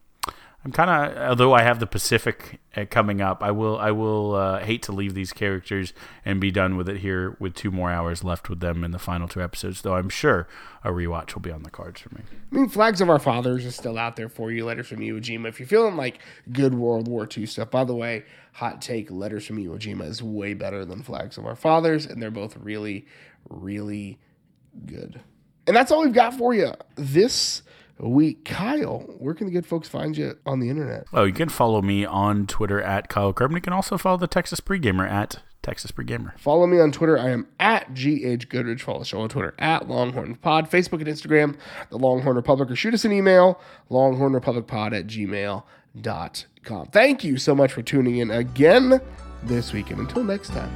I'm 0.65 0.73
kind 0.73 0.89
of, 0.91 1.29
although 1.29 1.53
I 1.53 1.62
have 1.62 1.79
the 1.79 1.87
Pacific 1.87 2.59
uh, 2.75 2.87
coming 2.89 3.21
up, 3.21 3.43
I 3.43 3.51
will, 3.51 3.77
I 3.79 3.91
will 3.91 4.35
uh, 4.35 4.61
hate 4.61 4.83
to 4.85 4.93
leave 4.93 5.12
these 5.12 5.31
characters 5.31 5.93
and 6.25 6.41
be 6.41 6.51
done 6.51 6.79
with 6.79 6.89
it 6.89 6.99
here 6.99 7.37
with 7.39 7.55
two 7.55 7.71
more 7.71 7.91
hours 7.91 8.25
left 8.25 8.49
with 8.49 8.61
them 8.61 8.83
in 8.83 8.91
the 8.91 8.99
final 8.99 9.29
two 9.29 9.43
episodes. 9.43 9.83
Though 9.83 9.97
I'm 9.97 10.09
sure 10.09 10.49
a 10.83 10.89
rewatch 10.89 11.35
will 11.35 11.43
be 11.43 11.51
on 11.51 11.65
the 11.65 11.71
cards 11.71 12.01
for 12.01 12.15
me. 12.15 12.23
I 12.51 12.55
mean, 12.55 12.69
Flags 12.71 13.03
of 13.03 13.11
Our 13.11 13.19
Fathers 13.19 13.67
is 13.67 13.77
still 13.77 13.99
out 13.99 14.17
there 14.17 14.31
for 14.31 14.51
you. 14.51 14.65
Letters 14.65 14.87
from 14.87 15.01
Iwo 15.01 15.21
Jima. 15.21 15.49
If 15.49 15.61
you're 15.61 15.69
feeling 15.69 15.97
like 15.97 16.19
good 16.51 16.73
World 16.73 17.09
War 17.09 17.29
II 17.37 17.45
stuff, 17.45 17.71
by 17.71 17.85
the 17.85 17.95
way, 17.95 18.25
hot 18.55 18.81
take: 18.81 19.11
Letters 19.11 19.47
from 19.47 19.59
Iwo 19.59 19.79
Jima 19.79 20.09
is 20.09 20.23
way 20.23 20.55
better 20.55 20.87
than 20.87 21.03
Flags 21.03 21.37
of 21.37 21.45
Our 21.45 21.57
Fathers, 21.57 22.07
and 22.07 22.23
they're 22.23 22.31
both 22.31 22.57
really, 22.57 23.05
really 23.51 24.19
good. 24.87 25.21
And 25.67 25.77
that's 25.77 25.91
all 25.91 26.03
we've 26.03 26.15
got 26.15 26.33
for 26.33 26.55
you 26.55 26.73
this 26.97 27.62
week. 27.99 28.45
Kyle, 28.45 29.01
where 29.18 29.34
can 29.34 29.47
the 29.47 29.53
good 29.53 29.66
folks 29.66 29.88
find 29.88 30.16
you 30.16 30.36
on 30.45 30.61
the 30.61 30.68
internet? 30.70 31.07
Oh, 31.12 31.24
you 31.24 31.32
can 31.32 31.49
follow 31.49 31.82
me 31.82 32.05
on 32.05 32.47
Twitter 32.47 32.80
at 32.80 33.09
Kyle 33.09 33.32
Carbon. 33.32 33.57
You 33.57 33.61
can 33.62 33.72
also 33.72 33.97
follow 33.99 34.16
the 34.16 34.26
Texas 34.26 34.61
Pregamer 34.61 35.09
at 35.09 35.42
Texas 35.62 35.90
Pregamer. 35.92 36.38
Follow 36.38 36.66
me 36.66 36.78
on 36.78 36.92
Twitter. 36.92 37.18
I 37.18 37.30
am 37.30 37.47
at 37.59 37.95
GH 37.95 38.49
Goodrich. 38.49 38.82
Follow 38.82 38.99
the 39.01 39.05
show 39.05 39.20
on 39.20 39.28
Twitter 39.30 39.55
at 39.59 39.88
Longhorn 39.88 40.34
Pod, 40.36 40.70
Facebook 40.70 41.01
and 41.01 41.07
Instagram, 41.07 41.57
the 41.90 41.99
Longhorn 41.99 42.36
Republic, 42.36 42.70
or 42.70 42.76
shoot 42.76 42.95
us 42.95 43.05
an 43.05 43.12
email, 43.12 43.59
longhornrepublicpod 43.90 44.99
at 44.99 45.07
gmail.com. 45.07 46.86
Thank 46.88 47.24
you 47.24 47.36
so 47.38 47.55
much 47.55 47.72
for 47.72 47.82
tuning 47.82 48.18
in 48.18 48.30
again 48.30 49.01
this 49.42 49.72
week. 49.72 49.90
And 49.90 50.01
until 50.01 50.24
next 50.24 50.49
time, 50.51 50.70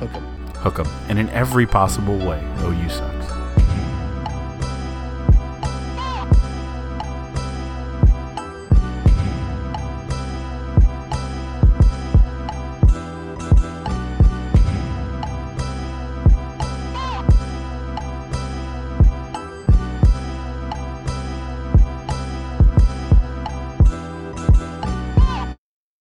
hook 0.00 0.14
'em. 0.14 0.24
Hook 0.56 0.78
'em. 0.80 0.86
And 1.08 1.18
in 1.18 1.28
every 1.30 1.66
possible 1.66 2.16
way, 2.18 2.40
oh, 2.58 2.70
you 2.70 2.88
suck. 2.88 3.15